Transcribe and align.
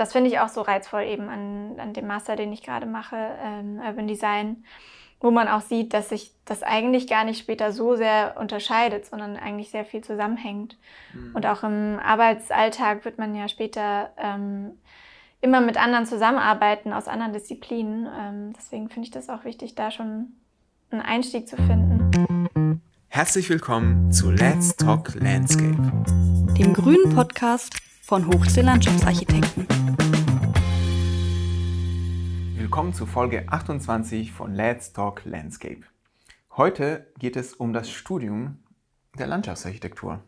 das 0.00 0.12
finde 0.12 0.30
ich 0.30 0.38
auch 0.40 0.48
so 0.48 0.62
reizvoll 0.62 1.02
eben 1.02 1.28
an, 1.28 1.78
an 1.78 1.92
dem 1.92 2.06
Master, 2.06 2.34
den 2.34 2.50
ich 2.54 2.62
gerade 2.62 2.86
mache, 2.86 3.16
ähm, 3.44 3.80
Urban 3.86 4.08
Design, 4.08 4.64
wo 5.20 5.30
man 5.30 5.46
auch 5.46 5.60
sieht, 5.60 5.92
dass 5.92 6.08
sich 6.08 6.32
das 6.46 6.62
eigentlich 6.62 7.06
gar 7.06 7.24
nicht 7.24 7.38
später 7.38 7.70
so 7.70 7.96
sehr 7.96 8.36
unterscheidet, 8.40 9.04
sondern 9.04 9.36
eigentlich 9.36 9.68
sehr 9.68 9.84
viel 9.84 10.02
zusammenhängt. 10.02 10.78
Mhm. 11.12 11.34
Und 11.34 11.44
auch 11.44 11.62
im 11.64 11.98
Arbeitsalltag 12.02 13.04
wird 13.04 13.18
man 13.18 13.34
ja 13.34 13.46
später 13.46 14.10
ähm, 14.16 14.70
immer 15.42 15.60
mit 15.60 15.76
anderen 15.76 16.06
zusammenarbeiten 16.06 16.94
aus 16.94 17.06
anderen 17.06 17.34
Disziplinen. 17.34 18.08
Ähm, 18.18 18.52
deswegen 18.56 18.88
finde 18.88 19.06
ich 19.06 19.12
das 19.12 19.28
auch 19.28 19.44
wichtig, 19.44 19.74
da 19.74 19.90
schon 19.90 20.28
einen 20.90 21.02
Einstieg 21.02 21.46
zu 21.46 21.56
finden. 21.56 22.80
Herzlich 23.08 23.50
willkommen 23.50 24.10
zu 24.12 24.30
Let's 24.30 24.74
Talk 24.76 25.14
Landscape, 25.16 25.76
dem 26.56 26.72
grünen 26.72 27.14
Podcast 27.14 27.76
von 28.10 28.26
Hochsee 28.26 28.62
Landschaftsarchitekten. 28.62 29.68
Willkommen 32.56 32.92
zu 32.92 33.06
Folge 33.06 33.44
28 33.48 34.32
von 34.32 34.52
Let's 34.52 34.92
Talk 34.92 35.24
Landscape. 35.24 35.82
Heute 36.56 37.06
geht 37.20 37.36
es 37.36 37.54
um 37.54 37.72
das 37.72 37.88
Studium 37.88 38.64
der 39.16 39.28
Landschaftsarchitektur. 39.28 40.24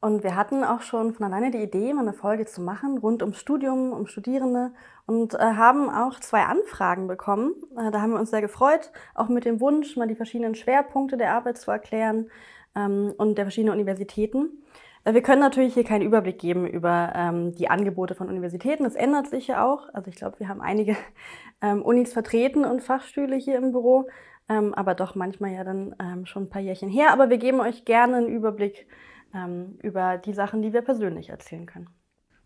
Und 0.00 0.24
wir 0.24 0.34
hatten 0.34 0.64
auch 0.64 0.80
schon 0.80 1.14
von 1.14 1.24
alleine 1.24 1.52
die 1.52 1.62
Idee, 1.62 1.94
mal 1.94 2.00
eine 2.00 2.12
Folge 2.12 2.44
zu 2.44 2.60
machen 2.60 2.98
rund 2.98 3.22
ums 3.22 3.38
Studium, 3.38 3.92
um 3.92 4.08
Studierende 4.08 4.72
und 5.06 5.34
äh, 5.34 5.38
haben 5.38 5.88
auch 5.88 6.18
zwei 6.18 6.42
Anfragen 6.42 7.06
bekommen. 7.06 7.54
Äh, 7.78 7.92
da 7.92 8.00
haben 8.00 8.10
wir 8.10 8.18
uns 8.18 8.30
sehr 8.30 8.42
gefreut, 8.42 8.90
auch 9.14 9.28
mit 9.28 9.44
dem 9.44 9.60
Wunsch, 9.60 9.96
mal 9.96 10.08
die 10.08 10.16
verschiedenen 10.16 10.56
Schwerpunkte 10.56 11.16
der 11.18 11.34
Arbeit 11.34 11.56
zu 11.56 11.70
erklären 11.70 12.32
ähm, 12.74 13.14
und 13.16 13.38
der 13.38 13.44
verschiedenen 13.44 13.74
Universitäten. 13.74 14.64
Äh, 15.04 15.14
wir 15.14 15.22
können 15.22 15.40
natürlich 15.40 15.74
hier 15.74 15.84
keinen 15.84 16.02
Überblick 16.02 16.38
geben 16.38 16.66
über 16.66 17.12
ähm, 17.14 17.52
die 17.52 17.68
Angebote 17.68 18.14
von 18.14 18.28
Universitäten. 18.28 18.84
Das 18.84 18.94
ändert 18.94 19.28
sich 19.28 19.46
ja 19.46 19.64
auch. 19.64 19.88
Also 19.92 20.10
ich 20.10 20.16
glaube, 20.16 20.40
wir 20.40 20.48
haben 20.48 20.60
einige 20.60 20.96
ähm, 21.62 21.82
Unis 21.82 22.12
vertreten 22.12 22.64
und 22.64 22.82
Fachstühle 22.82 23.36
hier 23.36 23.56
im 23.58 23.72
Büro, 23.72 24.08
ähm, 24.48 24.74
aber 24.74 24.94
doch 24.94 25.14
manchmal 25.14 25.52
ja 25.52 25.64
dann 25.64 25.94
ähm, 26.00 26.26
schon 26.26 26.44
ein 26.44 26.50
paar 26.50 26.62
Jährchen 26.62 26.88
her. 26.88 27.12
Aber 27.12 27.30
wir 27.30 27.38
geben 27.38 27.60
euch 27.60 27.84
gerne 27.84 28.16
einen 28.16 28.28
Überblick 28.28 28.86
ähm, 29.34 29.78
über 29.82 30.18
die 30.18 30.34
Sachen, 30.34 30.62
die 30.62 30.72
wir 30.72 30.82
persönlich 30.82 31.30
erzählen 31.30 31.66
können. 31.66 31.88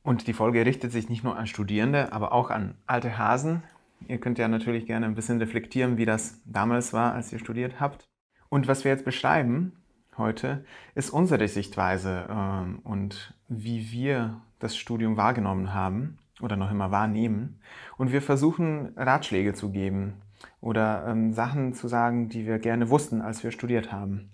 Und 0.03 0.27
die 0.27 0.33
Folge 0.33 0.65
richtet 0.65 0.93
sich 0.93 1.09
nicht 1.09 1.25
nur 1.25 1.37
an 1.37 1.47
Studierende, 1.47 2.13
aber 2.13 2.33
auch 2.33 2.51
an 2.51 2.77
alte 2.87 3.19
Hasen. 3.19 3.63
Ihr 4.07 4.19
könnt 4.19 4.39
ja 4.39 4.49
natürlich 4.49 4.87
gerne 4.87 5.07
ein 5.07 5.15
bisschen 5.15 5.39
reflektieren, 5.39 5.99
wie 5.99 6.07
das 6.07 6.41
damals 6.47 6.93
war, 6.93 7.13
als 7.13 7.33
ihr 7.33 7.39
studiert 7.39 7.81
habt. 7.81 8.09
Und 8.49 8.69
was 8.69 8.85
wir 8.85 8.93
jetzt 8.93 9.05
beschreiben, 9.05 9.78
heute, 10.19 10.65
ist 10.95 11.11
unsere 11.11 11.49
Sichtweise 11.49 12.27
ähm, 12.31 12.81
und 12.85 13.35
wie 13.49 13.91
wir 13.93 14.41
das 14.59 14.77
Studium 14.77 15.17
wahrgenommen 15.17 15.73
haben 15.73 16.19
oder 16.41 16.57
noch 16.57 16.71
immer 16.71 16.91
wahrnehmen. 16.91 17.61
Und 17.97 18.13
wir 18.13 18.23
versuchen 18.23 18.93
Ratschläge 18.97 19.55
zu 19.55 19.71
geben 19.71 20.15
oder 20.61 21.07
ähm, 21.07 21.33
Sachen 21.33 21.75
zu 21.75 21.89
sagen, 21.89 22.29
die 22.29 22.47
wir 22.47 22.59
gerne 22.59 22.91
wussten, 22.91 23.23
als 23.23 23.43
wir 23.43 23.51
studiert 23.51 23.93
haben. 23.93 24.31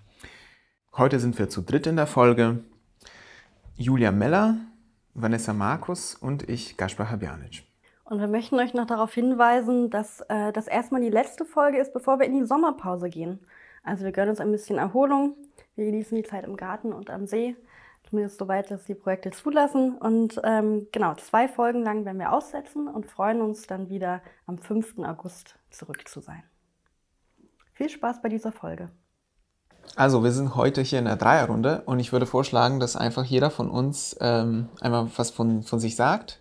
Heute 0.97 1.19
sind 1.19 1.39
wir 1.39 1.49
zu 1.49 1.63
dritt 1.63 1.87
in 1.87 1.97
der 1.97 2.07
Folge. 2.07 2.61
Julia 3.77 4.13
Meller, 4.13 4.57
Vanessa 5.15 5.53
Markus 5.53 6.15
und 6.15 6.49
ich, 6.49 6.77
Gaspar 6.77 7.11
Habjanic. 7.11 7.65
Und 8.05 8.21
wir 8.21 8.29
möchten 8.29 8.57
euch 8.57 8.75
noch 8.75 8.87
darauf 8.87 9.13
hinweisen, 9.15 9.91
dass 9.91 10.21
äh, 10.29 10.53
das 10.53 10.69
erstmal 10.69 11.01
die 11.01 11.09
letzte 11.09 11.45
Folge 11.45 11.79
ist, 11.79 11.93
bevor 11.93 12.19
wir 12.19 12.27
in 12.27 12.39
die 12.39 12.47
Sommerpause 12.47 13.09
gehen. 13.09 13.41
Also 13.83 14.05
wir 14.05 14.13
gönnen 14.13 14.31
uns 14.31 14.41
ein 14.41 14.53
bisschen 14.53 14.79
Erholung 14.79 15.35
wir 15.77 15.87
genießen 15.87 16.17
die 16.17 16.23
Zeit 16.23 16.45
im 16.45 16.57
Garten 16.57 16.93
und 16.93 17.11
am 17.11 17.27
See, 17.27 17.57
zumindest 18.09 18.39
soweit 18.39 18.71
das 18.71 18.85
die 18.85 18.95
Projekte 18.95 19.31
zulassen. 19.31 19.97
Und 19.99 20.41
ähm, 20.45 20.87
genau, 20.93 21.15
zwei 21.15 21.49
Folgen 21.49 21.83
lang 21.83 22.05
werden 22.05 22.19
wir 22.19 22.33
aussetzen 22.33 22.89
und 22.89 23.07
freuen 23.07 23.41
uns 23.41 23.67
dann 23.67 23.89
wieder 23.89 24.23
am 24.47 24.59
5. 24.59 24.99
August 24.99 25.57
zurück 25.71 26.07
zu 26.09 26.21
sein. 26.21 26.43
Viel 27.73 27.89
Spaß 27.89 28.23
bei 28.23 28.29
dieser 28.29 28.53
Folge. 28.53 28.89
Also, 29.97 30.25
wir 30.25 30.33
sind 30.33 30.55
heute 30.55 30.81
hier 30.81 30.99
in 30.99 31.05
der 31.05 31.17
Dreierrunde 31.17 31.83
und 31.87 31.99
ich 32.01 32.13
würde 32.13 32.27
vorschlagen, 32.27 32.81
dass 32.81 32.97
einfach 32.97 33.25
jeder 33.25 33.51
von 33.51 33.69
uns 33.69 34.17
ähm, 34.21 34.69
einmal 34.81 35.09
was 35.17 35.31
von, 35.31 35.63
von 35.63 35.79
sich 35.79 35.95
sagt 35.95 36.41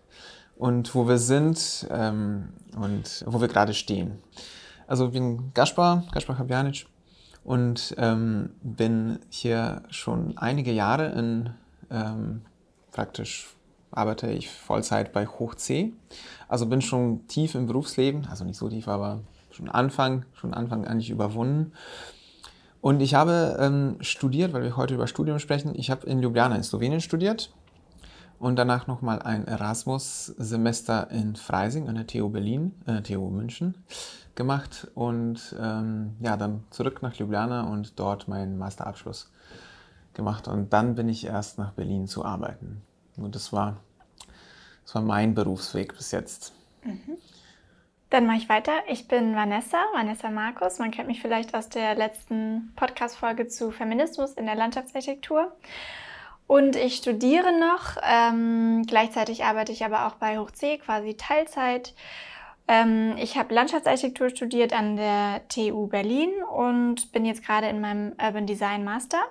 und 0.56 0.96
wo 0.96 1.07
wir 1.07 1.18
sind 1.18 1.88
ähm, 1.91 2.50
und 2.75 3.24
wo 3.28 3.41
wir 3.41 3.47
gerade 3.47 3.74
stehen. 3.74 4.22
Also, 4.88 5.07
ich 5.07 5.12
bin 5.12 5.52
Gaspar, 5.53 6.03
Gaspar 6.12 6.38
Habjanic, 6.38 6.86
und 7.44 7.96
ähm, 7.98 8.52
bin 8.62 9.20
hier 9.30 9.84
schon 9.90 10.38
einige 10.38 10.72
Jahre 10.72 11.08
in 11.12 11.50
ähm, 11.90 12.42
praktisch 12.92 13.56
arbeite 13.92 14.31
ich 14.31 14.50
Vollzeit 14.50 15.14
bei 15.14 15.28
Hoch 15.28 15.56
C. 15.56 15.94
Also 16.48 16.66
bin 16.66 16.81
schon 16.81 17.28
tief 17.28 17.56
im 17.56 17.68
Berufsleben, 17.68 18.26
also 18.28 18.44
nicht 18.44 18.58
so 18.58 18.70
tief, 18.70 18.88
aber 18.88 19.22
schon 19.52 19.70
Anfang, 19.70 20.26
schon 20.34 20.54
Anfang 20.54 20.86
eigentlich 20.86 21.09
überwunden. 21.09 21.74
Und 22.81 23.02
ich 23.02 23.14
habe 23.14 23.58
ähm, 23.60 23.98
studiert, 24.02 24.52
weil 24.54 24.64
wir 24.64 24.75
heute 24.75 24.96
über 24.96 25.08
Studium 25.08 25.40
sprechen, 25.40 25.74
ich 25.75 25.90
habe 25.90 26.06
in 26.08 26.22
Ljubljana 26.22 26.56
in 26.56 26.64
Slowenien 26.64 27.02
studiert 27.02 27.54
und 28.40 28.58
danach 28.58 28.88
nochmal 28.88 29.22
ein 29.22 29.48
Erasmus-Semester 29.48 31.10
in 31.12 31.36
Freising 31.36 31.88
an 31.88 31.96
der 31.96 32.08
TU 32.08 32.30
Berlin, 32.30 32.74
äh, 32.86 33.02
TU 33.02 33.30
München 33.30 33.75
gemacht 34.35 34.88
und 34.95 35.55
ähm, 35.59 36.16
ja, 36.19 36.38
dann 36.38 36.63
zurück 36.69 37.01
nach 37.01 37.16
Ljubljana 37.16 37.63
und 37.63 37.99
dort 37.99 38.27
meinen 38.27 38.57
Masterabschluss 38.57 39.31
gemacht. 40.13 40.47
Und 40.47 40.73
dann 40.73 40.95
bin 40.95 41.09
ich 41.09 41.25
erst 41.25 41.57
nach 41.57 41.71
Berlin 41.71 42.07
zu 42.07 42.25
arbeiten. 42.25 42.81
Und 43.17 43.35
das 43.35 43.53
war, 43.53 43.77
das 44.83 44.95
war 44.95 45.01
mein 45.01 45.35
Berufsweg 45.35 45.95
bis 45.95 46.11
jetzt. 46.11 46.53
Mhm. 46.83 47.17
Dann 48.09 48.27
mache 48.27 48.38
ich 48.38 48.49
weiter. 48.49 48.73
Ich 48.88 49.07
bin 49.07 49.35
Vanessa, 49.35 49.77
Vanessa 49.94 50.29
Markus. 50.29 50.77
Man 50.77 50.91
kennt 50.91 51.07
mich 51.07 51.21
vielleicht 51.21 51.55
aus 51.55 51.69
der 51.69 51.95
letzten 51.95 52.71
Podcast-Folge 52.75 53.47
zu 53.47 53.71
Feminismus 53.71 54.33
in 54.33 54.45
der 54.45 54.55
Landschaftsarchitektur. 54.55 55.51
Und 56.45 56.75
ich 56.75 56.97
studiere 56.97 57.57
noch. 57.59 57.97
Ähm, 58.03 58.83
gleichzeitig 58.85 59.45
arbeite 59.45 59.71
ich 59.71 59.83
aber 59.83 60.05
auch 60.05 60.15
bei 60.15 60.38
Hoch 60.38 60.51
C, 60.51 60.77
quasi 60.77 61.15
Teilzeit. 61.15 61.95
Ähm, 62.68 63.16
ich 63.18 63.38
habe 63.38 63.53
Landschaftsarchitektur 63.53 64.29
studiert 64.29 64.74
an 64.74 64.96
der 64.96 65.41
TU 65.50 65.88
Berlin 65.88 66.31
und 66.44 67.12
bin 67.12 67.25
jetzt 67.25 67.46
gerade 67.46 67.68
in 67.68 67.81
meinem 67.81 68.13
Urban 68.22 68.46
Design 68.46 68.84
Master. 68.84 69.22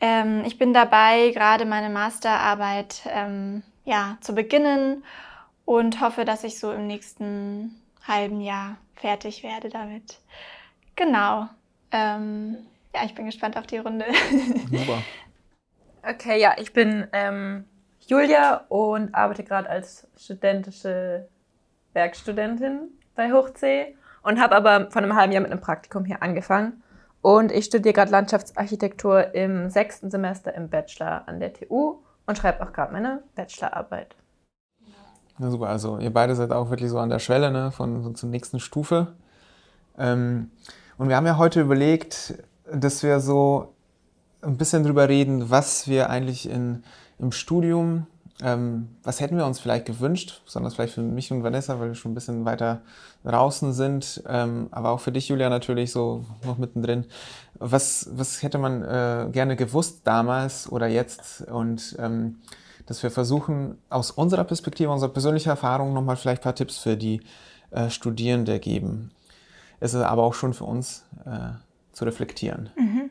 Ähm, 0.00 0.44
ich 0.44 0.58
bin 0.58 0.72
dabei, 0.72 1.30
gerade 1.30 1.64
meine 1.64 1.90
Masterarbeit 1.90 3.02
ähm, 3.06 3.62
ja, 3.84 4.18
zu 4.20 4.34
beginnen 4.34 5.04
und 5.64 6.00
hoffe, 6.00 6.24
dass 6.24 6.42
ich 6.42 6.58
so 6.58 6.72
im 6.72 6.86
nächsten 6.86 7.80
halben 8.06 8.40
Jahr 8.40 8.76
fertig 8.94 9.42
werde 9.42 9.68
damit. 9.68 10.18
Genau. 10.96 11.48
Ähm, 11.92 12.56
ja, 12.94 13.04
ich 13.04 13.14
bin 13.14 13.26
gespannt 13.26 13.56
auf 13.56 13.66
die 13.66 13.78
Runde. 13.78 14.06
Super. 14.70 15.02
Okay, 16.02 16.40
ja, 16.40 16.56
ich 16.56 16.72
bin 16.72 17.06
ähm, 17.12 17.66
Julia 18.06 18.64
und 18.70 19.14
arbeite 19.14 19.44
gerade 19.44 19.68
als 19.68 20.06
studentische 20.16 21.28
Werkstudentin 21.92 22.88
bei 23.14 23.32
Hochsee 23.32 23.96
und 24.22 24.40
habe 24.40 24.56
aber 24.56 24.90
vor 24.90 25.02
einem 25.02 25.16
halben 25.16 25.32
Jahr 25.32 25.42
mit 25.42 25.50
einem 25.50 25.60
Praktikum 25.60 26.04
hier 26.04 26.22
angefangen. 26.22 26.82
Und 27.22 27.52
ich 27.52 27.66
studiere 27.66 27.92
gerade 27.92 28.10
Landschaftsarchitektur 28.10 29.34
im 29.34 29.68
sechsten 29.68 30.10
Semester 30.10 30.54
im 30.54 30.68
Bachelor 30.68 31.28
an 31.28 31.40
der 31.40 31.52
TU 31.52 31.98
und 32.26 32.38
schreibe 32.38 32.62
auch 32.62 32.72
gerade 32.72 32.92
meine 32.92 33.22
Bachelorarbeit. 33.34 34.16
Na 35.38 35.50
super, 35.50 35.68
also 35.68 35.98
ihr 35.98 36.12
beide 36.12 36.34
seid 36.34 36.52
auch 36.52 36.70
wirklich 36.70 36.90
so 36.90 36.98
an 36.98 37.10
der 37.10 37.18
Schwelle 37.18 37.50
ne, 37.50 37.72
von, 37.72 38.02
von 38.02 38.14
zur 38.14 38.28
nächsten 38.28 38.60
Stufe. 38.60 39.14
Ähm, 39.98 40.50
und 40.98 41.08
wir 41.08 41.16
haben 41.16 41.26
ja 41.26 41.38
heute 41.38 41.60
überlegt, 41.60 42.34
dass 42.70 43.02
wir 43.02 43.20
so 43.20 43.74
ein 44.42 44.56
bisschen 44.56 44.84
drüber 44.84 45.08
reden, 45.08 45.50
was 45.50 45.88
wir 45.88 46.10
eigentlich 46.10 46.48
in, 46.48 46.84
im 47.18 47.32
Studium 47.32 48.06
ähm, 48.42 48.88
was 49.02 49.20
hätten 49.20 49.36
wir 49.36 49.46
uns 49.46 49.60
vielleicht 49.60 49.86
gewünscht, 49.86 50.42
besonders 50.44 50.74
vielleicht 50.74 50.94
für 50.94 51.02
mich 51.02 51.30
und 51.30 51.42
Vanessa, 51.42 51.78
weil 51.78 51.88
wir 51.88 51.94
schon 51.94 52.12
ein 52.12 52.14
bisschen 52.14 52.44
weiter 52.44 52.82
draußen 53.24 53.72
sind, 53.72 54.22
ähm, 54.26 54.68
aber 54.70 54.90
auch 54.90 55.00
für 55.00 55.12
dich, 55.12 55.28
Julia, 55.28 55.50
natürlich 55.50 55.92
so 55.92 56.24
noch 56.44 56.58
mittendrin. 56.58 57.06
Was, 57.58 58.08
was 58.12 58.42
hätte 58.42 58.58
man 58.58 58.82
äh, 58.82 59.28
gerne 59.30 59.56
gewusst 59.56 60.00
damals 60.04 60.70
oder 60.70 60.86
jetzt 60.86 61.42
und 61.50 61.96
ähm, 61.98 62.36
dass 62.86 63.02
wir 63.02 63.10
versuchen, 63.10 63.78
aus 63.88 64.10
unserer 64.10 64.44
Perspektive, 64.44 64.90
unserer 64.90 65.12
persönlichen 65.12 65.50
Erfahrung 65.50 65.92
nochmal 65.94 66.16
vielleicht 66.16 66.42
ein 66.42 66.44
paar 66.44 66.54
Tipps 66.54 66.78
für 66.78 66.96
die 66.96 67.20
äh, 67.70 67.88
Studierende 67.90 68.58
geben. 68.58 69.12
Es 69.78 69.94
ist 69.94 70.02
aber 70.02 70.22
auch 70.22 70.34
schon 70.34 70.54
für 70.54 70.64
uns 70.64 71.04
äh, 71.24 71.52
zu 71.92 72.04
reflektieren. 72.04 72.70
Mhm. 72.76 73.10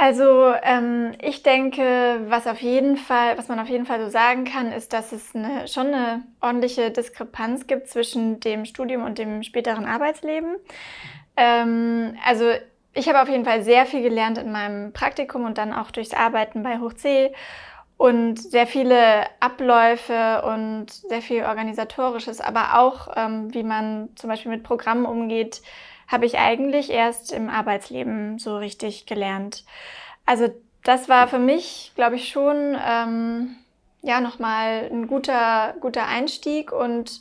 Also 0.00 0.54
ähm, 0.62 1.10
ich 1.20 1.42
denke, 1.42 2.20
was 2.28 2.46
auf 2.46 2.60
jeden 2.60 2.96
Fall, 2.96 3.36
was 3.36 3.48
man 3.48 3.58
auf 3.58 3.68
jeden 3.68 3.84
Fall 3.84 4.00
so 4.00 4.08
sagen 4.08 4.44
kann, 4.44 4.70
ist, 4.70 4.92
dass 4.92 5.10
es 5.10 5.34
eine, 5.34 5.66
schon 5.66 5.88
eine 5.88 6.22
ordentliche 6.40 6.92
Diskrepanz 6.92 7.66
gibt 7.66 7.88
zwischen 7.88 8.38
dem 8.38 8.64
Studium 8.64 9.04
und 9.04 9.18
dem 9.18 9.42
späteren 9.42 9.86
Arbeitsleben. 9.86 10.54
Ähm, 11.36 12.16
also 12.24 12.44
ich 12.94 13.08
habe 13.08 13.20
auf 13.20 13.28
jeden 13.28 13.44
Fall 13.44 13.64
sehr 13.64 13.86
viel 13.86 14.02
gelernt 14.02 14.38
in 14.38 14.52
meinem 14.52 14.92
Praktikum 14.92 15.44
und 15.44 15.58
dann 15.58 15.72
auch 15.72 15.90
durchs 15.90 16.14
Arbeiten 16.14 16.62
bei 16.62 16.78
Hoch 16.78 16.92
und 17.96 18.40
sehr 18.40 18.68
viele 18.68 19.24
Abläufe 19.40 20.42
und 20.42 20.92
sehr 20.92 21.22
viel 21.22 21.42
organisatorisches, 21.42 22.40
aber 22.40 22.78
auch 22.78 23.08
ähm, 23.16 23.52
wie 23.52 23.64
man 23.64 24.10
zum 24.14 24.30
Beispiel 24.30 24.52
mit 24.52 24.62
Programmen 24.62 25.06
umgeht, 25.06 25.60
habe 26.08 26.26
ich 26.26 26.38
eigentlich 26.38 26.90
erst 26.90 27.32
im 27.32 27.50
Arbeitsleben 27.50 28.38
so 28.38 28.56
richtig 28.56 29.06
gelernt. 29.06 29.64
Also 30.26 30.48
das 30.82 31.08
war 31.08 31.28
für 31.28 31.38
mich, 31.38 31.92
glaube 31.94 32.16
ich, 32.16 32.28
schon 32.28 32.76
ähm, 32.84 33.56
ja 34.02 34.20
nochmal 34.20 34.88
ein 34.90 35.06
guter, 35.06 35.74
guter 35.80 36.06
Einstieg 36.06 36.72
und 36.72 37.20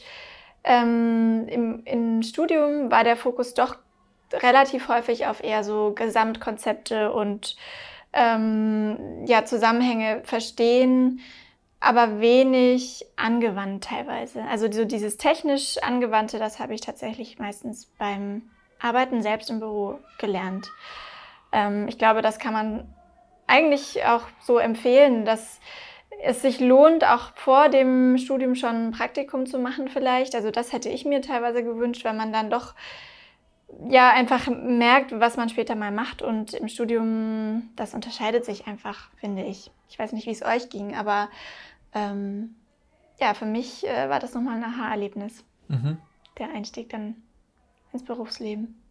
ähm, 0.63 1.47
im, 1.49 1.83
im 1.85 2.23
Studium 2.23 2.89
war 2.89 3.03
der 3.03 3.17
Fokus 3.17 3.53
doch 3.53 3.75
relativ 4.33 4.87
häufig 4.87 5.27
auf 5.27 5.43
eher 5.43 5.63
so 5.63 5.93
Gesamtkonzepte 5.93 7.11
und 7.11 7.55
ähm, 8.13 9.25
ja, 9.25 9.45
Zusammenhänge 9.45 10.21
verstehen, 10.23 11.19
aber 11.79 12.19
wenig 12.19 13.05
angewandt 13.15 13.85
teilweise. 13.85 14.43
Also 14.43 14.71
so 14.71 14.85
dieses 14.85 15.17
technisch 15.17 15.77
angewandte, 15.79 16.39
das 16.39 16.59
habe 16.59 16.73
ich 16.73 16.81
tatsächlich 16.81 17.37
meistens 17.37 17.85
beim 17.85 18.49
Arbeiten 18.79 19.21
selbst 19.21 19.49
im 19.49 19.59
Büro 19.59 19.99
gelernt. 20.17 20.69
Ähm, 21.51 21.87
ich 21.87 21.97
glaube, 21.97 22.21
das 22.21 22.39
kann 22.39 22.53
man 22.53 22.93
eigentlich 23.47 24.05
auch 24.05 24.23
so 24.41 24.57
empfehlen, 24.57 25.25
dass 25.25 25.59
es 26.23 26.41
sich 26.41 26.59
lohnt, 26.59 27.03
auch 27.05 27.35
vor 27.35 27.69
dem 27.69 28.17
Studium 28.17 28.55
schon 28.55 28.87
ein 28.87 28.91
Praktikum 28.91 29.45
zu 29.45 29.59
machen 29.59 29.87
vielleicht. 29.87 30.35
Also 30.35 30.51
das 30.51 30.73
hätte 30.73 30.89
ich 30.89 31.05
mir 31.05 31.21
teilweise 31.21 31.63
gewünscht, 31.63 32.03
weil 32.05 32.15
man 32.15 32.33
dann 32.33 32.49
doch 32.49 32.73
ja 33.87 34.11
einfach 34.11 34.47
merkt, 34.47 35.11
was 35.19 35.37
man 35.37 35.49
später 35.49 35.75
mal 35.75 35.91
macht. 35.91 36.21
Und 36.21 36.53
im 36.53 36.67
Studium, 36.67 37.69
das 37.75 37.93
unterscheidet 37.93 38.45
sich 38.45 38.67
einfach, 38.67 39.09
finde 39.17 39.43
ich. 39.43 39.71
Ich 39.89 39.99
weiß 39.99 40.11
nicht, 40.13 40.25
wie 40.25 40.31
es 40.31 40.43
euch 40.43 40.69
ging, 40.69 40.95
aber 40.95 41.29
ähm, 41.93 42.55
ja, 43.19 43.33
für 43.33 43.45
mich 43.45 43.87
äh, 43.87 44.09
war 44.09 44.19
das 44.19 44.33
nochmal 44.33 44.57
ein 44.57 44.63
Aha-Erlebnis. 44.63 45.43
Mhm. 45.67 45.97
Der 46.39 46.49
Einstieg 46.49 46.89
dann 46.89 47.15
ins 47.97 48.05
Berufsleben. 48.05 48.81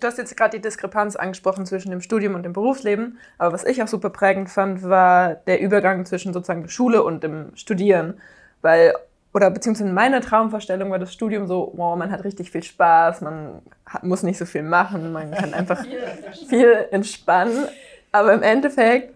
Du 0.00 0.06
hast 0.06 0.18
jetzt 0.18 0.36
gerade 0.36 0.58
die 0.58 0.62
Diskrepanz 0.62 1.16
angesprochen 1.16 1.64
zwischen 1.64 1.90
dem 1.90 2.02
Studium 2.02 2.34
und 2.34 2.42
dem 2.42 2.52
Berufsleben. 2.52 3.18
Aber 3.38 3.54
was 3.54 3.64
ich 3.64 3.82
auch 3.82 3.88
super 3.88 4.10
prägend 4.10 4.50
fand, 4.50 4.82
war 4.82 5.36
der 5.36 5.60
Übergang 5.60 6.04
zwischen 6.04 6.34
sozusagen 6.34 6.62
der 6.62 6.68
Schule 6.68 7.02
und 7.02 7.24
dem 7.24 7.56
Studieren. 7.56 8.20
Weil, 8.60 8.92
oder 9.32 9.50
beziehungsweise 9.50 9.88
in 9.88 9.94
meiner 9.94 10.20
Traumvorstellung 10.20 10.90
war 10.90 10.98
das 10.98 11.14
Studium 11.14 11.46
so, 11.46 11.72
wow, 11.76 11.96
man 11.96 12.10
hat 12.10 12.24
richtig 12.24 12.50
viel 12.50 12.62
Spaß, 12.62 13.22
man 13.22 13.62
hat, 13.86 14.02
muss 14.02 14.22
nicht 14.22 14.36
so 14.36 14.44
viel 14.44 14.62
machen, 14.62 15.12
man 15.12 15.30
kann 15.30 15.54
einfach 15.54 15.82
viel 16.48 16.88
entspannen. 16.90 17.66
Aber 18.12 18.34
im 18.34 18.42
Endeffekt 18.42 19.14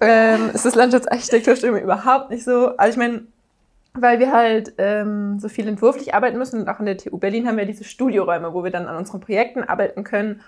ähm, 0.00 0.50
ist 0.52 0.64
das 0.64 0.74
Landschaftsarchitekturstudium 0.74 1.78
überhaupt 1.78 2.30
nicht 2.30 2.42
so. 2.44 2.76
Also 2.76 2.90
ich 2.90 2.96
meine, 2.96 3.22
weil 4.02 4.18
wir 4.18 4.32
halt 4.32 4.74
ähm, 4.78 5.38
so 5.38 5.48
viel 5.48 5.68
entwurflich 5.68 6.14
arbeiten 6.14 6.38
müssen. 6.38 6.60
Und 6.60 6.68
auch 6.68 6.80
in 6.80 6.86
der 6.86 6.98
TU 6.98 7.18
Berlin 7.18 7.46
haben 7.46 7.56
wir 7.56 7.66
diese 7.66 7.84
Studioräume, 7.84 8.52
wo 8.54 8.64
wir 8.64 8.70
dann 8.70 8.86
an 8.86 8.96
unseren 8.96 9.20
Projekten 9.20 9.64
arbeiten 9.64 10.04
können. 10.04 10.40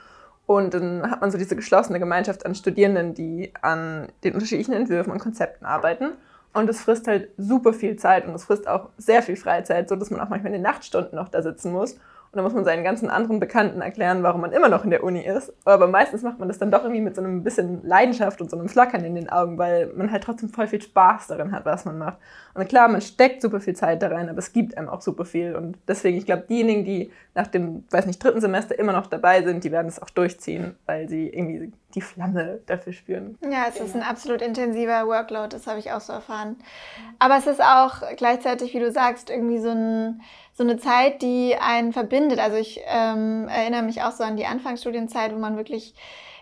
Und 0.47 0.75
dann 0.75 1.11
hat 1.11 1.21
man 1.21 1.31
so 1.31 1.39
diese 1.39 1.55
geschlossene 1.55 2.01
Gemeinschaft 2.01 2.45
an 2.45 2.55
Studierenden, 2.55 3.15
die 3.15 3.53
an 3.63 4.09
den 4.25 4.35
unterschiedlichen 4.35 4.73
Entwürfen 4.73 5.13
und 5.13 5.21
Konzepten 5.21 5.65
arbeiten. 5.65 6.13
Und 6.53 6.69
es 6.69 6.81
frisst 6.81 7.07
halt 7.07 7.29
super 7.37 7.73
viel 7.73 7.97
Zeit 7.97 8.27
und 8.27 8.35
es 8.35 8.45
frisst 8.45 8.67
auch 8.67 8.89
sehr 8.99 9.23
viel 9.23 9.37
Freizeit, 9.37 9.89
so 9.89 9.95
dass 9.95 10.11
man 10.11 10.21
auch 10.21 10.29
manchmal 10.29 10.49
in 10.49 10.55
den 10.55 10.63
Nachtstunden 10.63 11.15
noch 11.15 11.29
da 11.29 11.43
sitzen 11.43 11.73
muss. 11.73 11.97
Und 12.33 12.37
dann 12.37 12.45
muss 12.45 12.55
man 12.55 12.65
seinen 12.65 12.85
ganzen 12.85 13.11
anderen 13.11 13.41
Bekannten 13.41 13.81
erklären, 13.81 14.23
warum 14.23 14.41
man 14.41 14.53
immer 14.53 14.69
noch 14.69 14.85
in 14.85 14.91
der 14.91 15.03
Uni 15.03 15.21
ist. 15.21 15.53
Aber 15.65 15.89
meistens 15.89 16.23
macht 16.23 16.39
man 16.39 16.47
das 16.47 16.59
dann 16.59 16.71
doch 16.71 16.85
irgendwie 16.85 17.01
mit 17.01 17.17
so 17.17 17.23
einem 17.23 17.43
bisschen 17.43 17.85
Leidenschaft 17.85 18.41
und 18.41 18.49
so 18.49 18.57
einem 18.57 18.69
Flackern 18.69 19.05
in 19.05 19.17
den 19.17 19.29
Augen, 19.29 19.59
weil 19.59 19.89
man 19.97 20.13
halt 20.13 20.23
trotzdem 20.23 20.49
voll 20.49 20.69
viel 20.69 20.81
Spaß 20.81 21.27
darin 21.27 21.51
hat, 21.51 21.65
was 21.65 21.85
man 21.85 21.99
macht. 21.99 22.19
Und 22.55 22.69
klar, 22.69 22.87
man 22.87 23.01
steckt 23.01 23.43
super 23.43 23.59
viel 23.59 23.75
Zeit 23.75 24.01
da 24.01 24.09
rein, 24.09 24.29
aber 24.29 24.39
es 24.39 24.53
gibt 24.53 24.79
einem 24.79 24.89
auch 24.89 25.01
super 25.01 25.25
viel. 25.25 25.57
Und 25.57 25.77
deswegen, 25.89 26.19
ich 26.19 26.27
glaube, 26.27 26.45
diejenigen, 26.49 26.85
die 26.85 27.11
nach 27.35 27.49
dem, 27.49 27.85
weiß 27.91 28.07
nicht, 28.07 28.23
dritten 28.23 28.41
Semester 28.41 28.79
immer 28.79 28.93
noch 28.93 29.09
dabei 29.09 29.43
sind, 29.43 29.65
die 29.65 29.73
werden 29.73 29.89
es 29.89 30.01
auch 30.01 30.11
durchziehen, 30.11 30.77
weil 30.87 31.09
sie 31.09 31.29
irgendwie 31.29 31.73
die 31.95 32.01
Flamme 32.01 32.61
dafür 32.67 32.93
spüren. 32.93 33.39
Ja, 33.43 33.65
es 33.69 33.81
ist 33.81 33.97
ein 33.97 34.03
absolut 34.03 34.43
intensiver 34.43 35.07
Workload, 35.07 35.49
das 35.51 35.67
habe 35.67 35.81
ich 35.81 35.91
auch 35.93 36.01
so 36.01 36.13
erfahren. 36.13 36.57
Aber 37.19 37.37
es 37.37 37.47
ist 37.49 37.61
auch 37.61 38.03
gleichzeitig, 38.17 38.73
wie 38.75 38.79
du 38.79 38.93
sagst, 38.93 39.31
irgendwie 39.31 39.59
so 39.59 39.71
ein 39.71 40.21
so 40.61 40.65
eine 40.65 40.77
Zeit, 40.77 41.23
die 41.23 41.57
einen 41.59 41.95
verbindet. 41.95 42.39
Also 42.39 42.59
ich 42.59 42.83
ähm, 42.87 43.49
erinnere 43.49 43.81
mich 43.81 44.03
auch 44.03 44.13
so 44.13 44.25
an 44.25 44.37
die 44.37 44.45
Anfangsstudienzeit, 44.45 45.35
wo 45.35 45.39
man 45.39 45.57
wirklich 45.57 45.95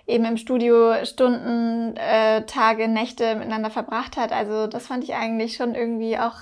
eben 0.08 0.24
im 0.24 0.36
Studio 0.36 1.04
Stunden, 1.04 1.96
äh, 1.96 2.42
Tage, 2.46 2.88
Nächte 2.88 3.36
miteinander 3.36 3.70
verbracht 3.70 4.16
hat. 4.16 4.32
Also 4.32 4.66
das 4.66 4.88
fand 4.88 5.04
ich 5.04 5.14
eigentlich 5.14 5.54
schon 5.54 5.76
irgendwie 5.76 6.18
auch 6.18 6.34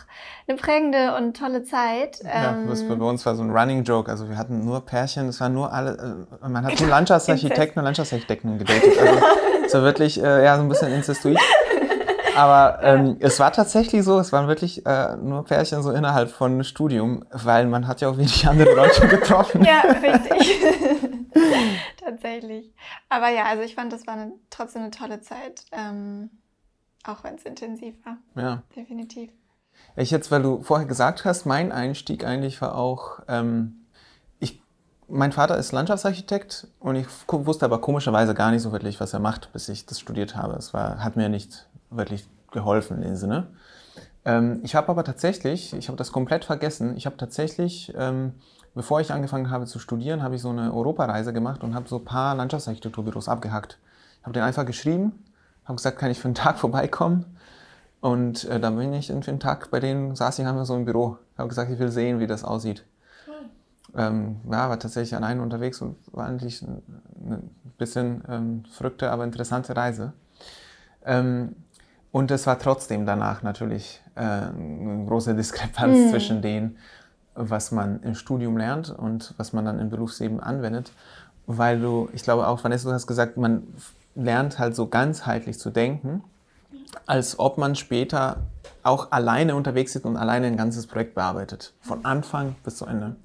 eine 0.48 0.56
prägende 0.56 1.14
und 1.18 1.36
tolle 1.36 1.64
Zeit. 1.64 2.20
Ja, 2.24 2.52
ähm, 2.52 2.98
bei 2.98 3.04
uns 3.04 3.26
war 3.26 3.34
so 3.34 3.42
ein 3.42 3.50
Running 3.50 3.84
Joke. 3.84 4.10
Also 4.10 4.26
wir 4.30 4.38
hatten 4.38 4.64
nur 4.64 4.86
Pärchen, 4.86 5.28
es 5.28 5.38
waren 5.42 5.52
nur 5.52 5.70
alle, 5.70 6.26
äh, 6.42 6.48
man 6.48 6.64
hat 6.64 6.80
nur 6.80 6.88
Landschaftsarchitekten 6.88 7.78
und 7.78 7.84
Landschaftsarchitekten 7.84 8.56
gedatet. 8.56 8.98
Also 8.98 9.20
es 9.66 9.74
war 9.74 9.82
wirklich 9.82 10.18
äh, 10.22 10.44
ja 10.44 10.56
so 10.56 10.62
ein 10.62 10.68
bisschen 10.70 10.90
incestuig. 10.94 11.36
Aber 12.36 12.78
ähm, 12.82 13.16
es 13.20 13.40
war 13.40 13.52
tatsächlich 13.52 14.04
so, 14.04 14.18
es 14.18 14.32
waren 14.32 14.46
wirklich 14.46 14.84
äh, 14.86 15.16
nur 15.16 15.44
Pärchen 15.44 15.82
so 15.82 15.90
innerhalb 15.90 16.30
von 16.30 16.62
Studium, 16.64 17.24
weil 17.32 17.66
man 17.66 17.88
hat 17.88 18.00
ja 18.00 18.08
auch 18.08 18.18
wenig 18.18 18.46
andere 18.46 18.74
Leute 18.74 19.08
getroffen. 19.08 19.64
ja, 19.64 19.80
richtig. 20.02 20.60
tatsächlich. 21.98 22.72
Aber 23.08 23.30
ja, 23.30 23.44
also 23.44 23.62
ich 23.62 23.74
fand, 23.74 23.92
das 23.92 24.06
war 24.06 24.14
eine, 24.14 24.32
trotzdem 24.50 24.82
eine 24.82 24.90
tolle 24.90 25.20
Zeit, 25.20 25.64
ähm, 25.72 26.30
auch 27.04 27.24
wenn 27.24 27.36
es 27.36 27.44
intensiv 27.44 27.94
war. 28.04 28.18
Ja. 28.34 28.62
Definitiv. 28.74 29.30
Ich 29.96 30.10
jetzt, 30.10 30.30
weil 30.30 30.42
du 30.42 30.62
vorher 30.62 30.86
gesagt 30.86 31.24
hast, 31.24 31.46
mein 31.46 31.72
Einstieg 31.72 32.24
eigentlich 32.24 32.60
war 32.60 32.76
auch, 32.76 33.20
ähm, 33.28 33.86
ich, 34.38 34.62
mein 35.08 35.32
Vater 35.32 35.56
ist 35.56 35.72
Landschaftsarchitekt 35.72 36.68
und 36.80 36.96
ich 36.96 37.06
wusste 37.28 37.64
aber 37.64 37.80
komischerweise 37.80 38.34
gar 38.34 38.50
nicht 38.50 38.62
so 38.62 38.72
wirklich, 38.72 39.00
was 39.00 39.12
er 39.12 39.20
macht, 39.20 39.52
bis 39.52 39.68
ich 39.68 39.86
das 39.86 40.00
studiert 40.00 40.36
habe. 40.36 40.54
Es 40.54 40.74
war, 40.74 41.02
hat 41.02 41.16
mir 41.16 41.28
nicht 41.28 41.66
wirklich 41.90 42.28
geholfen 42.52 42.98
in 42.98 43.02
dem 43.02 43.16
Sinne. 43.16 43.48
Ähm, 44.24 44.60
ich 44.62 44.74
habe 44.74 44.88
aber 44.88 45.04
tatsächlich, 45.04 45.72
ich 45.72 45.88
habe 45.88 45.96
das 45.96 46.12
komplett 46.12 46.44
vergessen, 46.44 46.96
ich 46.96 47.06
habe 47.06 47.16
tatsächlich, 47.16 47.92
ähm, 47.96 48.34
bevor 48.74 49.00
ich 49.00 49.12
angefangen 49.12 49.50
habe 49.50 49.66
zu 49.66 49.78
studieren, 49.78 50.22
habe 50.22 50.34
ich 50.34 50.42
so 50.42 50.50
eine 50.50 50.74
Europareise 50.74 51.32
gemacht 51.32 51.62
und 51.62 51.74
habe 51.74 51.88
so 51.88 51.98
ein 51.98 52.04
paar 52.04 52.34
Landschaftsarchitekturbüros 52.34 53.28
abgehackt. 53.28 53.78
Ich 54.20 54.24
habe 54.24 54.32
den 54.32 54.42
einfach 54.42 54.66
geschrieben, 54.66 55.24
habe 55.64 55.76
gesagt, 55.76 55.98
kann 55.98 56.10
ich 56.10 56.18
für 56.18 56.26
einen 56.26 56.34
Tag 56.46 56.58
vorbeikommen? 56.58 57.24
Und 58.00 58.44
äh, 58.44 58.60
dann 58.60 58.76
bin 58.76 58.92
ich 58.92 59.06
für 59.06 59.14
einen 59.14 59.40
Tag 59.40 59.70
bei 59.70 59.80
denen, 59.80 60.14
saß 60.14 60.38
ich 60.38 60.46
einmal 60.46 60.64
so 60.64 60.76
im 60.76 60.84
Büro. 60.84 61.18
Ich 61.32 61.38
habe 61.38 61.48
gesagt, 61.48 61.70
ich 61.70 61.78
will 61.78 61.90
sehen, 61.90 62.20
wie 62.20 62.26
das 62.26 62.44
aussieht. 62.44 62.84
Ähm, 63.96 64.36
ja, 64.44 64.68
war 64.68 64.78
tatsächlich 64.78 65.16
allein 65.16 65.40
unterwegs 65.40 65.80
und 65.80 65.96
war 66.12 66.26
eigentlich 66.26 66.60
ein, 66.60 66.82
ein 67.30 67.50
bisschen 67.78 68.22
ähm, 68.28 68.64
verrückte, 68.70 69.10
aber 69.10 69.24
interessante 69.24 69.74
Reise. 69.74 70.12
Ähm, 71.04 71.56
und 72.12 72.30
es 72.30 72.46
war 72.46 72.58
trotzdem 72.58 73.06
danach 73.06 73.42
natürlich 73.42 74.00
äh, 74.14 74.20
eine 74.20 75.04
große 75.06 75.34
Diskrepanz 75.34 75.98
mhm. 75.98 76.10
zwischen 76.10 76.42
dem, 76.42 76.76
was 77.34 77.70
man 77.70 78.02
im 78.02 78.14
Studium 78.14 78.56
lernt 78.56 78.90
und 78.90 79.34
was 79.36 79.52
man 79.52 79.64
dann 79.64 79.78
im 79.78 79.90
Berufsleben 79.90 80.40
anwendet. 80.40 80.92
Weil 81.46 81.80
du, 81.80 82.08
ich 82.12 82.22
glaube 82.22 82.46
auch, 82.46 82.64
Vanessa, 82.64 82.88
du 82.88 82.94
hast 82.94 83.06
gesagt, 83.06 83.36
man 83.36 83.62
lernt 84.14 84.58
halt 84.58 84.74
so 84.74 84.88
ganzheitlich 84.88 85.58
zu 85.58 85.70
denken, 85.70 86.24
als 87.04 87.38
ob 87.38 87.58
man 87.58 87.74
später 87.76 88.38
auch 88.82 89.12
alleine 89.12 89.54
unterwegs 89.54 89.94
ist 89.94 90.04
und 90.04 90.16
alleine 90.16 90.46
ein 90.46 90.56
ganzes 90.56 90.86
Projekt 90.86 91.14
bearbeitet. 91.14 91.74
Von 91.80 92.04
Anfang 92.04 92.56
bis 92.64 92.76
zu 92.76 92.86
Ende. 92.86 93.16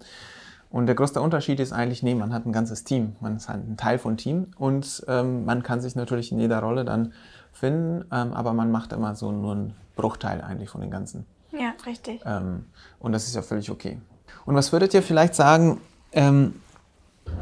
Und 0.70 0.86
der 0.86 0.96
größte 0.96 1.22
Unterschied 1.22 1.60
ist 1.60 1.74
eigentlich, 1.74 2.02
nee, 2.02 2.16
man 2.16 2.34
hat 2.34 2.46
ein 2.46 2.54
ganzes 2.54 2.84
Team. 2.84 3.16
Man 3.20 3.36
ist 3.36 3.50
halt 3.50 3.68
ein 3.68 3.78
Teil 3.78 4.00
von 4.00 4.18
Team 4.18 4.48
und 4.58 5.04
ähm, 5.08 5.46
man 5.46 5.64
kann 5.64 5.82
sich 5.82 5.96
natürlich 5.96 6.32
in 6.32 6.40
jeder 6.40 6.60
Rolle 6.60 6.86
dann 6.86 7.14
finden, 7.52 8.06
ähm, 8.12 8.34
aber 8.34 8.54
man 8.54 8.72
macht 8.72 8.94
immer 8.94 9.16
so 9.16 9.32
nur 9.32 9.52
einen 9.54 9.76
Bruchteil 9.96 10.42
eigentlich 10.42 10.70
von 10.70 10.82
den 10.82 10.92
Ganzen. 10.92 11.26
Ja, 11.52 11.74
richtig. 11.86 12.22
Ähm, 12.26 12.66
und 13.00 13.12
das 13.12 13.28
ist 13.28 13.36
ja 13.36 13.42
völlig 13.42 13.70
okay. 13.70 14.00
Und 14.46 14.56
was 14.56 14.72
würdet 14.72 14.94
ihr 14.94 15.04
vielleicht 15.04 15.36
sagen, 15.36 15.82
ähm, 16.14 16.62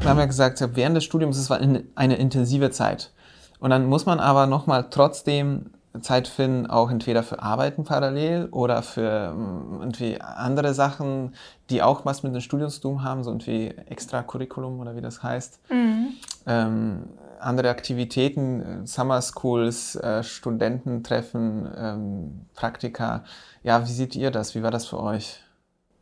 wir 0.00 0.10
haben 0.10 0.18
ja 0.18 0.26
gesagt, 0.26 0.62
während 0.74 0.96
des 0.96 1.04
Studiums 1.04 1.36
ist 1.36 1.50
es 1.50 1.84
eine 1.94 2.16
intensive 2.16 2.70
Zeit. 2.70 3.12
Und 3.60 3.70
dann 3.70 3.86
muss 3.86 4.06
man 4.06 4.20
aber 4.20 4.46
nochmal 4.46 4.86
trotzdem 4.90 5.70
Zeit 6.00 6.28
finden, 6.28 6.66
auch 6.68 6.90
entweder 6.90 7.22
für 7.22 7.42
Arbeiten 7.42 7.84
parallel 7.84 8.48
oder 8.52 8.82
für 8.82 9.34
ähm, 9.34 9.78
irgendwie 9.80 10.20
andere 10.20 10.72
Sachen, 10.72 11.34
die 11.68 11.82
auch 11.82 12.04
was 12.04 12.22
mit 12.22 12.32
dem 12.32 12.40
Studium 12.40 12.70
zu 12.70 12.80
tun 12.80 13.02
haben, 13.02 13.24
so 13.24 13.30
irgendwie 13.30 13.74
Extracurriculum 13.86 14.78
oder 14.78 14.94
wie 14.94 15.00
das 15.00 15.22
heißt. 15.22 15.58
Mhm. 15.68 16.08
Ähm, 16.46 17.02
andere 17.40 17.70
Aktivitäten, 17.70 18.86
Summer 18.86 19.22
Schools, 19.22 19.96
äh, 19.96 20.22
Studententreffen, 20.22 21.70
ähm, 21.76 22.46
Praktika. 22.54 23.24
Ja, 23.62 23.82
wie 23.86 23.92
seht 23.92 24.16
ihr 24.16 24.30
das? 24.30 24.54
Wie 24.54 24.62
war 24.62 24.70
das 24.70 24.86
für 24.86 25.00
euch? 25.00 25.40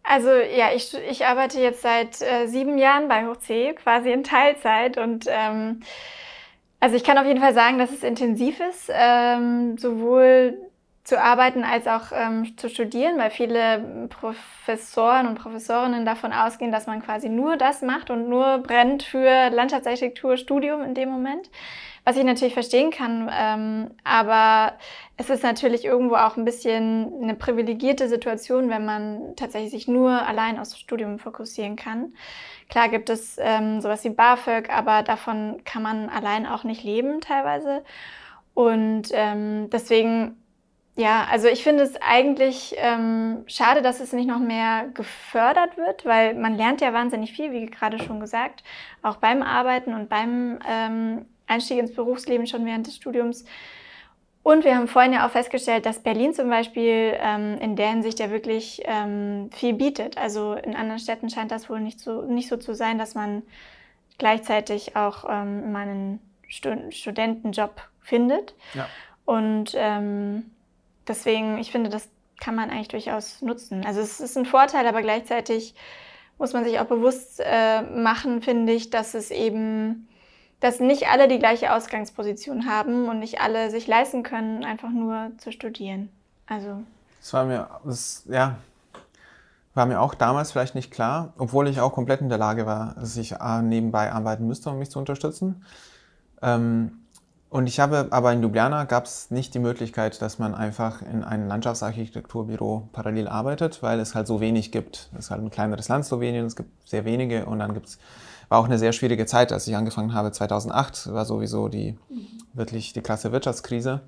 Also 0.02 0.30
ja, 0.30 0.72
ich, 0.74 0.96
ich 1.10 1.26
arbeite 1.26 1.60
jetzt 1.60 1.82
seit 1.82 2.22
äh, 2.22 2.46
sieben 2.46 2.78
Jahren 2.78 3.08
bei 3.08 3.26
Hoch 3.26 3.36
C, 3.36 3.74
quasi 3.74 4.10
in 4.10 4.24
Teilzeit 4.24 4.96
und 4.96 5.26
ähm, 5.28 5.80
also 6.80 6.96
ich 6.96 7.04
kann 7.04 7.18
auf 7.18 7.26
jeden 7.26 7.40
Fall 7.40 7.54
sagen, 7.54 7.78
dass 7.78 7.90
es 7.90 8.02
intensiv 8.02 8.58
ist, 8.60 8.90
ähm, 8.90 9.76
sowohl 9.78 10.56
zu 11.08 11.18
arbeiten 11.18 11.64
als 11.64 11.86
auch 11.86 12.12
ähm, 12.12 12.54
zu 12.58 12.68
studieren, 12.68 13.16
weil 13.16 13.30
viele 13.30 14.08
Professoren 14.10 15.26
und 15.26 15.36
Professorinnen 15.36 16.04
davon 16.04 16.34
ausgehen, 16.34 16.70
dass 16.70 16.86
man 16.86 17.00
quasi 17.00 17.30
nur 17.30 17.56
das 17.56 17.80
macht 17.80 18.10
und 18.10 18.28
nur 18.28 18.58
brennt 18.58 19.04
für 19.04 19.48
Landschaftsarchitekturstudium 19.48 20.82
in 20.82 20.92
dem 20.92 21.08
Moment. 21.08 21.48
Was 22.04 22.18
ich 22.18 22.24
natürlich 22.24 22.52
verstehen 22.52 22.90
kann, 22.90 23.30
ähm, 23.34 23.90
aber 24.04 24.74
es 25.16 25.30
ist 25.30 25.42
natürlich 25.42 25.86
irgendwo 25.86 26.16
auch 26.16 26.36
ein 26.36 26.44
bisschen 26.44 27.22
eine 27.22 27.34
privilegierte 27.34 28.06
Situation, 28.10 28.68
wenn 28.68 28.84
man 28.84 29.34
tatsächlich 29.34 29.70
sich 29.70 29.88
nur 29.88 30.10
allein 30.10 30.58
aufs 30.58 30.78
Studium 30.78 31.18
fokussieren 31.18 31.76
kann. 31.76 32.12
Klar 32.68 32.90
gibt 32.90 33.08
es 33.08 33.38
ähm, 33.40 33.80
sowas 33.80 34.04
wie 34.04 34.10
BAföG, 34.10 34.68
aber 34.68 35.02
davon 35.02 35.62
kann 35.64 35.82
man 35.82 36.10
allein 36.10 36.46
auch 36.46 36.64
nicht 36.64 36.84
leben 36.84 37.22
teilweise. 37.22 37.82
Und 38.52 39.08
ähm, 39.12 39.70
deswegen 39.70 40.36
ja, 40.98 41.28
also 41.30 41.46
ich 41.46 41.62
finde 41.62 41.84
es 41.84 41.94
eigentlich 42.02 42.74
ähm, 42.76 43.44
schade, 43.46 43.82
dass 43.82 44.00
es 44.00 44.12
nicht 44.12 44.26
noch 44.26 44.40
mehr 44.40 44.88
gefördert 44.94 45.76
wird, 45.76 46.04
weil 46.04 46.34
man 46.34 46.56
lernt 46.56 46.80
ja 46.80 46.92
wahnsinnig 46.92 47.32
viel, 47.32 47.52
wie 47.52 47.66
gerade 47.66 48.02
schon 48.02 48.18
gesagt, 48.18 48.64
auch 49.02 49.18
beim 49.18 49.42
Arbeiten 49.42 49.94
und 49.94 50.08
beim 50.08 50.58
ähm, 50.68 51.24
Einstieg 51.46 51.78
ins 51.78 51.94
Berufsleben 51.94 52.48
schon 52.48 52.66
während 52.66 52.88
des 52.88 52.96
Studiums. 52.96 53.44
Und 54.42 54.64
wir 54.64 54.74
haben 54.74 54.88
vorhin 54.88 55.12
ja 55.12 55.24
auch 55.24 55.30
festgestellt, 55.30 55.86
dass 55.86 56.02
Berlin 56.02 56.34
zum 56.34 56.50
Beispiel 56.50 57.16
ähm, 57.20 57.58
in 57.60 57.76
der 57.76 57.90
Hinsicht 57.90 58.18
ja 58.18 58.30
wirklich 58.30 58.82
ähm, 58.84 59.50
viel 59.52 59.74
bietet. 59.74 60.18
Also 60.18 60.54
in 60.54 60.74
anderen 60.74 60.98
Städten 60.98 61.30
scheint 61.30 61.52
das 61.52 61.70
wohl 61.70 61.78
nicht 61.78 62.00
so, 62.00 62.22
nicht 62.22 62.48
so 62.48 62.56
zu 62.56 62.74
sein, 62.74 62.98
dass 62.98 63.14
man 63.14 63.44
gleichzeitig 64.18 64.96
auch 64.96 65.24
ähm, 65.28 65.70
mal 65.70 65.82
einen 65.82 66.20
Stud 66.48 66.92
Studentenjob 66.92 67.82
findet. 68.00 68.56
Ja. 68.74 68.88
Und 69.26 69.74
ähm, 69.76 70.50
deswegen, 71.08 71.58
ich 71.58 71.72
finde, 71.72 71.90
das 71.90 72.08
kann 72.40 72.54
man 72.54 72.70
eigentlich 72.70 72.88
durchaus 72.88 73.42
nutzen. 73.42 73.84
Also 73.84 74.00
es 74.00 74.20
ist 74.20 74.36
ein 74.36 74.46
Vorteil, 74.46 74.86
aber 74.86 75.02
gleichzeitig 75.02 75.74
muss 76.38 76.52
man 76.52 76.64
sich 76.64 76.78
auch 76.78 76.84
bewusst 76.84 77.40
äh, 77.44 77.82
machen, 77.82 78.42
finde 78.42 78.72
ich, 78.72 78.90
dass 78.90 79.14
es 79.14 79.30
eben, 79.30 80.08
dass 80.60 80.78
nicht 80.80 81.08
alle 81.08 81.26
die 81.26 81.38
gleiche 81.38 81.72
Ausgangsposition 81.74 82.66
haben 82.66 83.08
und 83.08 83.18
nicht 83.18 83.40
alle 83.40 83.70
sich 83.70 83.86
leisten 83.86 84.22
können, 84.22 84.64
einfach 84.64 84.90
nur 84.90 85.32
zu 85.38 85.50
studieren. 85.50 86.10
Also. 86.46 86.82
Das 87.20 87.32
war 87.32 87.44
mir, 87.44 87.68
das, 87.84 88.24
ja, 88.28 88.58
war 89.74 89.86
mir 89.86 90.00
auch 90.00 90.14
damals 90.14 90.52
vielleicht 90.52 90.74
nicht 90.74 90.90
klar, 90.92 91.32
obwohl 91.38 91.68
ich 91.68 91.80
auch 91.80 91.92
komplett 91.92 92.20
in 92.20 92.28
der 92.28 92.38
Lage 92.38 92.66
war, 92.66 92.94
dass 92.94 93.16
ich 93.16 93.32
äh, 93.32 93.62
nebenbei 93.62 94.12
arbeiten 94.12 94.46
müsste, 94.46 94.70
um 94.70 94.78
mich 94.78 94.90
zu 94.90 94.98
unterstützen. 94.98 95.64
Ähm, 96.40 96.97
und 97.50 97.66
ich 97.66 97.80
habe, 97.80 98.08
aber 98.10 98.32
in 98.32 98.42
Ljubljana 98.42 98.84
gab 98.84 99.06
es 99.06 99.30
nicht 99.30 99.54
die 99.54 99.58
Möglichkeit, 99.58 100.20
dass 100.20 100.38
man 100.38 100.54
einfach 100.54 101.00
in 101.00 101.24
einem 101.24 101.48
Landschaftsarchitekturbüro 101.48 102.90
parallel 102.92 103.26
arbeitet, 103.26 103.82
weil 103.82 104.00
es 104.00 104.14
halt 104.14 104.26
so 104.26 104.40
wenig 104.40 104.70
gibt. 104.70 105.08
Es 105.14 105.26
ist 105.26 105.30
halt 105.30 105.42
ein 105.42 105.50
kleineres 105.50 105.88
Land, 105.88 106.04
Slowenien, 106.04 106.44
es 106.44 106.56
gibt 106.56 106.70
sehr 106.86 107.06
wenige 107.06 107.46
und 107.46 107.60
dann 107.60 107.72
gibt's, 107.72 107.98
war 108.50 108.58
auch 108.58 108.66
eine 108.66 108.78
sehr 108.78 108.92
schwierige 108.92 109.24
Zeit, 109.24 109.50
als 109.50 109.66
ich 109.66 109.76
angefangen 109.76 110.12
habe, 110.12 110.30
2008, 110.30 111.10
war 111.12 111.24
sowieso 111.24 111.68
die, 111.68 111.98
wirklich 112.52 112.92
die 112.92 113.00
krasse 113.00 113.32
Wirtschaftskrise. 113.32 114.02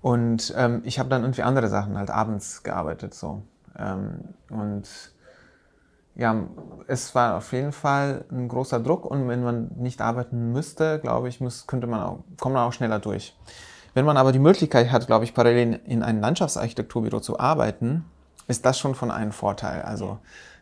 Und 0.00 0.52
ähm, 0.56 0.82
ich 0.84 0.98
habe 0.98 1.08
dann 1.08 1.22
irgendwie 1.22 1.42
andere 1.42 1.68
Sachen, 1.68 1.96
halt 1.96 2.10
abends 2.10 2.64
gearbeitet, 2.64 3.14
so. 3.14 3.42
Ähm, 3.78 4.34
und 4.50 5.11
ja, 6.14 6.46
es 6.88 7.14
war 7.14 7.38
auf 7.38 7.52
jeden 7.52 7.72
Fall 7.72 8.24
ein 8.30 8.48
großer 8.48 8.80
Druck 8.80 9.06
und 9.06 9.28
wenn 9.28 9.42
man 9.42 9.70
nicht 9.76 10.00
arbeiten 10.00 10.52
müsste, 10.52 10.98
glaube 11.00 11.28
ich, 11.28 11.40
muss, 11.40 11.66
könnte 11.66 11.86
man 11.86 12.02
auch, 12.02 12.18
kommt 12.38 12.54
man 12.54 12.68
auch 12.68 12.72
schneller 12.72 12.98
durch. 12.98 13.36
Wenn 13.94 14.04
man 14.04 14.16
aber 14.16 14.32
die 14.32 14.38
Möglichkeit 14.38 14.90
hat, 14.90 15.06
glaube 15.06 15.24
ich, 15.24 15.34
parallel 15.34 15.80
in 15.84 16.02
einem 16.02 16.20
Landschaftsarchitekturbüro 16.20 17.20
zu 17.20 17.38
arbeiten, 17.38 18.04
ist 18.48 18.64
das 18.66 18.78
schon 18.78 18.94
von 18.94 19.10
einem 19.10 19.32
Vorteil. 19.32 19.82
Also 19.82 20.18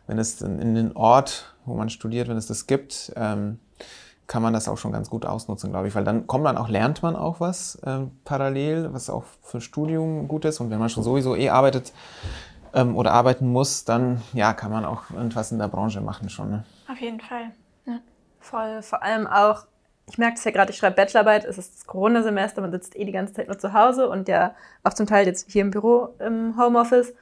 wenn 0.07 0.19
es 0.19 0.41
in, 0.41 0.75
den 0.75 0.95
Ort, 0.95 1.55
wo 1.65 1.73
man 1.75 1.89
studiert, 1.89 2.27
wenn 2.27 2.37
es 2.37 2.47
das 2.47 2.67
gibt, 2.67 3.13
ähm, 3.15 3.59
kann 4.27 4.41
man 4.41 4.53
das 4.53 4.69
auch 4.69 4.77
schon 4.77 4.93
ganz 4.93 5.09
gut 5.09 5.25
ausnutzen, 5.25 5.71
glaube 5.71 5.89
ich, 5.89 5.95
weil 5.95 6.05
dann 6.05 6.25
kommt 6.25 6.45
man 6.45 6.57
auch, 6.57 6.69
lernt 6.69 7.03
man 7.03 7.17
auch 7.17 7.41
was 7.41 7.75
äh, 7.83 7.99
parallel, 8.23 8.93
was 8.93 9.09
auch 9.09 9.25
für 9.41 9.59
Studium 9.59 10.29
gut 10.29 10.45
ist. 10.45 10.61
Und 10.61 10.69
wenn 10.69 10.79
man 10.79 10.89
schon 10.89 11.03
sowieso 11.03 11.35
eh 11.35 11.49
arbeitet, 11.49 11.91
ähm, 12.73 12.95
oder 12.95 13.13
arbeiten 13.13 13.47
muss, 13.47 13.85
dann 13.85 14.21
ja, 14.33 14.53
kann 14.53 14.71
man 14.71 14.85
auch 14.85 15.09
irgendwas 15.11 15.51
in 15.51 15.59
der 15.59 15.67
Branche 15.67 16.01
machen 16.01 16.29
schon. 16.29 16.49
Ne? 16.49 16.63
Auf 16.89 16.99
jeden 16.99 17.19
Fall. 17.19 17.51
Ja. 17.85 17.99
Voll. 18.39 18.81
Vor 18.81 19.03
allem 19.03 19.27
auch, 19.27 19.65
ich 20.07 20.17
merke 20.17 20.37
es 20.37 20.43
ja 20.43 20.51
gerade, 20.51 20.71
ich 20.71 20.77
schreibe 20.77 20.95
Bachelorarbeit, 20.95 21.45
es 21.45 21.57
ist 21.57 21.75
das 21.75 21.85
Corona-Semester, 21.85 22.61
man 22.61 22.71
sitzt 22.71 22.95
eh 22.95 23.05
die 23.05 23.11
ganze 23.11 23.33
Zeit 23.33 23.47
nur 23.47 23.57
zu 23.57 23.73
Hause 23.73 24.09
und 24.09 24.27
ja 24.27 24.55
auch 24.83 24.93
zum 24.93 25.05
Teil 25.05 25.25
jetzt 25.25 25.51
hier 25.51 25.61
im 25.61 25.71
Büro 25.71 26.09
im 26.19 26.57
Homeoffice. 26.57 27.13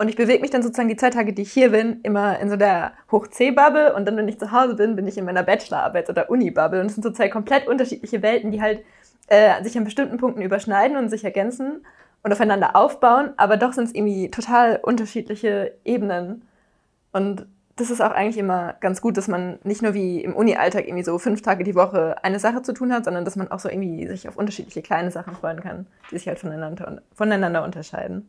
Und 0.00 0.08
ich 0.08 0.14
bewege 0.14 0.40
mich 0.40 0.52
dann 0.52 0.62
sozusagen 0.62 0.88
die 0.88 0.96
zwei 0.96 1.10
Tage, 1.10 1.32
die 1.32 1.42
ich 1.42 1.52
hier 1.52 1.72
bin, 1.72 2.00
immer 2.02 2.38
in 2.38 2.48
so 2.48 2.56
der 2.56 2.92
Hoch-C-Bubble 3.10 3.94
und 3.94 4.06
dann, 4.06 4.16
wenn 4.16 4.28
ich 4.28 4.38
zu 4.38 4.52
Hause 4.52 4.76
bin, 4.76 4.94
bin 4.94 5.08
ich 5.08 5.18
in 5.18 5.24
meiner 5.24 5.42
Bachelorarbeit 5.42 6.08
oder 6.08 6.30
Uni-Bubble. 6.30 6.80
Und 6.80 6.86
es 6.86 6.94
sind 6.94 7.02
so 7.02 7.10
zwei 7.10 7.28
komplett 7.28 7.66
unterschiedliche 7.66 8.22
Welten, 8.22 8.52
die 8.52 8.62
halt 8.62 8.84
äh, 9.26 9.60
sich 9.64 9.76
an 9.76 9.82
bestimmten 9.82 10.16
Punkten 10.16 10.40
überschneiden 10.40 10.96
und 10.96 11.08
sich 11.08 11.24
ergänzen 11.24 11.84
und 12.22 12.32
aufeinander 12.32 12.76
aufbauen, 12.76 13.32
aber 13.36 13.56
doch 13.56 13.72
sind 13.72 13.84
es 13.84 13.94
irgendwie 13.94 14.30
total 14.30 14.80
unterschiedliche 14.82 15.72
Ebenen. 15.84 16.42
Und 17.12 17.46
das 17.76 17.90
ist 17.90 18.00
auch 18.00 18.10
eigentlich 18.10 18.38
immer 18.38 18.74
ganz 18.80 19.00
gut, 19.00 19.16
dass 19.16 19.28
man 19.28 19.58
nicht 19.62 19.82
nur 19.82 19.94
wie 19.94 20.22
im 20.22 20.34
Uni-Alltag 20.34 20.86
irgendwie 20.86 21.04
so 21.04 21.18
fünf 21.18 21.42
Tage 21.42 21.62
die 21.62 21.76
Woche 21.76 22.16
eine 22.24 22.40
Sache 22.40 22.62
zu 22.62 22.72
tun 22.72 22.92
hat, 22.92 23.04
sondern 23.04 23.24
dass 23.24 23.36
man 23.36 23.50
auch 23.50 23.60
so 23.60 23.68
irgendwie 23.68 24.06
sich 24.08 24.28
auf 24.28 24.36
unterschiedliche 24.36 24.82
kleine 24.82 25.10
Sachen 25.10 25.34
freuen 25.34 25.60
kann, 25.60 25.86
die 26.10 26.16
sich 26.18 26.26
halt 26.26 26.40
voneinander, 26.40 27.02
voneinander 27.14 27.62
unterscheiden. 27.62 28.28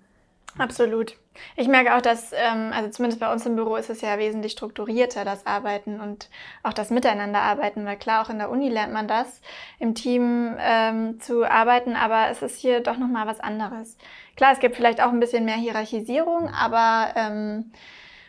Absolut. 0.57 1.15
Ich 1.55 1.67
merke 1.67 1.95
auch, 1.95 2.01
dass, 2.01 2.33
ähm, 2.33 2.71
also 2.73 2.89
zumindest 2.89 3.19
bei 3.19 3.31
uns 3.31 3.45
im 3.45 3.55
Büro 3.55 3.75
ist 3.75 3.89
es 3.89 4.01
ja 4.01 4.17
wesentlich 4.17 4.53
strukturierter, 4.53 5.23
das 5.23 5.45
Arbeiten 5.45 5.99
und 5.99 6.29
auch 6.63 6.73
das 6.73 6.89
Miteinanderarbeiten, 6.89 7.85
weil 7.85 7.97
klar, 7.97 8.25
auch 8.25 8.29
in 8.29 8.39
der 8.39 8.49
Uni 8.49 8.69
lernt 8.69 8.91
man 8.93 9.07
das, 9.07 9.41
im 9.77 9.95
Team 9.95 10.55
ähm, 10.59 11.19
zu 11.21 11.49
arbeiten, 11.49 11.95
aber 11.95 12.29
es 12.29 12.41
ist 12.41 12.59
hier 12.59 12.81
doch 12.81 12.97
nochmal 12.97 13.27
was 13.27 13.39
anderes. 13.39 13.97
Klar, 14.35 14.51
es 14.51 14.59
gibt 14.59 14.75
vielleicht 14.75 15.01
auch 15.01 15.09
ein 15.09 15.19
bisschen 15.19 15.45
mehr 15.45 15.55
Hierarchisierung, 15.55 16.49
aber 16.49 17.13
ähm, 17.15 17.71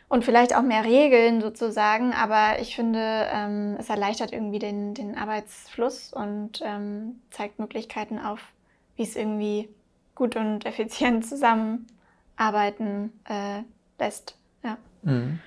und 0.09 0.25
vielleicht 0.25 0.55
auch 0.57 0.63
mehr 0.63 0.85
Regeln 0.85 1.41
sozusagen, 1.41 2.13
aber 2.13 2.61
ich 2.61 2.75
finde, 2.75 3.29
ähm, 3.33 3.77
es 3.79 3.89
erleichtert 3.89 4.33
irgendwie 4.33 4.59
den, 4.59 4.95
den 4.95 5.17
Arbeitsfluss 5.17 6.13
und 6.13 6.61
ähm, 6.65 7.21
zeigt 7.31 7.59
Möglichkeiten 7.59 8.19
auf, 8.19 8.41
wie 8.97 9.05
es 9.05 9.17
irgendwie 9.17 9.69
gut 10.15 10.37
und 10.37 10.67
effizient 10.67 11.25
zusammen 11.29 11.87
arbeiten 12.41 13.13
äh, 13.25 13.63
lässt. 13.99 14.35
Ja. 14.65 14.79
Mhm. 15.03 15.39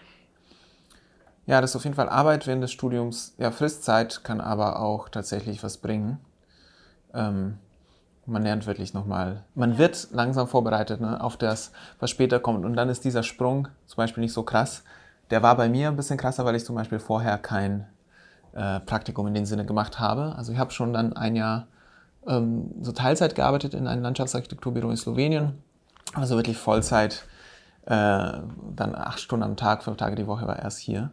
ja, 1.45 1.59
das 1.59 1.71
ist 1.71 1.75
auf 1.75 1.83
jeden 1.83 1.95
Fall 1.95 2.09
Arbeit 2.09 2.47
während 2.47 2.63
des 2.63 2.71
Studiums. 2.71 3.33
Ja, 3.37 3.51
Fristzeit 3.51 4.23
kann 4.23 4.39
aber 4.39 4.79
auch 4.79 5.09
tatsächlich 5.09 5.63
was 5.63 5.77
bringen. 5.77 6.19
Ähm, 7.13 7.57
man 8.25 8.43
lernt 8.43 8.65
wirklich 8.67 8.93
nochmal, 8.93 9.43
man 9.53 9.77
wird 9.77 10.07
langsam 10.11 10.47
vorbereitet 10.47 11.01
ne, 11.01 11.21
auf 11.21 11.35
das, 11.35 11.71
was 11.99 12.09
später 12.09 12.39
kommt. 12.39 12.63
Und 12.63 12.75
dann 12.75 12.89
ist 12.89 13.03
dieser 13.03 13.23
Sprung 13.23 13.67
zum 13.85 13.97
Beispiel 13.97 14.21
nicht 14.21 14.33
so 14.33 14.43
krass. 14.43 14.83
Der 15.29 15.43
war 15.43 15.57
bei 15.57 15.69
mir 15.69 15.89
ein 15.89 15.95
bisschen 15.95 16.17
krasser, 16.17 16.45
weil 16.45 16.55
ich 16.55 16.63
zum 16.63 16.75
Beispiel 16.75 16.99
vorher 16.99 17.37
kein 17.37 17.87
äh, 18.53 18.79
Praktikum 18.79 19.27
in 19.27 19.33
dem 19.33 19.45
Sinne 19.45 19.65
gemacht 19.65 19.99
habe. 19.99 20.35
Also 20.37 20.53
ich 20.53 20.59
habe 20.59 20.71
schon 20.71 20.93
dann 20.93 21.13
ein 21.13 21.35
Jahr 21.35 21.67
ähm, 22.27 22.71
so 22.81 22.91
Teilzeit 22.91 23.35
gearbeitet 23.35 23.73
in 23.73 23.87
einem 23.87 24.03
Landschaftsarchitekturbüro 24.03 24.89
in 24.89 24.97
Slowenien 24.97 25.61
also 26.13 26.35
wirklich 26.35 26.57
Vollzeit, 26.57 27.25
äh, 27.85 27.89
dann 27.89 28.95
acht 28.95 29.19
Stunden 29.19 29.43
am 29.43 29.57
Tag, 29.57 29.83
fünf 29.83 29.97
Tage 29.97 30.15
die 30.15 30.27
Woche 30.27 30.47
war 30.47 30.59
erst 30.59 30.79
hier. 30.79 31.11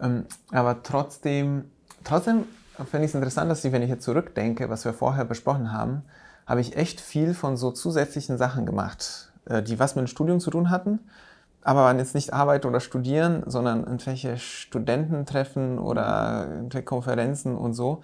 Ähm, 0.00 0.26
aber 0.50 0.82
trotzdem, 0.82 1.70
trotzdem 2.04 2.44
finde 2.90 3.04
ich 3.04 3.10
es 3.10 3.14
interessant, 3.14 3.50
dass 3.50 3.64
ich, 3.64 3.72
wenn 3.72 3.82
ich 3.82 3.90
jetzt 3.90 4.04
zurückdenke, 4.04 4.70
was 4.70 4.84
wir 4.84 4.92
vorher 4.92 5.24
besprochen 5.24 5.72
haben, 5.72 6.02
habe 6.46 6.60
ich 6.60 6.76
echt 6.76 7.00
viel 7.00 7.34
von 7.34 7.56
so 7.56 7.70
zusätzlichen 7.70 8.38
Sachen 8.38 8.66
gemacht, 8.66 9.32
äh, 9.44 9.62
die 9.62 9.78
was 9.78 9.94
mit 9.94 10.04
dem 10.04 10.08
Studium 10.08 10.40
zu 10.40 10.50
tun 10.50 10.70
hatten, 10.70 11.00
aber 11.62 11.82
waren 11.82 11.98
jetzt 11.98 12.14
nicht 12.14 12.32
Arbeit 12.32 12.64
oder 12.64 12.80
Studieren, 12.80 13.42
sondern 13.46 13.84
irgendwelche 13.84 14.38
Studententreffen 14.38 15.78
oder 15.78 16.48
irgendwelche 16.48 16.84
Konferenzen 16.84 17.54
und 17.54 17.74
so. 17.74 18.02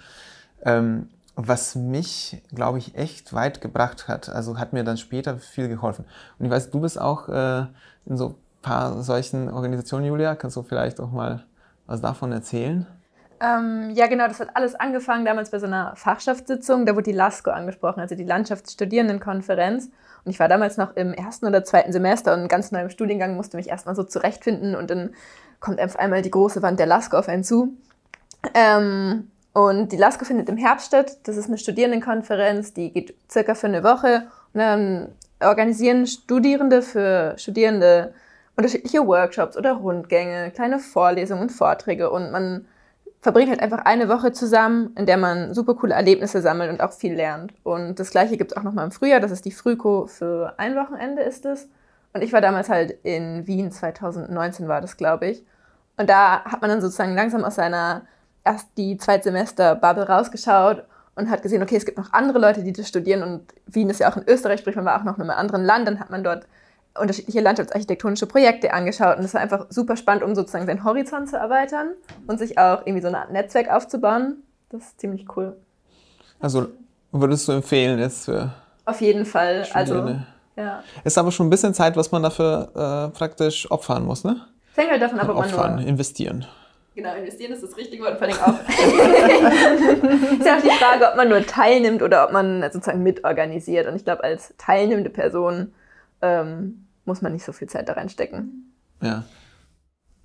Ähm, 0.63 1.09
was 1.37 1.75
mich, 1.75 2.43
glaube 2.55 2.79
ich, 2.79 2.97
echt 2.97 3.35
weit 3.35 3.61
gebracht 3.61 4.09
hat. 4.09 4.31
Also 4.31 4.59
hat 4.59 4.73
mir 4.73 4.85
dann 4.85 4.97
später 4.97 5.37
viel 5.37 5.69
geholfen. 5.69 6.07
Und 6.39 6.47
ich 6.47 6.51
weiß, 6.51 6.71
du 6.71 6.81
bist 6.81 6.99
auch 6.99 7.29
äh, 7.29 7.67
in 8.07 8.17
so 8.17 8.29
ein 8.29 8.35
paar 8.63 9.03
solchen 9.03 9.51
Organisationen, 9.51 10.07
Julia. 10.07 10.35
Kannst 10.35 10.57
du 10.57 10.63
vielleicht 10.63 10.99
auch 10.99 11.13
mal 11.13 11.45
was 11.87 12.01
davon 12.01 12.33
erzählen? 12.33 12.87
Ähm, 13.39 13.91
ja, 13.91 14.07
genau, 14.07 14.27
das 14.29 14.41
hat 14.41 14.49
alles 14.55 14.75
angefangen 14.75 15.27
damals 15.27 15.51
bei 15.51 15.59
so 15.59 15.67
einer 15.67 15.95
Fachschaftssitzung. 15.95 16.87
Da 16.87 16.95
wurde 16.95 17.11
die 17.11 17.17
LASCO 17.17 17.51
angesprochen, 17.51 18.01
also 18.01 18.15
die 18.15 18.25
Landschaftsstudierendenkonferenz. 18.25 19.91
Und 20.25 20.31
ich 20.31 20.41
war 20.41 20.49
damals 20.49 20.79
noch 20.79 20.97
im 20.97 21.13
ersten 21.13 21.47
oder 21.47 21.63
zweiten 21.63 21.93
Semester 21.93 22.33
und 22.33 22.49
ganz 22.49 22.73
neu 22.73 22.81
im 22.81 22.91
Studiengang 22.91 23.37
musste 23.37 23.59
mich 23.59 23.69
erstmal 23.69 23.95
so 23.95 24.05
zurechtfinden 24.05 24.75
und 24.75 24.91
dann 24.91 25.11
kommt 25.61 25.81
auf 25.81 25.99
einmal 25.99 26.23
die 26.23 26.31
große 26.31 26.63
Wand 26.63 26.81
der 26.81 26.87
LASCO 26.87 27.19
auf 27.19 27.29
einen 27.29 27.45
zu. 27.45 27.77
Ähm, 28.55 29.31
und 29.57 29.91
die 29.91 29.97
LASCO 29.97 30.27
findet 30.27 30.51
im 30.51 30.59
Herbst 30.59 30.89
statt. 30.89 31.17
Das 31.23 31.39
ist 31.39 31.47
eine 31.47 31.57
Studierendenkonferenz, 31.57 32.75
die 32.75 32.93
geht 32.93 33.15
circa 33.31 33.55
für 33.55 33.69
eine 33.69 33.83
Woche. 33.83 34.27
Und 34.53 34.61
dann 34.61 35.09
organisieren 35.41 36.07
Studierende 36.07 36.83
für 36.83 37.33
Studierende 37.39 38.13
unterschiedliche 38.55 39.07
Workshops 39.07 39.57
oder 39.57 39.73
Rundgänge, 39.73 40.51
kleine 40.51 40.79
Vorlesungen, 40.79 41.49
Vorträge 41.49 42.11
und 42.11 42.33
man 42.33 42.67
verbringt 43.23 43.49
halt 43.49 43.61
einfach 43.61 43.87
eine 43.87 44.11
Woche 44.11 44.31
zusammen, 44.31 44.93
in 44.95 45.07
der 45.07 45.17
man 45.17 45.55
super 45.55 45.75
coole 45.75 45.95
Erlebnisse 45.95 46.43
sammelt 46.43 46.71
und 46.71 46.83
auch 46.83 46.93
viel 46.93 47.15
lernt. 47.15 47.55
Und 47.63 47.99
das 47.99 48.11
gleiche 48.11 48.37
gibt 48.37 48.53
es 48.53 48.59
auch 48.59 48.63
nochmal 48.63 48.85
im 48.85 48.93
Frühjahr, 48.93 49.21
das 49.21 49.31
ist 49.31 49.47
die 49.47 49.53
Frühko 49.53 50.07
für 50.07 50.53
ein 50.59 50.77
Wochenende 50.77 51.23
ist 51.23 51.47
es. 51.47 51.67
Und 52.13 52.21
ich 52.21 52.35
war 52.35 52.43
damals 52.43 52.69
halt 52.69 52.91
in 53.05 53.47
Wien, 53.47 53.73
2019 53.73 54.69
war 54.69 54.83
das, 54.83 54.99
glaube 54.99 55.29
ich. 55.29 55.47
Und 55.97 56.11
da 56.11 56.45
hat 56.45 56.61
man 56.61 56.69
dann 56.69 56.83
sozusagen 56.83 57.15
langsam 57.15 57.43
aus 57.43 57.55
seiner 57.55 58.03
erst 58.47 58.69
die 58.77 58.97
Zweitsemester-Bubble 58.97 60.09
rausgeschaut 60.09 60.85
und 61.17 61.31
hat 61.31 61.43
gesehen, 61.43 61.63
okay, 61.63 61.77
es 61.77 61.85
gibt 61.85 61.99
noch 61.99 62.13
andere 62.13 62.39
Leute, 62.39 62.63
die 62.63 62.73
das 62.73 62.89
studieren 62.89 63.23
und 63.23 63.43
Wien 63.67 63.91
ist 63.91 64.01
ja 64.01 64.11
auch 64.11 64.17
in 64.17 64.25
Österreich, 64.27 64.61
sprich 64.61 64.77
man 64.77 64.85
war 64.85 65.01
auch 65.01 65.05
noch 65.05 65.17
in 65.17 65.23
einem 65.23 65.39
anderen 65.39 65.65
Land, 65.65 65.89
dann 65.89 66.01
hat 66.01 66.11
man 66.11 66.23
dort 66.23 66.47
unterschiedliche 66.99 67.41
landschaftsarchitektonische 67.41 68.27
Projekte 68.27 68.73
angeschaut 68.73 69.17
und 69.17 69.23
das 69.23 69.35
war 69.35 69.41
einfach 69.41 69.67
super 69.69 69.97
spannend, 69.97 70.23
um 70.23 70.35
sozusagen 70.35 70.67
seinen 70.67 70.85
Horizont 70.85 71.29
zu 71.29 71.37
erweitern 71.37 71.89
und 72.27 72.39
sich 72.39 72.59
auch 72.59 72.87
irgendwie 72.87 73.03
so 73.03 73.09
eine 73.09 73.19
Art 73.19 73.33
Netzwerk 73.33 73.71
aufzubauen. 73.71 74.43
Das 74.71 74.83
ist 74.83 75.01
ziemlich 75.01 75.27
cool. 75.37 75.57
Also 76.41 76.69
würdest 77.13 77.49
du 77.49 77.53
empfehlen 77.53 77.99
jetzt 77.99 78.27
für 78.27 78.53
Auf 78.85 79.01
jeden 79.01 79.25
Fall. 79.25 79.67
Also 79.73 80.17
ja. 80.57 80.83
Ist 81.05 81.19
aber 81.19 81.31
schon 81.33 81.47
ein 81.47 81.51
bisschen 81.51 81.75
Zeit, 81.75 81.97
was 81.97 82.11
man 82.13 82.23
dafür 82.23 82.71
äh, 83.13 83.17
praktisch 83.17 83.71
opfern 83.71 84.05
muss, 84.05 84.25
ne? 84.25 84.41
Fängt 84.73 84.91
halt 84.91 85.03
davon 85.03 85.19
ab, 85.21 85.29
ob 85.29 85.37
man 85.37 85.45
opfern, 85.45 85.77
nur 85.77 85.87
investieren. 85.87 86.47
Genau, 86.97 87.15
investieren 87.15 87.53
ist 87.53 87.63
das 87.63 87.77
richtige 87.77 88.03
Wort, 88.05 88.19
vor 88.19 88.27
allem 88.27 88.39
auch. 88.39 88.59
ist 90.39 90.47
ja 90.47 90.57
auch 90.57 90.63
die 90.63 90.71
Frage, 90.71 91.11
ob 91.11 91.17
man 91.17 91.29
nur 91.29 91.45
teilnimmt 91.45 92.01
oder 92.03 92.25
ob 92.25 92.33
man 92.33 92.63
sozusagen 92.73 93.03
mitorganisiert. 93.03 93.87
Und 93.87 93.97
ich 93.97 94.05
glaube, 94.05 94.25
als 94.25 94.55
teilnehmende 94.57 95.11
Person 95.11 95.75
ähm, 96.23 96.87
muss 97.05 97.21
man 97.21 97.35
nicht 97.35 97.45
so 97.45 97.53
viel 97.53 97.69
Zeit 97.69 97.91
da 97.91 97.93
reinstecken. 97.93 98.73
Ja. 99.03 99.25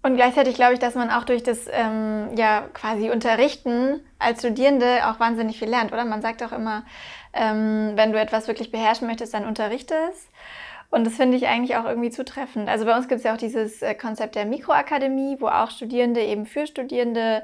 Und 0.02 0.16
gleichzeitig 0.16 0.56
glaube 0.56 0.74
ich, 0.74 0.80
dass 0.80 0.96
man 0.96 1.10
auch 1.10 1.26
durch 1.26 1.44
das 1.44 1.66
ähm, 1.70 2.30
ja 2.38 2.64
quasi 2.74 3.10
Unterrichten 3.10 4.00
als 4.18 4.40
Studierende 4.40 5.10
auch 5.10 5.20
wahnsinnig 5.20 5.60
viel 5.60 5.70
lernt, 5.70 5.92
oder? 5.92 6.06
Man 6.06 6.22
sagt 6.22 6.42
auch 6.42 6.54
immer, 6.54 6.86
ähm, 7.34 7.92
wenn 7.96 8.14
du 8.14 8.20
etwas 8.20 8.48
wirklich 8.48 8.72
beherrschen 8.72 9.08
möchtest, 9.08 9.34
dann 9.34 9.46
unterrichte 9.46 9.94
es. 10.10 10.30
Und 10.92 11.08
das 11.08 11.16
finde 11.16 11.38
ich 11.38 11.48
eigentlich 11.48 11.78
auch 11.78 11.86
irgendwie 11.86 12.10
zutreffend. 12.12 12.70
Also 12.70 12.86
bei 12.86 12.96
uns 12.96 13.08
gibt 13.08 13.20
es 13.20 13.24
ja 13.24 13.34
auch 13.34 13.38
dieses 13.38 13.82
äh, 13.82 13.96
Konzept 13.96 14.36
der 14.36 14.46
Mikroakademie, 14.46 15.38
wo 15.40 15.48
auch 15.48 15.72
Studierende 15.72 16.22
eben 16.22 16.46
für 16.46 16.68
Studierende 16.68 17.44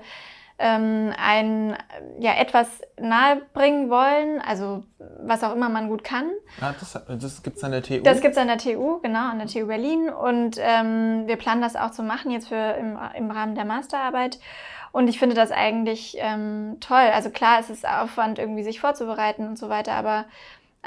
ähm, 0.60 1.14
ein 1.18 1.78
ja 2.20 2.36
etwas 2.36 2.68
nahebringen 3.00 3.90
wollen, 3.90 4.42
also 4.42 4.84
was 5.20 5.44
auch 5.44 5.56
immer 5.56 5.70
man 5.70 5.88
gut 5.88 6.04
kann. 6.04 6.32
Ja, 6.60 6.76
das, 6.78 7.00
das 7.08 7.44
gibt 7.44 7.58
es 7.58 7.64
an 7.64 7.72
der 7.72 7.84
TU. 7.84 8.02
Das 8.02 8.22
gibt 8.22 8.34
es 8.34 8.38
an 8.38 8.48
der 8.48 8.58
TU, 8.58 9.00
genau, 9.00 9.30
an 9.30 9.38
der 9.38 9.48
TU 9.48 9.68
Berlin. 9.68 10.10
Und 10.10 10.58
ähm, 10.60 11.24
wir 11.28 11.38
planen 11.38 11.62
das 11.62 11.76
auch 11.76 11.92
zu 11.92 12.04
machen 12.04 12.32
jetzt 12.32 12.50
für 12.50 12.76
im, 12.80 12.98
im 13.16 13.32
Rahmen 13.32 13.56
der 13.56 13.66
Masterarbeit. 13.66 14.40
Und 14.92 15.08
ich 15.08 15.20
finde 15.20 15.36
das 15.36 15.52
eigentlich 15.52 16.18
ähm, 16.20 16.78
toll. 16.80 17.12
Also 17.14 17.30
klar, 17.30 17.60
es 17.60 17.70
ist 17.70 17.88
Aufwand, 17.88 18.40
irgendwie 18.40 18.64
sich 18.64 18.80
vorzubereiten 18.80 19.48
und 19.48 19.60
so 19.60 19.70
weiter, 19.70 19.94
aber 19.94 20.26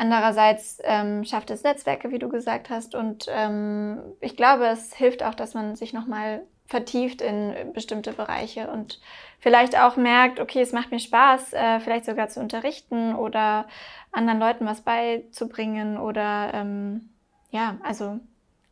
Andererseits 0.00 0.78
ähm, 0.85 1.25
schafft 1.25 1.50
es 1.50 1.62
Netzwerke, 1.62 2.11
wie 2.11 2.19
du 2.19 2.30
gesagt 2.30 2.71
hast. 2.71 2.95
Und 2.95 3.26
ähm, 3.28 4.00
ich 4.21 4.35
glaube, 4.35 4.64
es 4.64 4.95
hilft 4.95 5.23
auch, 5.23 5.35
dass 5.35 5.52
man 5.52 5.76
sich 5.76 5.92
nochmal 5.92 6.40
vertieft 6.64 7.21
in 7.21 7.75
bestimmte 7.75 8.14
Bereiche 8.14 8.71
und 8.71 8.99
vielleicht 9.40 9.78
auch 9.78 9.99
merkt, 9.99 10.40
okay, 10.40 10.62
es 10.62 10.73
macht 10.73 10.90
mir 10.90 11.00
Spaß, 11.00 11.52
äh, 11.52 11.80
vielleicht 11.80 12.07
sogar 12.07 12.30
zu 12.30 12.40
unterrichten 12.40 13.14
oder 13.14 13.66
anderen 14.11 14.40
Leuten 14.40 14.64
was 14.64 14.80
beizubringen 14.80 15.99
oder 15.99 16.54
ähm, 16.54 17.11
ja, 17.50 17.76
also 17.83 18.21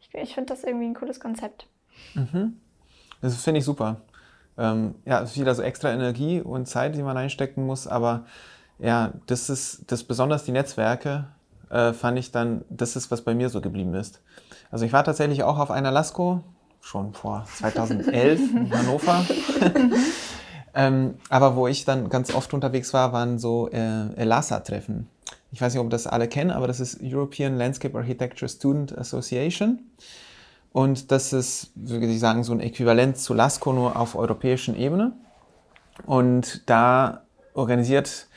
ich, 0.01 0.09
ich 0.15 0.35
finde 0.35 0.55
das 0.55 0.65
irgendwie 0.65 0.87
ein 0.87 0.95
cooles 0.95 1.21
Konzept. 1.21 1.67
Mhm. 2.15 2.59
Das 3.21 3.45
finde 3.45 3.59
ich 3.59 3.67
super. 3.67 4.01
Ähm, 4.57 4.95
ja, 5.05 5.21
es 5.21 5.33
ist 5.33 5.41
wieder 5.41 5.55
so 5.55 5.61
extra 5.61 5.93
Energie 5.93 6.41
und 6.41 6.65
Zeit, 6.65 6.95
die 6.95 7.03
man 7.03 7.19
einstecken 7.19 7.67
muss, 7.67 7.87
aber 7.87 8.25
ja, 8.79 9.13
das 9.27 9.51
ist 9.51 9.91
das 9.91 10.05
besonders 10.05 10.45
die 10.45 10.53
Netzwerke 10.53 11.27
äh, 11.71 11.93
fand 11.93 12.19
ich 12.19 12.31
dann, 12.31 12.65
das 12.71 12.97
ist 12.97 13.11
was 13.11 13.23
bei 13.23 13.35
mir 13.35 13.49
so 13.49 13.61
geblieben 13.61 13.95
ist. 13.95 14.21
Also 14.71 14.85
ich 14.85 14.93
war 14.93 15.05
tatsächlich 15.05 15.43
auch 15.43 15.59
auf 15.59 15.71
einer 15.71 15.91
Lasco 15.91 16.43
schon 16.81 17.13
vor 17.13 17.45
2011 17.59 18.41
in 18.41 18.73
Hannover. 18.79 19.25
ähm, 20.75 21.15
aber 21.29 21.57
wo 21.57 21.69
ich 21.69 21.85
dann 21.85 22.09
ganz 22.09 22.35
oft 22.35 22.55
unterwegs 22.55 22.95
war, 22.95 23.13
waren 23.13 23.39
so 23.39 23.69
äh, 23.71 24.15
ELASA-Treffen. 24.15 25.09
Ich 25.51 25.61
weiß 25.61 25.75
nicht, 25.75 25.83
ob 25.83 25.91
das 25.91 26.07
alle 26.07 26.29
kennen, 26.29 26.51
aber 26.51 26.67
das 26.67 26.81
ist 26.81 27.01
European 27.03 27.57
Landscape 27.57 27.97
Architecture 27.97 28.49
Student 28.49 28.97
Association. 28.97 29.81
Und 30.73 31.11
das 31.11 31.33
ist, 31.33 31.71
würde 31.75 32.07
ich 32.07 32.21
sagen, 32.21 32.45
so 32.45 32.53
ein 32.53 32.61
Äquivalent 32.61 33.17
zu 33.17 33.33
LASCO 33.33 33.73
nur 33.73 33.97
auf 33.97 34.15
europäischen 34.15 34.77
Ebene. 34.77 35.13
Und 36.07 36.69
da 36.69 37.23
organisiert 37.55 38.29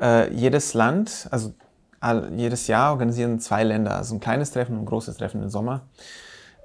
äh, 0.00 0.32
jedes 0.32 0.74
Land, 0.74 1.28
also 1.30 1.54
all, 2.00 2.32
jedes 2.36 2.66
Jahr 2.66 2.92
organisieren 2.92 3.40
zwei 3.40 3.64
Länder, 3.64 3.96
also 3.96 4.14
ein 4.14 4.20
kleines 4.20 4.50
Treffen 4.50 4.76
und 4.76 4.82
ein 4.82 4.86
großes 4.86 5.16
Treffen 5.16 5.42
im 5.42 5.48
Sommer. 5.48 5.82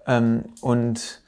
Ähm, 0.05 0.45
und 0.61 1.21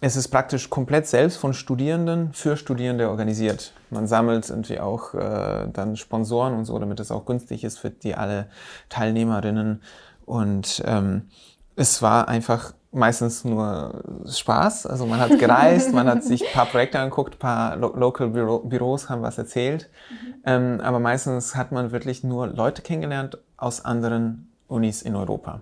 es 0.00 0.14
ist 0.14 0.28
praktisch 0.28 0.70
komplett 0.70 1.06
selbst 1.06 1.38
von 1.38 1.54
Studierenden 1.54 2.32
für 2.32 2.56
Studierende 2.56 3.10
organisiert. 3.10 3.72
Man 3.90 4.06
sammelt 4.06 4.48
irgendwie 4.48 4.78
auch 4.78 5.14
äh, 5.14 5.66
dann 5.72 5.96
Sponsoren 5.96 6.54
und 6.54 6.64
so, 6.64 6.78
damit 6.78 7.00
es 7.00 7.10
auch 7.10 7.26
günstig 7.26 7.64
ist 7.64 7.78
für 7.78 7.90
die 7.90 8.14
alle 8.14 8.48
Teilnehmerinnen. 8.88 9.82
Und 10.24 10.82
ähm, 10.86 11.28
es 11.74 12.00
war 12.00 12.28
einfach 12.28 12.74
meistens 12.98 13.44
nur 13.44 14.02
Spaß. 14.28 14.86
Also 14.86 15.06
man 15.06 15.20
hat 15.20 15.38
gereist, 15.38 15.92
man 15.92 16.06
hat 16.08 16.22
sich 16.22 16.46
ein 16.46 16.52
paar 16.52 16.66
Projekte 16.66 16.98
angeguckt, 16.98 17.36
ein 17.36 17.38
paar 17.38 17.76
Lo 17.76 17.96
Local 17.96 18.28
Büro 18.28 18.58
Büros 18.58 19.08
haben 19.08 19.22
was 19.22 19.38
erzählt. 19.38 19.88
Mhm. 20.10 20.34
Ähm, 20.44 20.80
aber 20.82 20.98
meistens 20.98 21.56
hat 21.56 21.72
man 21.72 21.92
wirklich 21.92 22.24
nur 22.24 22.48
Leute 22.48 22.82
kennengelernt 22.82 23.38
aus 23.56 23.84
anderen 23.84 24.52
Unis 24.66 25.02
in 25.02 25.16
Europa. 25.16 25.60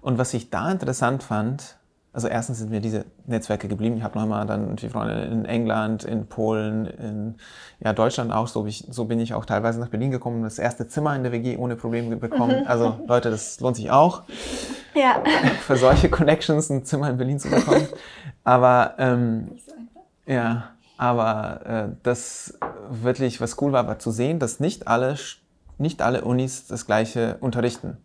Und 0.00 0.18
was 0.18 0.34
ich 0.34 0.50
da 0.50 0.70
interessant 0.70 1.22
fand, 1.22 1.76
also 2.14 2.28
erstens 2.28 2.58
sind 2.58 2.70
mir 2.70 2.80
diese 2.80 3.04
Netzwerke 3.26 3.66
geblieben. 3.66 3.96
Ich 3.96 4.04
habe 4.04 4.16
nochmal 4.16 4.46
dann 4.46 4.62
irgendwie 4.62 4.88
Freunde 4.88 5.22
in 5.24 5.44
England, 5.44 6.04
in 6.04 6.28
Polen, 6.28 6.86
in 6.86 7.34
ja, 7.80 7.92
Deutschland 7.92 8.32
auch. 8.32 8.46
So, 8.46 8.64
ich, 8.66 8.86
so 8.88 9.06
bin 9.06 9.18
ich 9.18 9.34
auch 9.34 9.44
teilweise 9.44 9.80
nach 9.80 9.88
Berlin 9.88 10.12
gekommen, 10.12 10.44
das 10.44 10.60
erste 10.60 10.86
Zimmer 10.86 11.16
in 11.16 11.24
der 11.24 11.32
WG 11.32 11.56
ohne 11.56 11.74
Probleme 11.74 12.14
bekommen. 12.14 12.60
Mhm. 12.60 12.66
Also 12.68 13.00
Leute, 13.08 13.30
das 13.30 13.58
lohnt 13.58 13.74
sich 13.74 13.90
auch. 13.90 14.22
Ja. 14.94 15.24
Für 15.66 15.76
solche 15.76 16.08
Connections 16.08 16.70
ein 16.70 16.84
Zimmer 16.84 17.10
in 17.10 17.16
Berlin 17.16 17.40
zu 17.40 17.50
bekommen. 17.50 17.88
Aber 18.44 18.94
ähm, 18.98 19.48
ja, 20.24 20.70
aber 20.96 21.66
äh, 21.66 21.96
das 22.04 22.56
wirklich, 22.90 23.40
was 23.40 23.60
cool 23.60 23.72
war, 23.72 23.88
war 23.88 23.98
zu 23.98 24.12
sehen, 24.12 24.38
dass 24.38 24.60
nicht 24.60 24.86
alle 24.86 25.16
nicht 25.78 26.02
alle 26.02 26.24
Unis 26.24 26.66
das 26.66 26.86
gleiche 26.86 27.36
unterrichten. 27.40 27.96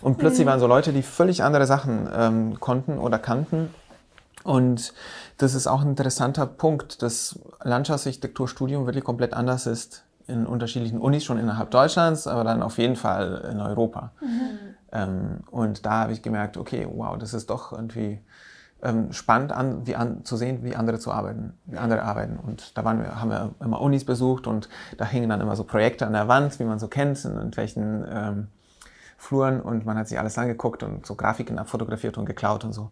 Und 0.00 0.18
plötzlich 0.18 0.46
mhm. 0.46 0.50
waren 0.50 0.60
so 0.60 0.66
Leute, 0.66 0.92
die 0.92 1.02
völlig 1.02 1.42
andere 1.42 1.66
Sachen 1.66 2.08
ähm, 2.14 2.60
konnten 2.60 2.98
oder 2.98 3.18
kannten. 3.18 3.70
Und 4.42 4.94
das 5.38 5.54
ist 5.54 5.66
auch 5.66 5.82
ein 5.82 5.90
interessanter 5.90 6.46
Punkt, 6.46 7.02
dass 7.02 7.38
Landschaftsarchitekturstudium 7.62 8.86
wirklich 8.86 9.04
komplett 9.04 9.34
anders 9.34 9.66
ist 9.66 10.04
in 10.26 10.46
unterschiedlichen 10.46 11.00
Unis, 11.00 11.24
schon 11.24 11.38
innerhalb 11.38 11.70
Deutschlands, 11.70 12.26
aber 12.26 12.44
dann 12.44 12.62
auf 12.62 12.78
jeden 12.78 12.96
Fall 12.96 13.48
in 13.50 13.60
Europa. 13.60 14.12
Mhm. 14.20 14.58
Ähm, 14.92 15.38
und 15.50 15.84
da 15.84 15.92
habe 15.92 16.12
ich 16.12 16.22
gemerkt, 16.22 16.56
okay, 16.56 16.86
wow, 16.90 17.18
das 17.18 17.34
ist 17.34 17.50
doch 17.50 17.72
irgendwie 17.72 18.20
ähm, 18.82 19.12
spannend 19.12 19.52
an, 19.52 19.86
wie 19.86 19.96
an, 19.96 20.24
zu 20.24 20.36
sehen, 20.36 20.62
wie 20.62 20.76
andere 20.76 20.98
zu 20.98 21.12
arbeiten, 21.12 21.54
wie 21.66 21.76
andere 21.76 22.02
arbeiten. 22.02 22.38
Und 22.38 22.76
da 22.76 22.84
waren 22.84 23.00
wir, 23.00 23.20
haben 23.20 23.30
wir 23.30 23.50
immer 23.60 23.80
Unis 23.80 24.04
besucht 24.04 24.46
und 24.46 24.68
da 24.96 25.04
hingen 25.04 25.28
dann 25.28 25.40
immer 25.40 25.56
so 25.56 25.64
Projekte 25.64 26.06
an 26.06 26.12
der 26.12 26.28
Wand, 26.28 26.58
wie 26.58 26.64
man 26.64 26.78
so 26.78 26.88
kennt, 26.88 27.24
in 27.24 27.34
irgendwelchen 27.34 28.04
ähm, 28.10 28.48
Fluren 29.20 29.60
und 29.60 29.84
man 29.84 29.98
hat 29.98 30.08
sich 30.08 30.18
alles 30.18 30.38
angeguckt 30.38 30.82
und 30.82 31.04
so 31.04 31.14
Grafiken 31.14 31.58
abfotografiert 31.58 32.16
und 32.16 32.24
geklaut 32.24 32.64
und 32.64 32.72
so. 32.72 32.90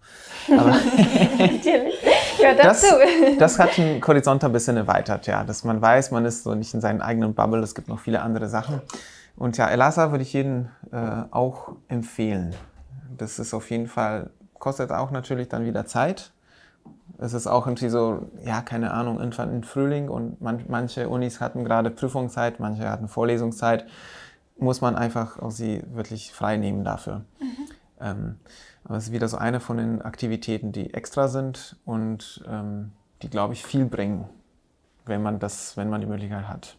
Aber 0.52 0.70
Natürlich. 1.38 2.02
Ja. 2.38 2.54
Das, 2.54 2.84
das 3.38 3.58
hat 3.58 3.76
den 3.78 4.06
Horizont 4.06 4.44
ein 4.44 4.52
bisschen 4.52 4.76
erweitert, 4.76 5.26
ja, 5.26 5.42
dass 5.42 5.64
man 5.64 5.80
weiß, 5.80 6.10
man 6.10 6.24
ist 6.26 6.44
so 6.44 6.54
nicht 6.54 6.72
in 6.74 6.80
seinen 6.80 7.00
eigenen 7.00 7.34
Bubble, 7.34 7.62
es 7.62 7.74
gibt 7.74 7.88
noch 7.88 7.98
viele 7.98 8.20
andere 8.20 8.48
Sachen. 8.48 8.82
Und 9.36 9.56
ja, 9.56 9.68
Elasa 9.68 10.10
würde 10.10 10.22
ich 10.22 10.32
jedem 10.34 10.68
äh, 10.92 11.22
auch 11.30 11.72
empfehlen. 11.88 12.54
Das 13.16 13.38
ist 13.38 13.54
auf 13.54 13.70
jeden 13.70 13.86
Fall 13.86 14.30
kostet 14.58 14.92
auch 14.92 15.10
natürlich 15.10 15.48
dann 15.48 15.64
wieder 15.64 15.86
Zeit. 15.86 16.32
Es 17.18 17.32
ist 17.32 17.46
auch 17.46 17.66
irgendwie 17.66 17.88
so, 17.88 18.28
ja, 18.44 18.62
keine 18.62 18.92
Ahnung, 18.92 19.18
irgendwann 19.18 19.52
im 19.52 19.62
Frühling 19.62 20.08
und 20.08 20.40
man, 20.40 20.64
manche 20.68 21.08
Unis 21.08 21.40
hatten 21.40 21.64
gerade 21.64 21.90
Prüfungszeit, 21.90 22.60
manche 22.60 22.88
hatten 22.88 23.08
Vorlesungszeit, 23.08 23.86
muss 24.58 24.80
man 24.80 24.96
einfach 24.96 25.38
auch 25.38 25.50
sie 25.50 25.82
wirklich 25.92 26.32
frei 26.32 26.56
nehmen 26.56 26.84
dafür. 26.84 27.24
Mhm. 27.40 27.68
Ähm, 28.00 28.36
aber 28.84 28.96
es 28.96 29.06
ist 29.06 29.12
wieder 29.12 29.28
so 29.28 29.36
eine 29.36 29.60
von 29.60 29.76
den 29.76 30.02
Aktivitäten, 30.02 30.72
die 30.72 30.94
extra 30.94 31.28
sind 31.28 31.76
und 31.84 32.42
ähm, 32.48 32.92
die, 33.22 33.28
glaube 33.28 33.52
ich, 33.52 33.64
viel 33.64 33.84
bringen, 33.84 34.28
wenn 35.04 35.22
man 35.22 35.38
das, 35.38 35.76
wenn 35.76 35.90
man 35.90 36.00
die 36.00 36.06
Möglichkeit 36.06 36.48
hat. 36.48 36.76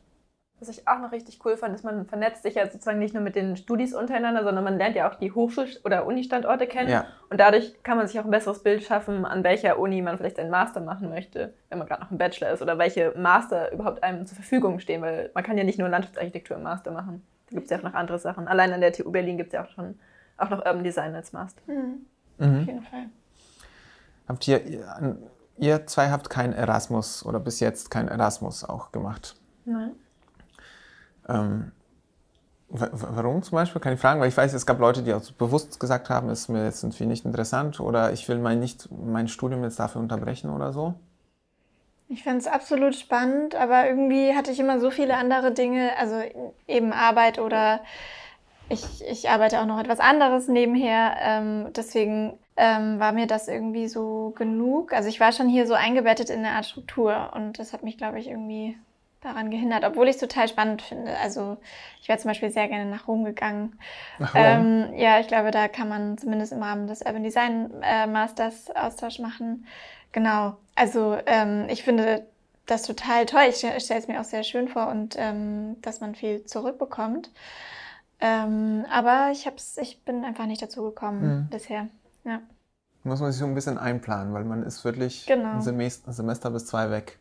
Was 0.62 0.70
ich 0.70 0.88
auch 0.88 1.00
noch 1.00 1.12
richtig 1.12 1.40
cool 1.46 1.56
fand, 1.58 1.74
ist, 1.76 1.84
man 1.84 2.06
vernetzt 2.06 2.44
sich 2.44 2.56
ja 2.56 2.66
sozusagen 2.66 3.00
nicht 3.00 3.14
nur 3.14 3.24
mit 3.24 3.36
den 3.36 3.56
Studis 3.56 3.94
untereinander, 3.94 4.44
sondern 4.44 4.64
man 4.64 4.78
lernt 4.78 4.96
ja 4.96 5.10
auch 5.10 5.16
die 5.16 5.32
Hochschul- 5.32 5.80
oder 5.86 6.06
Uni-Standorte 6.06 6.68
kennen. 6.68 6.90
Ja. 6.90 7.06
Und 7.30 7.40
dadurch 7.40 7.82
kann 7.84 7.98
man 7.98 8.08
sich 8.08 8.20
auch 8.20 8.26
ein 8.26 8.32
besseres 8.32 8.62
Bild 8.62 8.84
schaffen, 8.84 9.26
an 9.26 9.44
welcher 9.44 9.80
Uni 9.80 10.02
man 10.02 10.18
vielleicht 10.18 10.40
einen 10.40 10.50
Master 10.50 10.82
machen 10.82 11.10
möchte, 11.10 11.54
wenn 11.70 11.80
man 11.80 11.88
gerade 11.88 12.02
noch 12.02 12.12
ein 12.12 12.18
Bachelor 12.18 12.52
ist, 12.52 12.62
oder 12.62 12.78
welche 12.78 13.14
Master 13.18 13.72
überhaupt 13.72 14.04
einem 14.04 14.26
zur 14.26 14.36
Verfügung 14.36 14.80
stehen, 14.80 15.02
weil 15.02 15.32
man 15.34 15.44
kann 15.44 15.58
ja 15.58 15.64
nicht 15.64 15.80
nur 15.80 15.90
Landschaftsarchitektur 15.90 16.58
im 16.58 16.64
Master 16.64 16.92
machen. 16.92 17.26
Da 17.50 17.56
gibt 17.56 17.66
es 17.66 17.72
ja 17.72 17.78
auch 17.78 17.84
noch 17.84 17.94
andere 17.94 18.20
Sachen. 18.20 18.48
Allein 18.48 18.74
an 18.74 18.82
der 18.82 18.92
TU 18.92 19.12
Berlin 19.12 19.38
gibt 19.38 19.50
es 19.50 19.54
ja 19.54 19.64
auch 19.64 19.70
schon 19.70 19.98
auch 20.38 20.50
noch 20.50 20.60
Urban 20.66 20.84
Design 20.84 21.16
als 21.16 21.34
Master. 21.34 21.62
Mhm. 21.68 22.06
Mhm. 22.38 22.62
Auf 22.62 22.68
jeden 22.68 22.84
Fall. 22.84 23.06
Habt 24.28 24.48
ihr, 24.48 24.62
ihr 25.58 25.88
zwei 25.88 26.10
habt 26.10 26.30
kein 26.30 26.54
Erasmus 26.54 27.26
oder 27.26 27.40
bis 27.40 27.60
jetzt 27.60 27.90
kein 27.90 28.08
Erasmus 28.08 28.64
auch 28.64 28.92
gemacht? 28.92 29.36
Nein. 29.66 29.92
Ähm, 31.30 31.72
wa- 32.70 32.90
wa- 32.92 33.10
warum 33.12 33.44
zum 33.44 33.56
Beispiel? 33.58 33.82
Kann 33.82 33.94
ich 33.94 34.00
fragen? 34.00 34.22
Weil 34.22 34.30
ich 34.30 34.38
weiß, 34.38 34.54
es 34.54 34.66
gab 34.66 34.80
Leute, 34.80 35.04
die 35.04 35.14
auch 35.14 35.32
bewusst 35.34 35.80
gesagt 35.80 36.10
haben, 36.10 36.30
ist 36.30 36.50
mir 36.50 36.66
jetzt 36.66 36.84
irgendwie 36.84 37.06
nicht 37.06 37.26
interessant 37.26 37.80
oder 37.80 38.14
ich 38.14 38.28
will 38.30 38.40
mein, 38.40 38.60
nicht 38.60 38.90
mein 38.92 39.28
Studium 39.28 39.64
jetzt 39.64 39.80
dafür 39.80 40.02
unterbrechen 40.02 40.50
oder 40.52 40.74
so. 40.74 40.96
Ich 42.08 42.24
fand 42.24 42.42
es 42.42 42.48
absolut 42.48 42.96
spannend, 42.96 43.56
aber 43.56 43.88
irgendwie 43.88 44.36
hatte 44.36 44.52
ich 44.52 44.60
immer 44.60 44.80
so 44.80 44.90
viele 44.90 45.16
andere 45.16 45.54
Dinge, 45.54 45.92
also 45.98 46.22
eben 46.68 46.92
Arbeit 46.92 47.38
oder 47.40 47.82
ich, 48.70 49.04
ich 49.08 49.30
arbeite 49.30 49.62
auch 49.62 49.66
noch 49.68 49.80
etwas 49.80 50.00
anderes 50.00 50.48
nebenher. 50.48 51.16
Ähm, 51.22 51.68
deswegen 51.76 52.40
ähm, 52.58 53.00
war 53.00 53.12
mir 53.14 53.28
das 53.28 53.48
irgendwie 53.48 53.88
so 53.88 54.34
genug. 54.38 54.94
Also 54.94 55.10
ich 55.10 55.20
war 55.20 55.32
schon 55.34 55.50
hier 55.50 55.68
so 55.68 55.76
eingebettet 55.76 56.30
in 56.32 56.40
eine 56.40 56.56
Art 56.56 56.66
Struktur 56.68 57.32
und 57.36 57.60
das 57.60 57.74
hat 57.74 57.84
mich, 57.84 57.98
glaube 57.98 58.20
ich, 58.20 58.28
irgendwie 58.30 58.78
daran 59.22 59.52
gehindert, 59.52 59.84
obwohl 59.84 60.08
ich 60.08 60.16
es 60.16 60.22
total 60.22 60.48
spannend 60.48 60.82
finde. 60.82 61.18
Also 61.18 61.58
ich 62.02 62.08
wäre 62.10 62.20
zum 62.20 62.30
Beispiel 62.30 62.52
sehr 62.52 62.68
gerne 62.68 62.90
nach 62.90 63.08
Rom 63.08 63.24
gegangen. 63.26 63.78
Ach, 64.20 64.34
Ähm, 64.36 64.94
ja, 64.96 65.20
ich 65.20 65.28
glaube, 65.28 65.52
da 65.52 65.68
kann 65.68 65.90
man 65.90 66.18
zumindest 66.18 66.54
im 66.54 66.64
Rahmen 66.64 66.88
des 66.88 67.02
Urban 67.02 67.24
Design 67.24 67.72
äh, 67.82 68.08
Masters 68.08 68.72
Austausch 68.76 69.20
machen. 69.20 69.66
Genau. 70.12 70.58
Also 70.76 71.18
ähm, 71.26 71.66
ich 71.70 71.84
finde 71.84 72.26
das 72.66 72.84
total 72.84 73.26
toll. 73.26 73.44
Ich, 73.50 73.58
stell- 73.58 73.78
ich 73.78 73.84
stelle 73.84 74.00
es 74.00 74.08
mir 74.08 74.20
auch 74.22 74.26
sehr 74.26 74.44
schön 74.44 74.68
vor 74.68 74.88
und 74.90 75.16
ähm, 75.18 75.78
dass 75.82 76.02
man 76.02 76.16
viel 76.16 76.46
zurückbekommt. 76.46 77.32
Ähm, 78.22 78.86
aber 78.92 79.30
ich 79.32 79.46
hab's, 79.48 79.78
ich 79.78 80.04
bin 80.04 80.26
einfach 80.26 80.46
nicht 80.46 80.62
dazu 80.62 80.84
gekommen 80.84 81.22
Mhm. 81.22 81.48
bisher. 81.52 81.88
Ja. 82.26 82.42
Muss 83.04 83.22
man 83.22 83.32
sich 83.32 83.40
so 83.40 83.46
ein 83.46 83.56
bisschen 83.56 83.78
einplanen, 83.78 84.34
weil 84.34 84.44
man 84.44 84.64
ist 84.64 84.84
wirklich 84.84 85.26
Genau. 85.26 85.52
ein 85.56 85.62
Semester 85.62 86.52
bis 86.52 86.66
zwei 86.66 86.92
weg. 86.92 87.18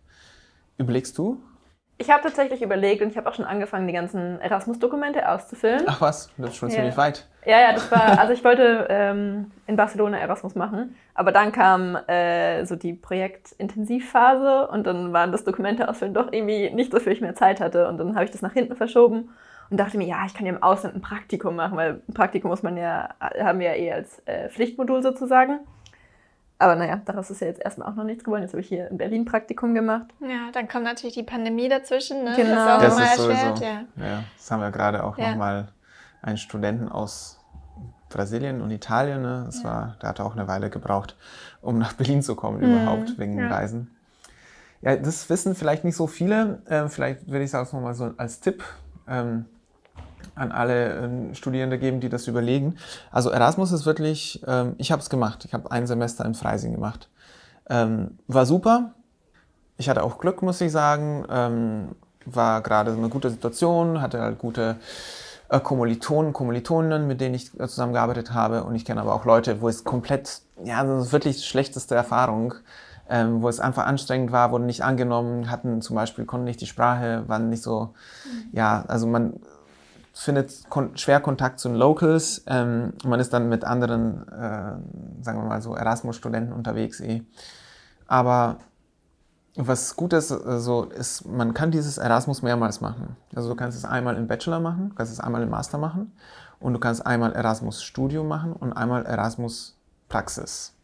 Überlegst 0.78 1.16
du? 1.18 1.40
Ich 2.00 2.10
habe 2.10 2.22
tatsächlich 2.22 2.62
überlegt 2.62 3.02
und 3.02 3.10
ich 3.10 3.16
habe 3.16 3.28
auch 3.28 3.34
schon 3.34 3.44
angefangen, 3.44 3.88
die 3.88 3.92
ganzen 3.92 4.40
Erasmus-Dokumente 4.40 5.28
auszufüllen. 5.28 5.82
Ach 5.86 6.00
was, 6.00 6.30
das 6.38 6.50
ist 6.50 6.56
schon 6.56 6.68
Ja. 6.68 6.76
ziemlich 6.76 6.96
weit. 6.96 7.26
Ja, 7.44 7.60
ja, 7.60 7.72
das 7.72 7.90
war, 7.90 8.18
also 8.18 8.32
ich 8.32 8.44
wollte 8.44 8.86
ähm, 8.88 9.50
in 9.66 9.74
Barcelona 9.76 10.18
Erasmus 10.18 10.54
machen, 10.54 10.94
aber 11.14 11.32
dann 11.32 11.50
kam 11.50 11.96
äh, 12.06 12.64
so 12.66 12.76
die 12.76 12.92
Projektintensivphase 12.92 14.68
und 14.68 14.86
dann 14.86 15.12
waren 15.12 15.32
das 15.32 15.44
Dokumente 15.44 15.88
ausfüllen 15.88 16.14
doch 16.14 16.32
irgendwie 16.32 16.70
nicht, 16.70 16.92
wofür 16.92 17.10
ich 17.12 17.20
mehr 17.20 17.34
Zeit 17.34 17.60
hatte 17.60 17.88
und 17.88 17.98
dann 17.98 18.14
habe 18.14 18.24
ich 18.24 18.30
das 18.30 18.42
nach 18.42 18.52
hinten 18.52 18.76
verschoben 18.76 19.30
und 19.70 19.78
dachte 19.78 19.98
mir, 19.98 20.06
ja, 20.06 20.24
ich 20.26 20.34
kann 20.34 20.46
ja 20.46 20.52
im 20.52 20.62
Ausland 20.62 20.94
ein 20.94 21.02
Praktikum 21.02 21.56
machen, 21.56 21.76
weil 21.76 22.00
ein 22.08 22.14
Praktikum 22.14 22.50
muss 22.50 22.62
man 22.62 22.76
ja, 22.76 23.10
haben 23.20 23.58
wir 23.58 23.70
ja 23.70 23.74
eh 23.74 23.92
als 23.92 24.22
äh, 24.26 24.48
Pflichtmodul 24.48 25.02
sozusagen. 25.02 25.60
Aber 26.60 26.74
naja, 26.74 27.00
daraus 27.04 27.30
ist 27.30 27.40
ja 27.40 27.46
jetzt 27.46 27.60
erstmal 27.62 27.88
auch 27.88 27.94
noch 27.94 28.04
nichts 28.04 28.24
geworden. 28.24 28.42
Jetzt 28.42 28.52
habe 28.52 28.60
ich 28.60 28.68
hier 28.68 28.88
in 28.88 28.98
Berlin 28.98 29.24
Praktikum 29.24 29.74
gemacht. 29.74 30.06
Ja, 30.20 30.50
dann 30.52 30.66
kommt 30.68 30.84
natürlich 30.84 31.14
die 31.14 31.22
Pandemie 31.22 31.68
dazwischen, 31.68 32.24
ne? 32.24 32.32
Genau. 32.36 32.80
Das 32.80 32.94
ist 32.94 33.00
auch 33.00 33.06
Das 33.06 33.10
ist 33.10 33.16
sowieso. 33.16 33.46
erschwert, 33.46 33.60
ja. 33.96 34.04
Ja, 34.06 34.24
das 34.36 34.50
haben 34.50 34.60
wir 34.60 34.70
gerade 34.72 35.04
auch 35.04 35.16
Ja. 35.18 35.30
nochmal 35.30 35.68
einen 36.20 36.36
Studenten 36.36 36.88
aus 36.88 37.38
Brasilien 38.08 38.60
und 38.60 38.70
Italien. 38.72 39.22
Ne? 39.22 39.44
Das 39.46 39.62
war, 39.64 39.96
der 40.02 40.08
hatte 40.08 40.24
auch 40.24 40.32
eine 40.34 40.48
Weile 40.48 40.68
gebraucht, 40.70 41.16
um 41.60 41.78
nach 41.78 41.92
Berlin 41.92 42.22
zu 42.22 42.34
kommen 42.34 42.58
Mhm. 42.58 42.64
überhaupt 42.72 43.18
wegen 43.18 43.38
Ja. 43.38 43.48
Reisen. 43.48 43.94
Ja, 44.80 44.96
das 44.96 45.28
wissen 45.30 45.54
vielleicht 45.54 45.84
nicht 45.84 45.96
so 45.96 46.06
viele. 46.06 46.62
Ähm, 46.68 46.88
vielleicht 46.88 47.26
würde 47.28 47.44
ich 47.44 47.52
es 47.52 47.54
auch 47.54 47.72
nochmal 47.72 47.94
so 47.94 48.12
als 48.16 48.40
Tipp 48.40 48.64
ähm, 49.08 49.44
an 50.34 50.52
alle 50.52 50.96
ähm, 50.96 51.34
Studierende 51.34 51.78
geben, 51.78 52.00
die 52.00 52.08
das 52.08 52.26
überlegen. 52.26 52.76
Also 53.10 53.30
Erasmus 53.30 53.72
ist 53.72 53.86
wirklich, 53.86 54.42
ähm, 54.46 54.74
ich 54.78 54.92
habe 54.92 55.02
es 55.02 55.10
gemacht. 55.10 55.44
Ich 55.44 55.54
habe 55.54 55.70
ein 55.70 55.86
Semester 55.86 56.24
in 56.24 56.34
Freising 56.34 56.72
gemacht. 56.72 57.08
Ähm, 57.68 58.18
war 58.26 58.46
super. 58.46 58.94
Ich 59.76 59.88
hatte 59.88 60.02
auch 60.02 60.18
Glück, 60.18 60.42
muss 60.42 60.60
ich 60.60 60.72
sagen. 60.72 61.24
Ähm, 61.30 61.88
war 62.24 62.62
gerade 62.62 62.92
eine 62.92 63.08
gute 63.08 63.30
Situation, 63.30 64.00
hatte 64.00 64.20
halt 64.20 64.38
gute 64.38 64.76
äh, 65.48 65.60
Kommilitonen, 65.60 66.32
Kommilitoninnen, 66.32 67.06
mit 67.06 67.20
denen 67.20 67.34
ich 67.34 67.58
äh, 67.58 67.66
zusammengearbeitet 67.68 68.32
habe. 68.32 68.64
Und 68.64 68.74
ich 68.74 68.84
kenne 68.84 69.00
aber 69.00 69.14
auch 69.14 69.24
Leute, 69.24 69.60
wo 69.60 69.68
es 69.68 69.84
komplett, 69.84 70.42
ja, 70.62 70.84
das 70.84 71.06
ist 71.06 71.12
wirklich 71.12 71.36
die 71.36 71.46
schlechteste 71.46 71.94
Erfahrung, 71.94 72.54
ähm, 73.08 73.42
wo 73.42 73.48
es 73.48 73.60
einfach 73.60 73.86
anstrengend 73.86 74.32
war, 74.32 74.50
wurden 74.50 74.66
nicht 74.66 74.84
angenommen, 74.84 75.50
hatten 75.50 75.80
zum 75.80 75.96
Beispiel, 75.96 76.26
konnten 76.26 76.44
nicht 76.44 76.60
die 76.60 76.66
Sprache, 76.66 77.24
waren 77.26 77.48
nicht 77.48 77.62
so, 77.62 77.94
ja, 78.52 78.84
also 78.88 79.06
man 79.06 79.40
findet 80.18 80.68
kon 80.68 80.96
schwer 80.96 81.20
Kontakt 81.20 81.60
zu 81.60 81.68
den 81.68 81.76
Locals. 81.76 82.42
Ähm, 82.46 82.92
man 83.04 83.20
ist 83.20 83.32
dann 83.32 83.48
mit 83.48 83.64
anderen, 83.64 84.26
äh, 84.28 85.22
sagen 85.22 85.38
wir 85.38 85.44
mal 85.44 85.62
so, 85.62 85.76
Erasmus-Studenten 85.76 86.52
unterwegs 86.52 87.00
eh. 87.00 87.22
Aber 88.08 88.56
was 89.54 89.94
gut 89.94 90.12
ist, 90.12 90.32
also 90.32 90.84
ist, 90.84 91.24
man 91.26 91.54
kann 91.54 91.70
dieses 91.70 91.98
Erasmus 91.98 92.42
mehrmals 92.42 92.80
machen. 92.80 93.16
Also 93.34 93.48
du 93.48 93.54
kannst 93.54 93.78
es 93.78 93.84
einmal 93.84 94.16
im 94.16 94.26
Bachelor 94.26 94.58
machen, 94.58 94.92
kannst 94.96 95.12
es 95.12 95.20
einmal 95.20 95.42
im 95.42 95.50
Master 95.50 95.78
machen 95.78 96.12
und 96.58 96.74
du 96.74 96.80
kannst 96.80 97.06
einmal 97.06 97.32
Erasmus 97.32 97.82
Studium 97.82 98.26
machen 98.26 98.52
und 98.52 98.72
einmal 98.72 99.06
Erasmus 99.06 99.76
Praxis. 100.08 100.74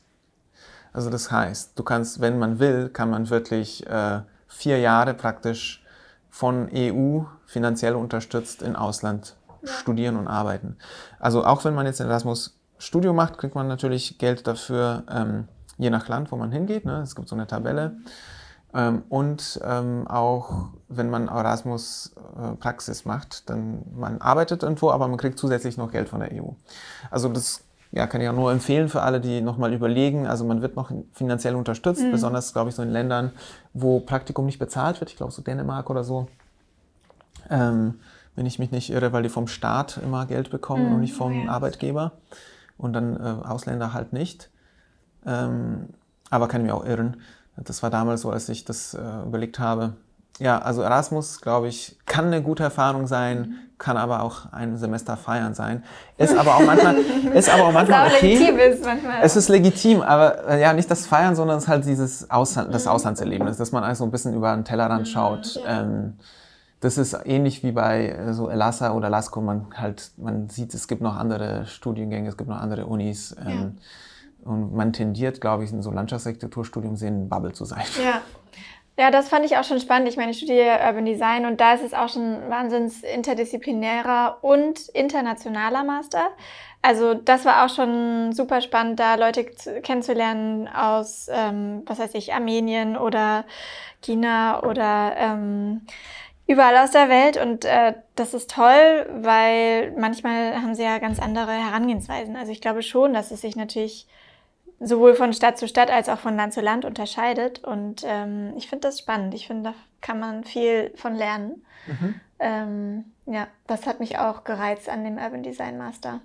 Also 0.92 1.10
das 1.10 1.32
heißt, 1.32 1.76
du 1.76 1.82
kannst, 1.82 2.20
wenn 2.20 2.38
man 2.38 2.60
will, 2.60 2.88
kann 2.88 3.10
man 3.10 3.30
wirklich 3.30 3.84
äh, 3.88 4.20
vier 4.46 4.78
Jahre 4.78 5.14
praktisch 5.14 5.84
von 6.30 6.68
EU 6.72 7.22
finanziell 7.54 7.94
unterstützt 7.94 8.62
in 8.62 8.74
Ausland 8.74 9.36
studieren 9.62 10.16
und 10.16 10.26
arbeiten. 10.26 10.76
Also 11.20 11.44
auch 11.44 11.64
wenn 11.64 11.72
man 11.72 11.86
jetzt 11.86 12.00
ein 12.00 12.08
Erasmus 12.08 12.58
Studium 12.78 13.14
macht, 13.14 13.38
kriegt 13.38 13.54
man 13.54 13.68
natürlich 13.68 14.18
Geld 14.18 14.48
dafür, 14.48 15.04
ähm, 15.08 15.46
je 15.78 15.88
nach 15.88 16.08
Land, 16.08 16.32
wo 16.32 16.36
man 16.36 16.50
hingeht. 16.50 16.84
Ne? 16.84 17.00
Es 17.00 17.14
gibt 17.14 17.28
so 17.28 17.36
eine 17.36 17.46
Tabelle. 17.46 17.98
Ähm, 18.74 19.04
und 19.08 19.60
ähm, 19.64 20.08
auch 20.08 20.70
wenn 20.88 21.10
man 21.10 21.28
Erasmus 21.28 22.12
äh, 22.36 22.56
Praxis 22.56 23.04
macht, 23.04 23.48
dann 23.48 23.84
man 23.94 24.20
arbeitet 24.20 24.64
irgendwo, 24.64 24.90
aber 24.90 25.06
man 25.06 25.16
kriegt 25.16 25.38
zusätzlich 25.38 25.76
noch 25.76 25.92
Geld 25.92 26.08
von 26.08 26.18
der 26.18 26.32
EU. 26.32 26.48
Also 27.08 27.28
das 27.28 27.62
ja, 27.92 28.08
kann 28.08 28.20
ich 28.20 28.28
auch 28.28 28.34
nur 28.34 28.50
empfehlen 28.50 28.88
für 28.88 29.02
alle, 29.02 29.20
die 29.20 29.40
nochmal 29.40 29.72
überlegen. 29.72 30.26
Also 30.26 30.44
man 30.44 30.60
wird 30.60 30.74
noch 30.74 30.90
finanziell 31.12 31.54
unterstützt, 31.54 32.02
besonders, 32.10 32.52
glaube 32.52 32.70
ich, 32.70 32.74
so 32.74 32.82
in 32.82 32.90
Ländern, 32.90 33.30
wo 33.72 34.00
Praktikum 34.00 34.46
nicht 34.46 34.58
bezahlt 34.58 34.98
wird. 34.98 35.10
Ich 35.10 35.16
glaube, 35.16 35.30
so 35.30 35.42
Dänemark 35.42 35.88
oder 35.90 36.02
so. 36.02 36.26
Ähm, 37.50 37.94
wenn 38.36 38.46
ich 38.46 38.58
mich 38.58 38.70
nicht 38.70 38.90
irre, 38.90 39.12
weil 39.12 39.22
die 39.22 39.28
vom 39.28 39.46
Staat 39.46 40.00
immer 40.02 40.26
Geld 40.26 40.50
bekommen 40.50 40.92
und 40.92 41.00
nicht 41.00 41.14
vom 41.14 41.44
ja. 41.44 41.50
Arbeitgeber. 41.50 42.12
Und 42.76 42.92
dann 42.92 43.16
äh, 43.16 43.46
Ausländer 43.46 43.92
halt 43.92 44.12
nicht. 44.12 44.50
Ähm, 45.24 45.88
aber 46.30 46.48
kann 46.48 46.60
ich 46.60 46.66
mich 46.66 46.72
auch 46.72 46.84
irren. 46.84 47.18
Das 47.56 47.82
war 47.82 47.90
damals 47.90 48.22
so, 48.22 48.30
als 48.30 48.48
ich 48.48 48.64
das 48.64 48.94
äh, 48.94 49.22
überlegt 49.24 49.58
habe. 49.60 49.94
Ja, 50.40 50.58
also 50.58 50.82
Erasmus, 50.82 51.40
glaube 51.40 51.68
ich, 51.68 51.96
kann 52.06 52.26
eine 52.26 52.42
gute 52.42 52.64
Erfahrung 52.64 53.06
sein, 53.06 53.54
kann 53.78 53.96
aber 53.96 54.22
auch 54.22 54.52
ein 54.52 54.76
Semester 54.76 55.16
feiern 55.16 55.54
sein. 55.54 55.84
Ist 56.18 56.36
aber 56.36 56.56
auch 56.56 56.64
manchmal, 56.66 56.96
ist 57.34 57.48
aber 57.48 57.68
auch 57.68 57.72
manchmal 57.72 58.08
auch 58.08 58.12
okay. 58.12 58.34
legitim 58.34 58.58
ist 58.58 58.84
manchmal. 58.84 59.22
Es 59.22 59.36
ist 59.36 59.48
legitim, 59.48 60.02
aber 60.02 60.48
äh, 60.48 60.60
ja, 60.60 60.72
nicht 60.72 60.90
das 60.90 61.06
Feiern, 61.06 61.36
sondern 61.36 61.58
es 61.58 61.64
ist 61.64 61.68
halt 61.68 61.84
dieses 61.86 62.30
Ausland, 62.32 62.74
das 62.74 62.88
Auslandserlebnis, 62.88 63.58
dass 63.58 63.70
man 63.70 63.84
also 63.84 64.00
so 64.00 64.04
ein 64.08 64.10
bisschen 64.10 64.34
über 64.34 64.52
den 64.52 64.64
Tellerrand 64.64 65.06
schaut. 65.06 65.60
Ähm, 65.68 66.14
das 66.80 66.98
ist 66.98 67.16
ähnlich 67.24 67.62
wie 67.62 67.72
bei 67.72 68.08
äh, 68.08 68.32
so 68.34 68.50
Elasa 68.50 68.92
oder 68.92 69.08
Lasco. 69.08 69.40
Man 69.40 69.66
halt, 69.76 70.12
man 70.16 70.48
sieht, 70.48 70.74
es 70.74 70.88
gibt 70.88 71.00
noch 71.02 71.16
andere 71.16 71.66
Studiengänge, 71.66 72.28
es 72.28 72.36
gibt 72.36 72.50
noch 72.50 72.60
andere 72.60 72.86
Unis. 72.86 73.34
Ähm, 73.44 73.78
Und 74.44 74.74
man 74.74 74.92
tendiert, 74.92 75.40
glaube 75.40 75.64
ich, 75.64 75.72
in 75.72 75.80
so 75.82 75.90
Landschaftsarchitekturstudium 75.90 76.96
sehen, 76.96 77.30
Bubble 77.30 77.52
zu 77.52 77.64
sein. 77.64 77.84
Ja. 78.02 78.20
Ja, 78.96 79.10
das 79.10 79.28
fand 79.28 79.44
ich 79.44 79.56
auch 79.56 79.64
schon 79.64 79.80
spannend. 79.80 80.06
Ich 80.08 80.16
meine, 80.16 80.30
ich 80.30 80.36
studiere 80.36 80.78
Urban 80.86 81.04
Design 81.04 81.46
und 81.46 81.60
da 81.60 81.72
ist 81.72 81.82
es 81.82 81.94
auch 81.94 82.08
schon 82.08 82.48
wahnsinns 82.48 83.02
interdisziplinärer 83.02 84.38
und 84.42 84.88
internationaler 84.90 85.82
Master. 85.82 86.28
Also 86.80 87.14
das 87.14 87.44
war 87.44 87.64
auch 87.64 87.70
schon 87.74 88.32
super 88.32 88.60
spannend, 88.60 89.00
da 89.00 89.16
Leute 89.16 89.46
zu- 89.56 89.80
kennenzulernen 89.80 90.68
aus, 90.68 91.26
ähm, 91.28 91.82
was 91.86 91.98
weiß 91.98 92.14
ich, 92.14 92.34
Armenien 92.34 92.96
oder 92.96 93.44
China 94.00 94.62
oder 94.62 95.16
ähm, 95.16 95.80
überall 96.46 96.76
aus 96.78 96.90
der 96.90 97.08
Welt. 97.08 97.36
Und 97.36 97.64
äh, 97.64 97.94
das 98.14 98.34
ist 98.34 98.50
toll, 98.50 99.06
weil 99.20 99.92
manchmal 99.98 100.60
haben 100.60 100.74
sie 100.74 100.82
ja 100.82 100.98
ganz 100.98 101.18
andere 101.18 101.52
Herangehensweisen. 101.52 102.36
Also 102.36 102.52
ich 102.52 102.60
glaube 102.60 102.82
schon, 102.82 103.14
dass 103.14 103.30
es 103.30 103.40
sich 103.40 103.56
natürlich 103.56 104.06
sowohl 104.80 105.14
von 105.14 105.32
Stadt 105.32 105.58
zu 105.58 105.68
Stadt 105.68 105.90
als 105.90 106.08
auch 106.08 106.18
von 106.18 106.36
Land 106.36 106.52
zu 106.52 106.60
Land 106.60 106.84
unterscheidet. 106.84 107.64
Und 107.64 108.02
ähm, 108.04 108.52
ich 108.56 108.68
finde 108.68 108.88
das 108.88 108.98
spannend. 108.98 109.34
Ich 109.34 109.46
finde, 109.46 109.70
da 109.70 109.74
kann 110.00 110.18
man 110.18 110.44
viel 110.44 110.92
von 110.96 111.14
lernen. 111.14 111.64
ähm, 112.38 113.04
ja, 113.26 113.46
das 113.66 113.86
hat 113.86 114.00
mich 114.00 114.18
auch 114.18 114.44
gereizt 114.44 114.88
an 114.88 115.04
dem 115.04 115.16
Urban 115.16 115.42
Design 115.42 115.78
Master. 115.78 116.20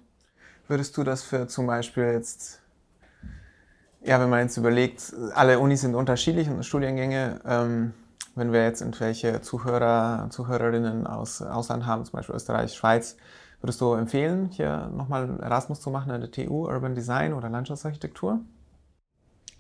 Würdest 0.68 0.96
du 0.98 1.04
das 1.04 1.24
für 1.24 1.48
zum 1.48 1.66
Beispiel 1.66 2.14
jetzt, 2.14 2.62
ja, 4.04 4.20
wenn 4.20 4.30
man 4.30 4.42
jetzt 4.42 4.58
überlegt, 4.58 5.14
alle 5.34 5.60
Unis 5.60 5.82
sind 5.82 5.96
unterschiedlich 5.96 6.50
und 6.50 6.64
Studiengänge, 6.64 7.42
ähm, 7.46 7.94
wenn 8.36 8.52
wir 8.52 8.64
jetzt 8.64 8.82
irgendwelche 8.82 9.42
Zuhörer, 9.42 10.28
Zuhörerinnen 10.30 11.08
aus 11.08 11.42
Ausland 11.42 11.86
haben, 11.86 12.06
zum 12.06 12.14
Beispiel 12.14 12.36
Österreich, 12.36 12.74
Schweiz, 12.74 13.18
würdest 13.62 13.82
du 13.82 13.94
empfehlen, 13.94 14.50
hier 14.50 14.90
nochmal 14.94 15.40
Erasmus 15.42 15.82
zu 15.82 15.90
machen 15.90 16.12
an 16.12 16.22
der 16.22 16.32
TU, 16.32 16.68
Urban 16.68 16.96
Design 16.96 17.34
oder 17.34 17.50
Landschaftsarchitektur? 17.50 18.40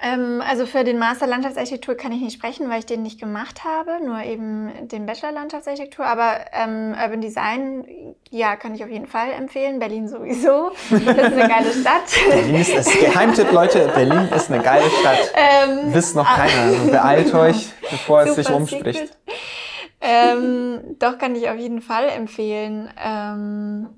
Ähm, 0.01 0.41
also 0.47 0.65
für 0.65 0.83
den 0.83 0.97
Master 0.97 1.27
Landschaftsarchitektur 1.27 1.95
kann 1.95 2.13
ich 2.13 2.21
nicht 2.21 2.33
sprechen, 2.33 2.69
weil 2.69 2.79
ich 2.79 2.85
den 2.85 3.03
nicht 3.03 3.19
gemacht 3.19 3.65
habe, 3.65 4.03
nur 4.03 4.21
eben 4.23 4.87
den 4.87 5.05
Bachelor 5.05 5.33
Landschaftsarchitektur. 5.33 6.05
Aber 6.05 6.39
ähm, 6.53 6.95
Urban 7.01 7.19
Design, 7.19 8.15
ja, 8.29 8.55
kann 8.55 8.73
ich 8.73 8.83
auf 8.83 8.89
jeden 8.89 9.07
Fall 9.07 9.31
empfehlen. 9.31 9.79
Berlin 9.79 10.07
sowieso. 10.07 10.71
Das 10.89 11.01
ist 11.01 11.17
eine 11.17 11.47
geile 11.47 11.71
Stadt. 11.73 12.03
Berlin 12.29 12.55
ist 12.55 12.75
das 12.75 12.97
Geheimtipp, 12.97 13.51
Leute. 13.51 13.91
Berlin 13.93 14.29
ist 14.33 14.49
eine 14.49 14.63
geile 14.63 14.89
Stadt. 14.89 15.33
Ähm, 15.35 15.93
Wisst 15.93 16.15
noch 16.15 16.33
keiner. 16.33 16.61
Also 16.61 16.91
beeilt 16.91 17.33
euch, 17.33 17.69
bevor 17.81 18.21
es 18.21 18.35
sich 18.35 18.49
umspricht. 18.49 19.17
Ähm, 20.01 20.95
doch 20.99 21.17
kann 21.17 21.35
ich 21.35 21.49
auf 21.49 21.57
jeden 21.57 21.81
Fall 21.81 22.07
empfehlen. 22.07 22.89
Ähm, 22.97 23.89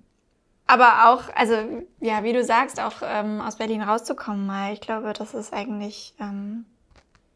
aber 0.72 1.10
auch, 1.10 1.24
also 1.36 1.56
ja, 2.00 2.24
wie 2.24 2.32
du 2.32 2.44
sagst, 2.44 2.80
auch 2.80 3.02
ähm, 3.04 3.42
aus 3.42 3.58
Berlin 3.58 3.82
rauszukommen 3.82 4.46
mal. 4.46 4.72
Ich 4.72 4.80
glaube, 4.80 5.12
das 5.12 5.34
ist 5.34 5.52
eigentlich 5.52 6.16
ähm, 6.18 6.66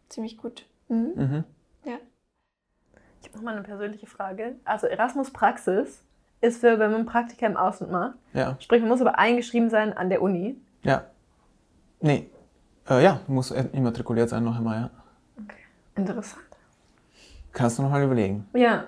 ziemlich 0.08 0.38
gut. 0.38 0.66
Mhm. 0.88 1.12
Mhm. 1.16 1.44
Ja. 1.84 1.98
Ich 3.22 3.28
habe 3.28 3.38
nochmal 3.38 3.56
eine 3.56 3.64
persönliche 3.64 4.08
Frage. 4.08 4.56
Also 4.64 4.88
Erasmus 4.88 5.32
Praxis 5.32 6.02
ist 6.40 6.62
für, 6.62 6.80
wenn 6.80 6.92
man 6.92 7.06
Praktika 7.06 7.46
im 7.46 7.58
Ausland 7.58 7.92
macht. 7.92 8.14
Ja. 8.34 8.56
Sprich, 8.60 8.80
man 8.80 8.90
muss 8.90 9.02
aber 9.02 9.20
eingeschrieben 9.20 9.70
sein 9.70 9.92
an 9.92 10.10
der 10.10 10.22
Uni. 10.22 10.56
Ja. 10.84 11.04
Nee. 12.00 12.30
Äh, 12.90 13.04
ja, 13.04 13.20
muss 13.28 13.52
immatrikuliert 13.52 14.30
sein 14.30 14.46
noch 14.46 14.58
immer, 14.58 14.76
ja. 14.76 14.90
Okay. 15.44 15.58
Interessant. 15.96 16.46
Kannst 17.52 17.80
du 17.80 17.84
nochmal 17.84 18.04
überlegen. 18.04 18.48
Ja. 18.54 18.86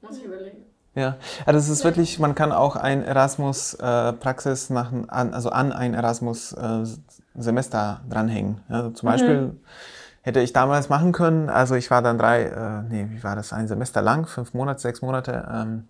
Muss 0.00 0.18
ich 0.18 0.24
überlegen. 0.24 0.63
Ja, 0.94 1.16
also 1.44 1.58
es 1.58 1.68
ist 1.68 1.84
wirklich, 1.84 2.20
man 2.20 2.36
kann 2.36 2.52
auch 2.52 2.76
ein 2.76 3.02
Erasmus-Praxis 3.02 4.70
äh, 4.70 4.72
machen, 4.72 5.10
an, 5.10 5.34
also 5.34 5.50
an 5.50 5.72
ein 5.72 5.92
Erasmus-Semester 5.92 8.00
äh, 8.04 8.10
dranhängen. 8.10 8.60
Ja, 8.68 8.94
zum 8.94 9.08
mhm. 9.08 9.12
Beispiel 9.12 9.60
hätte 10.22 10.38
ich 10.40 10.52
damals 10.52 10.88
machen 10.88 11.10
können, 11.12 11.50
also 11.50 11.74
ich 11.74 11.90
war 11.90 12.00
dann 12.00 12.16
drei, 12.16 12.44
äh, 12.44 12.82
nee, 12.88 13.08
wie 13.10 13.24
war 13.24 13.34
das, 13.34 13.52
ein 13.52 13.66
Semester 13.66 14.02
lang, 14.02 14.26
fünf 14.26 14.54
Monate, 14.54 14.80
sechs 14.80 15.02
Monate 15.02 15.48
ähm, 15.52 15.88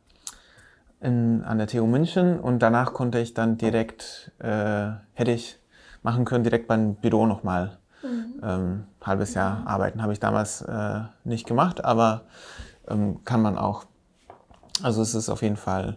in, 1.01 1.45
an 1.45 1.59
der 1.59 1.67
TU 1.67 1.87
München 1.87 2.41
und 2.41 2.61
danach 2.61 2.95
konnte 2.95 3.19
ich 3.19 3.35
dann 3.35 3.59
direkt, 3.59 4.33
äh, 4.39 4.93
hätte 5.13 5.33
ich 5.33 5.59
machen 6.03 6.25
können, 6.25 6.45
direkt 6.45 6.67
beim 6.67 6.95
Büro 6.95 7.27
nochmal 7.27 7.77
mhm. 8.03 8.41
ähm, 8.43 8.85
halbes 9.03 9.35
Jahr 9.35 9.61
mhm. 9.61 9.67
arbeiten. 9.67 10.03
Habe 10.03 10.15
ich 10.15 10.21
damals 10.21 10.63
äh, 10.63 11.01
nicht 11.25 11.47
gemacht, 11.47 11.85
aber 11.85 12.23
ähm, 12.89 13.23
kann 13.25 13.43
man 13.43 13.59
auch 13.59 13.85
also 14.83 15.03
es 15.03 15.15
ist 15.15 15.29
auf 15.29 15.43
jeden 15.43 15.57
Fall 15.57 15.97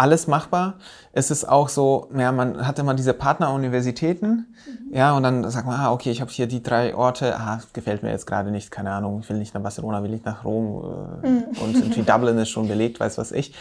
alles 0.00 0.26
machbar. 0.26 0.74
Es 1.12 1.30
ist 1.30 1.46
auch 1.46 1.68
so, 1.68 2.08
ja, 2.16 2.32
man 2.32 2.66
hat 2.66 2.78
immer 2.78 2.94
diese 2.94 3.12
Partneruniversitäten, 3.12 4.30
mhm. 4.30 4.96
ja, 4.96 5.14
und 5.14 5.22
dann 5.22 5.48
sagt 5.50 5.66
man, 5.66 5.78
ah, 5.78 5.92
okay, 5.92 6.10
ich 6.10 6.22
habe 6.22 6.30
hier 6.30 6.46
die 6.46 6.62
drei 6.62 6.94
Orte, 6.94 7.36
ah, 7.36 7.60
gefällt 7.74 8.02
mir 8.02 8.10
jetzt 8.10 8.26
gerade 8.26 8.50
nicht, 8.50 8.70
keine 8.70 8.92
Ahnung, 8.92 9.20
ich 9.20 9.28
will 9.28 9.36
nicht 9.36 9.52
nach 9.52 9.60
Barcelona, 9.60 10.02
will 10.02 10.10
nicht 10.10 10.24
nach 10.24 10.44
Rom 10.44 11.20
äh, 11.22 11.28
mhm. 11.28 11.44
und 11.62 11.74
irgendwie 11.74 12.02
Dublin 12.02 12.38
ist 12.38 12.48
schon 12.48 12.66
belegt, 12.66 12.98
weiß 12.98 13.18
was 13.18 13.30
ich. 13.30 13.54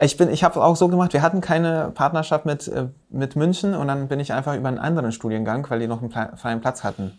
Ich 0.00 0.16
bin, 0.16 0.30
ich 0.30 0.42
habe 0.42 0.62
auch 0.64 0.74
so 0.74 0.88
gemacht, 0.88 1.12
wir 1.12 1.22
hatten 1.22 1.40
keine 1.40 1.92
Partnerschaft 1.94 2.44
mit, 2.44 2.66
äh, 2.66 2.88
mit 3.10 3.36
München 3.36 3.74
und 3.74 3.86
dann 3.86 4.08
bin 4.08 4.18
ich 4.18 4.32
einfach 4.32 4.56
über 4.56 4.68
einen 4.68 4.78
anderen 4.78 5.12
Studiengang, 5.12 5.64
weil 5.70 5.78
die 5.78 5.86
noch 5.86 6.02
einen 6.02 6.10
freien 6.10 6.60
Platz 6.60 6.82
hatten. 6.82 7.12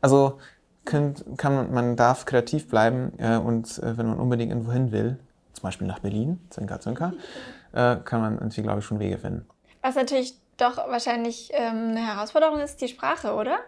Also 0.00 0.38
könnt, 0.84 1.24
kann 1.36 1.54
man, 1.54 1.72
man 1.72 1.96
darf 1.96 2.26
kreativ 2.26 2.68
bleiben 2.68 3.12
äh, 3.18 3.36
und 3.36 3.78
äh, 3.78 3.98
wenn 3.98 4.06
man 4.06 4.20
unbedingt 4.20 4.52
irgendwo 4.52 4.70
hin 4.70 4.92
will, 4.92 5.18
zum 5.60 5.68
Beispiel 5.68 5.86
nach 5.86 5.98
Berlin, 5.98 6.40
Zinker, 6.48 6.80
Zinker, 6.80 7.12
äh, 7.72 7.96
kann 7.96 8.22
man 8.22 8.38
irgendwie, 8.38 8.62
glaube 8.62 8.78
ich, 8.78 8.84
schon 8.86 8.98
Wege 8.98 9.18
finden. 9.18 9.46
Was 9.82 9.94
natürlich 9.94 10.34
doch 10.56 10.78
wahrscheinlich 10.78 11.50
ähm, 11.52 11.90
eine 11.90 12.06
Herausforderung 12.06 12.60
ist, 12.60 12.80
die 12.80 12.88
Sprache, 12.88 13.34
oder? 13.34 13.58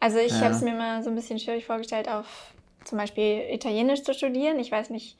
Also 0.00 0.18
ich 0.18 0.32
ja. 0.32 0.40
habe 0.40 0.54
es 0.54 0.62
mir 0.62 0.74
mal 0.74 1.02
so 1.02 1.10
ein 1.10 1.14
bisschen 1.14 1.38
schwierig 1.38 1.66
vorgestellt, 1.66 2.08
auf 2.08 2.26
zum 2.84 2.98
Beispiel 2.98 3.42
Italienisch 3.50 4.02
zu 4.02 4.14
studieren. 4.14 4.58
Ich 4.58 4.72
weiß 4.72 4.90
nicht, 4.90 5.18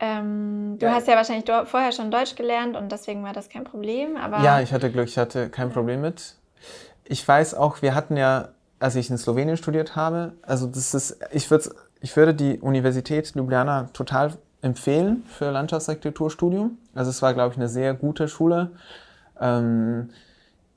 ähm, 0.00 0.76
du 0.78 0.86
ja. 0.86 0.94
hast 0.94 1.06
ja 1.06 1.14
wahrscheinlich 1.16 1.44
vorher 1.66 1.92
schon 1.92 2.10
Deutsch 2.10 2.34
gelernt 2.34 2.76
und 2.76 2.90
deswegen 2.90 3.22
war 3.22 3.32
das 3.32 3.48
kein 3.48 3.64
Problem. 3.64 4.16
Aber 4.16 4.40
ja, 4.40 4.60
ich 4.60 4.72
hatte 4.72 4.90
Glück, 4.90 5.08
ich 5.08 5.18
hatte 5.18 5.50
kein 5.50 5.70
Problem 5.70 6.00
mit. 6.00 6.34
Ich 7.04 7.26
weiß 7.26 7.54
auch, 7.54 7.82
wir 7.82 7.94
hatten 7.94 8.16
ja, 8.16 8.48
als 8.80 8.96
ich 8.96 9.10
in 9.10 9.18
Slowenien 9.18 9.56
studiert 9.56 9.94
habe, 9.94 10.32
also 10.42 10.66
das 10.66 10.94
ist, 10.94 11.18
ich 11.30 11.50
würde, 11.50 11.74
ich 12.00 12.16
würde 12.16 12.34
die 12.34 12.58
Universität 12.60 13.34
Ljubljana 13.34 13.90
total 13.92 14.32
empfehlen 14.64 15.22
für 15.28 15.50
Landschaftsarchitekturstudium. 15.50 16.78
Also 16.94 17.10
es 17.10 17.20
war, 17.20 17.34
glaube 17.34 17.52
ich, 17.52 17.58
eine 17.58 17.68
sehr 17.68 17.92
gute 17.94 18.28
Schule. 18.28 18.70
Ähm, 19.38 20.08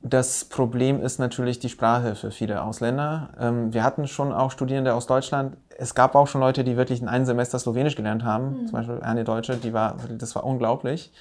das 0.01 0.45
Problem 0.45 1.01
ist 1.01 1.19
natürlich 1.19 1.59
die 1.59 1.69
Sprache 1.69 2.15
für 2.15 2.31
viele 2.31 2.61
Ausländer. 2.61 3.29
Ähm, 3.39 3.73
wir 3.73 3.83
hatten 3.83 4.07
schon 4.07 4.31
auch 4.31 4.51
Studierende 4.51 4.93
aus 4.93 5.07
Deutschland. 5.07 5.57
Es 5.77 5.95
gab 5.95 6.15
auch 6.15 6.27
schon 6.27 6.41
Leute, 6.41 6.63
die 6.63 6.75
wirklich 6.75 7.01
in 7.01 7.07
einem 7.07 7.25
Semester 7.25 7.57
Slowenisch 7.57 7.95
gelernt 7.95 8.23
haben. 8.23 8.61
Mhm. 8.61 8.67
Zum 8.67 8.73
Beispiel 8.73 8.99
eine 9.01 9.23
Deutsche, 9.23 9.55
die 9.55 9.73
war, 9.73 9.95
das 10.17 10.35
war 10.35 10.43
unglaublich. 10.43 11.11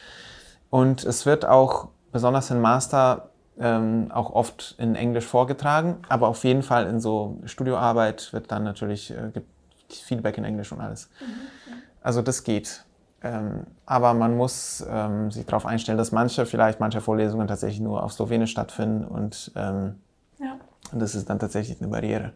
Und 0.68 1.04
es 1.04 1.24
wird 1.24 1.46
auch 1.46 1.88
besonders 2.12 2.50
im 2.50 2.60
Master 2.60 3.30
ähm, 3.58 4.10
auch 4.12 4.32
oft 4.32 4.74
in 4.78 4.96
Englisch 4.96 5.24
vorgetragen, 5.24 5.98
aber 6.08 6.28
auf 6.28 6.44
jeden 6.44 6.62
Fall 6.62 6.86
in 6.86 7.00
so 7.00 7.38
Studioarbeit 7.44 8.32
wird 8.32 8.50
dann 8.50 8.64
natürlich 8.64 9.10
äh, 9.10 9.30
gibt 9.32 9.48
Feedback 9.88 10.36
in 10.36 10.44
Englisch 10.44 10.72
und 10.72 10.80
alles. 10.80 11.08
Mhm. 11.20 11.85
Also 12.06 12.22
das 12.22 12.44
geht. 12.44 12.84
Ähm, 13.20 13.66
aber 13.84 14.14
man 14.14 14.36
muss 14.36 14.86
ähm, 14.88 15.32
sich 15.32 15.44
darauf 15.44 15.66
einstellen, 15.66 15.98
dass 15.98 16.12
manche, 16.12 16.46
vielleicht 16.46 16.78
manche 16.78 17.00
Vorlesungen 17.00 17.48
tatsächlich 17.48 17.80
nur 17.80 18.04
auf 18.04 18.12
Slowenisch 18.12 18.52
stattfinden 18.52 19.04
und 19.04 19.50
ähm, 19.56 19.96
ja. 20.38 20.56
das 20.92 21.16
ist 21.16 21.28
dann 21.28 21.40
tatsächlich 21.40 21.80
eine 21.80 21.90
Barriere. 21.90 22.32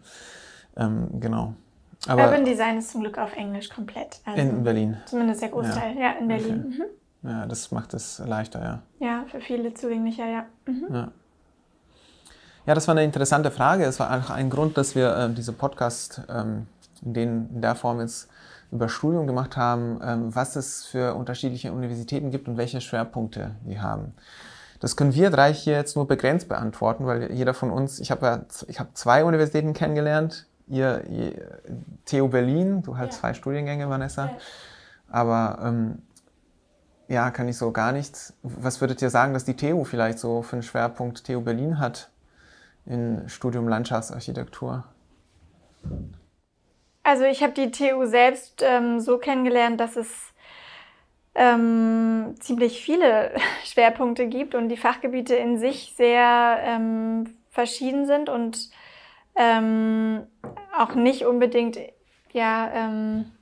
Ähm, 0.77 1.21
genau. 1.21 1.55
Aber 2.09 2.25
Urban 2.25 2.45
Design 2.45 2.79
ist 2.79 2.91
zum 2.91 3.03
Glück 3.03 3.17
auf 3.17 3.37
Englisch 3.37 3.69
komplett. 3.69 4.21
Also 4.25 4.41
in 4.41 4.65
Berlin. 4.65 4.97
Zumindest 5.07 5.41
der 5.41 5.51
Großteil, 5.51 5.95
ja, 5.95 6.01
ja 6.01 6.13
in 6.19 6.27
Berlin. 6.27 6.65
Okay. 6.67 6.83
Mhm. 7.23 7.31
Ja, 7.31 7.47
das 7.47 7.71
macht 7.71 7.95
es 7.95 8.21
leichter, 8.27 8.61
ja. 8.61 8.83
Ja, 8.99 9.25
für 9.31 9.41
viele 9.41 9.73
zugänglicher, 9.73 10.27
ja. 10.27 10.47
Mhm. 10.67 10.87
ja. 10.93 11.13
Ja, 12.67 12.75
das 12.75 12.89
war 12.89 12.97
eine 12.97 13.05
interessante 13.05 13.53
Frage. 13.53 13.85
Es 13.85 14.01
war 14.01 14.11
einfach 14.11 14.35
ein 14.35 14.51
Grund, 14.51 14.77
dass 14.77 14.97
wir 14.97 15.17
äh, 15.17 15.33
diese 15.33 15.53
Podcast 15.53 16.23
ähm, 16.29 16.67
in, 17.03 17.15
den, 17.15 17.51
in 17.55 17.63
der 17.63 17.77
Form 17.77 18.01
jetzt 18.01 18.29
über 18.73 18.89
Studium 18.89 19.27
gemacht 19.27 19.57
haben, 19.57 20.01
ähm, 20.03 20.35
was 20.35 20.57
es 20.57 20.85
für 20.85 21.15
unterschiedliche 21.15 21.73
Universitäten 21.73 22.31
gibt 22.31 22.49
und 22.49 22.57
welche 22.57 22.81
Schwerpunkte 22.81 23.53
die 23.65 23.81
haben. 23.81 24.15
Das 24.81 24.97
können 24.97 25.15
wir 25.15 25.31
drei 25.31 25.53
hier 25.53 25.75
jetzt 25.75 25.97
nur 25.97 26.09
begrenzt 26.09 26.49
beantworten, 26.49 27.05
weil 27.07 27.33
jeder 27.33 27.53
von 27.53 27.71
uns, 27.71 28.01
ich 28.01 28.11
habe 28.11 28.27
ja, 28.27 28.41
ich 28.67 28.81
habe 28.81 28.91
zwei 28.95 29.25
Universitäten 29.25 29.75
kennengelernt. 29.75 30.47
Ihr, 30.69 31.05
ihr 31.07 31.61
TU 32.07 32.29
Berlin, 32.29 32.83
du 32.83 32.97
hast 32.97 33.15
ja. 33.15 33.21
zwei 33.21 33.35
Studiengänge, 33.35 33.91
Vanessa. 33.91 34.27
Ja. 34.27 34.33
Aber 35.09 35.59
ähm, 35.63 36.03
ja, 37.09 37.31
kann 37.31 37.49
ich 37.49 37.59
so 37.59 37.73
gar 37.73 37.93
nichts. 37.93 38.33
Was 38.43 38.81
würdet 38.81 39.03
ihr 39.03 39.11
sagen, 39.11 39.35
dass 39.35 39.45
die 39.45 39.57
TU 39.57 39.85
vielleicht 39.85 40.19
so 40.19 40.43
für 40.43 40.55
einen 40.55 40.63
Schwerpunkt 40.63 41.27
TU 41.27 41.41
Berlin 41.41 41.79
hat 41.79 42.09
im 42.87 43.29
Studium 43.29 43.69
Landschaftsarchitektur? 43.69 44.85
Also 47.03 47.25
ich 47.25 47.43
habe 47.43 47.53
die 47.53 47.71
TU 47.71 48.05
selbst 48.05 48.63
ähm, 48.63 49.01
so 49.01 49.19
kennengelernt, 49.19 49.81
dass 49.81 49.97
es 49.97 50.33
ähm, 51.35 52.35
ziemlich 52.41 52.83
viele 52.83 53.33
Schwerpunkte 53.65 54.27
gibt 54.27 54.55
und 54.55 54.69
die 54.69 54.77
Fachgebiete 54.77 55.35
in 55.35 55.59
sich 55.59 55.95
sehr 55.97 56.61
ähm, 56.63 57.37
verschieden 57.51 58.07
sind 58.07 58.29
und 58.29 58.71
ähm, 59.37 60.27
auch 60.77 60.95
nicht 60.95 61.25
unbedingt 61.25 61.79
ja, 62.33 62.71
ähm, 62.75 63.33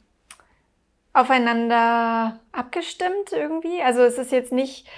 aufeinander 1.13 2.39
abgestimmt 2.53 3.33
irgendwie. 3.33 3.83
Also 3.83 4.03
es 4.03 4.19
ist 4.19 4.33
jetzt 4.33 4.53
nicht 4.53 4.89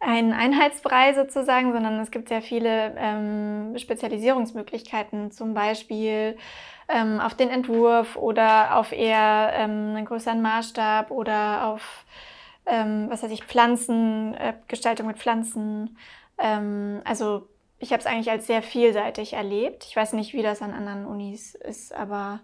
ein 0.00 0.32
Einheitsbrei 0.32 1.12
sozusagen, 1.14 1.72
sondern 1.72 2.00
es 2.00 2.10
gibt 2.10 2.28
sehr 2.28 2.42
viele 2.42 2.94
ähm, 2.96 3.76
Spezialisierungsmöglichkeiten, 3.76 5.30
zum 5.30 5.54
Beispiel 5.54 6.36
ähm, 6.92 7.20
auf 7.20 7.34
den 7.34 7.50
Entwurf 7.50 8.16
oder 8.16 8.76
auf 8.76 8.92
eher 8.92 9.52
ähm, 9.54 9.94
einen 9.96 10.04
größeren 10.04 10.42
Maßstab 10.42 11.10
oder 11.10 11.66
auf, 11.66 12.04
ähm, 12.66 13.06
was 13.08 13.22
weiß 13.22 13.30
ich, 13.30 13.44
Pflanzen, 13.44 14.34
äh, 14.34 14.54
Gestaltung 14.68 15.06
mit 15.06 15.18
Pflanzen. 15.18 15.96
Ähm, 16.38 17.00
also 17.04 17.48
ich 17.78 17.92
habe 17.92 18.00
es 18.00 18.06
eigentlich 18.06 18.30
als 18.30 18.46
sehr 18.46 18.62
vielseitig 18.62 19.32
erlebt. 19.32 19.84
Ich 19.88 19.96
weiß 19.96 20.12
nicht, 20.12 20.34
wie 20.34 20.42
das 20.42 20.62
an 20.62 20.72
anderen 20.72 21.06
Unis 21.06 21.54
ist, 21.54 21.94
aber 21.94 22.40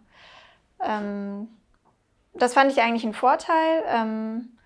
ähm, 0.82 1.48
das 2.34 2.54
fand 2.54 2.70
ich 2.70 2.80
eigentlich 2.80 3.04
einen 3.04 3.14
Vorteil. 3.14 3.82
Ähm, 3.88 4.56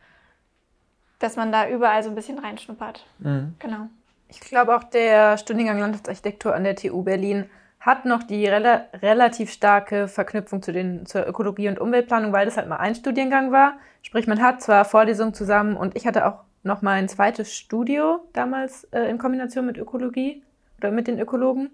dass 1.20 1.36
man 1.36 1.52
da 1.52 1.68
überall 1.68 2.02
so 2.02 2.08
ein 2.08 2.16
bisschen 2.16 2.40
reinschnuppert. 2.40 3.06
Mhm. 3.20 3.54
Genau. 3.60 3.86
Ich 4.28 4.40
glaube 4.40 4.74
auch 4.74 4.82
der 4.82 5.38
Studiengang 5.38 5.78
Landschaftsarchitektur 5.78 6.54
an 6.54 6.64
der 6.64 6.74
TU 6.74 7.02
Berlin 7.02 7.48
hat 7.80 8.04
noch 8.04 8.22
die 8.22 8.46
rela 8.46 8.84
relativ 9.02 9.50
starke 9.50 10.06
Verknüpfung 10.06 10.62
zu 10.62 10.70
den, 10.72 11.06
zur 11.06 11.26
Ökologie 11.26 11.68
und 11.68 11.78
Umweltplanung, 11.78 12.32
weil 12.32 12.44
das 12.44 12.58
halt 12.58 12.68
mal 12.68 12.76
ein 12.76 12.94
Studiengang 12.94 13.52
war. 13.52 13.74
Sprich, 14.02 14.26
man 14.26 14.42
hat 14.42 14.62
zwar 14.62 14.84
Vorlesungen 14.84 15.34
zusammen 15.34 15.76
und 15.76 15.96
ich 15.96 16.06
hatte 16.06 16.26
auch 16.26 16.40
noch 16.62 16.82
mal 16.82 16.92
ein 16.92 17.08
zweites 17.08 17.54
Studio 17.54 18.20
damals 18.34 18.84
äh, 18.92 19.04
in 19.04 19.16
Kombination 19.16 19.64
mit 19.64 19.78
Ökologie 19.78 20.42
oder 20.78 20.90
mit 20.90 21.06
den 21.06 21.18
Ökologen. 21.18 21.70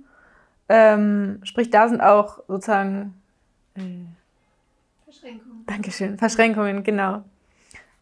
Ähm, 0.68 1.40
sprich, 1.42 1.70
da 1.70 1.88
sind 1.88 2.00
auch 2.00 2.40
sozusagen 2.46 3.14
äh, 3.74 3.80
Verschränkungen. 5.04 5.64
Dankeschön, 5.66 6.18
Verschränkungen, 6.18 6.84
genau. 6.84 7.24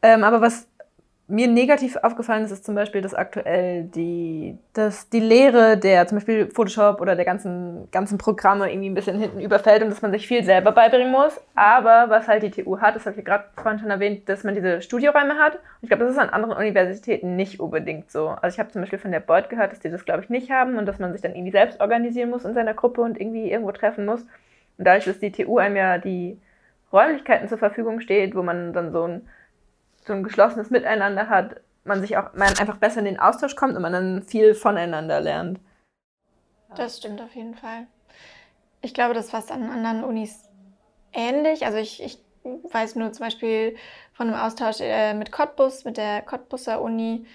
Ähm, 0.02 0.24
aber 0.24 0.42
was 0.42 0.66
mir 1.26 1.48
negativ 1.48 1.96
aufgefallen 1.96 2.44
ist, 2.44 2.50
ist 2.50 2.66
zum 2.66 2.74
Beispiel, 2.74 3.00
dass 3.00 3.14
aktuell 3.14 3.84
die, 3.84 4.58
dass 4.74 5.08
die 5.08 5.20
Lehre 5.20 5.78
der 5.78 6.06
zum 6.06 6.18
Beispiel 6.18 6.50
Photoshop 6.50 7.00
oder 7.00 7.16
der 7.16 7.24
ganzen, 7.24 7.90
ganzen 7.90 8.18
Programme 8.18 8.70
irgendwie 8.70 8.90
ein 8.90 8.94
bisschen 8.94 9.18
hinten 9.18 9.40
überfällt 9.40 9.82
und 9.82 9.88
dass 9.88 10.02
man 10.02 10.12
sich 10.12 10.26
viel 10.26 10.44
selber 10.44 10.72
beibringen 10.72 11.10
muss. 11.10 11.40
Aber 11.54 12.10
was 12.10 12.28
halt 12.28 12.42
die 12.42 12.50
TU 12.50 12.78
hat, 12.78 12.94
das 12.94 13.06
habe 13.06 13.18
ich 13.18 13.24
gerade 13.24 13.44
vorhin 13.56 13.80
schon 13.80 13.90
erwähnt, 13.90 14.28
dass 14.28 14.44
man 14.44 14.54
diese 14.54 14.82
Studioräume 14.82 15.38
hat. 15.38 15.54
Und 15.54 15.82
ich 15.82 15.88
glaube, 15.88 16.04
das 16.04 16.12
ist 16.12 16.18
an 16.18 16.28
anderen 16.28 16.56
Universitäten 16.56 17.36
nicht 17.36 17.58
unbedingt 17.58 18.10
so. 18.10 18.28
Also 18.28 18.54
ich 18.54 18.58
habe 18.58 18.70
zum 18.70 18.82
Beispiel 18.82 18.98
von 18.98 19.10
der 19.10 19.20
Beuth 19.20 19.48
gehört, 19.48 19.72
dass 19.72 19.80
die 19.80 19.90
das, 19.90 20.04
glaube 20.04 20.22
ich, 20.22 20.28
nicht 20.28 20.50
haben 20.50 20.76
und 20.76 20.84
dass 20.84 20.98
man 20.98 21.12
sich 21.12 21.22
dann 21.22 21.32
irgendwie 21.32 21.52
selbst 21.52 21.80
organisieren 21.80 22.28
muss 22.28 22.44
in 22.44 22.52
seiner 22.52 22.74
Gruppe 22.74 23.00
und 23.00 23.18
irgendwie 23.18 23.50
irgendwo 23.50 23.72
treffen 23.72 24.04
muss. 24.04 24.20
Und 24.76 24.84
dadurch, 24.86 25.06
dass 25.06 25.20
die 25.20 25.32
TU 25.32 25.56
einem 25.56 25.76
ja 25.76 25.96
die 25.96 26.38
Räumlichkeiten 26.92 27.48
zur 27.48 27.58
Verfügung 27.58 28.00
steht, 28.00 28.34
wo 28.34 28.42
man 28.42 28.74
dann 28.74 28.92
so 28.92 29.04
ein 29.04 29.22
so 30.06 30.12
ein 30.12 30.22
geschlossenes 30.22 30.70
Miteinander 30.70 31.28
hat, 31.28 31.60
man 31.84 32.00
sich 32.00 32.16
auch 32.16 32.32
man 32.34 32.58
einfach 32.58 32.78
besser 32.78 33.00
in 33.00 33.04
den 33.04 33.18
Austausch 33.18 33.56
kommt 33.56 33.76
und 33.76 33.82
man 33.82 33.92
dann 33.92 34.22
viel 34.22 34.54
voneinander 34.54 35.20
lernt. 35.20 35.60
Das 36.76 36.98
stimmt 36.98 37.20
auf 37.20 37.34
jeden 37.34 37.54
Fall. 37.54 37.86
Ich 38.80 38.94
glaube, 38.94 39.14
das 39.14 39.26
ist 39.26 39.30
fast 39.30 39.52
an 39.52 39.70
anderen 39.70 40.04
Unis 40.04 40.48
ähnlich. 41.12 41.64
Also 41.64 41.78
ich, 41.78 42.02
ich 42.02 42.18
weiß 42.44 42.96
nur 42.96 43.12
zum 43.12 43.26
Beispiel 43.26 43.76
von 44.12 44.28
einem 44.28 44.38
Austausch 44.38 44.80
äh, 44.80 45.14
mit 45.14 45.32
Cottbus, 45.32 45.84
mit 45.84 45.96
der 45.96 46.22
Cottbuser 46.22 46.82
Uni. 46.82 47.26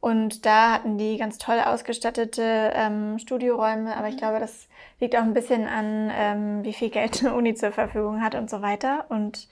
Und 0.00 0.46
da 0.46 0.72
hatten 0.72 0.98
die 0.98 1.16
ganz 1.16 1.38
toll 1.38 1.58
ausgestattete 1.64 2.72
ähm, 2.74 3.18
Studioräume. 3.18 3.96
Aber 3.96 4.08
ich 4.08 4.16
glaube, 4.16 4.40
das 4.40 4.68
liegt 5.00 5.16
auch 5.16 5.22
ein 5.22 5.34
bisschen 5.34 5.66
an, 5.66 6.10
ähm, 6.14 6.64
wie 6.64 6.72
viel 6.72 6.90
Geld 6.90 7.24
eine 7.24 7.34
Uni 7.34 7.54
zur 7.54 7.72
Verfügung 7.72 8.22
hat 8.22 8.34
und 8.34 8.50
so 8.50 8.62
weiter. 8.62 9.06
Und 9.08 9.48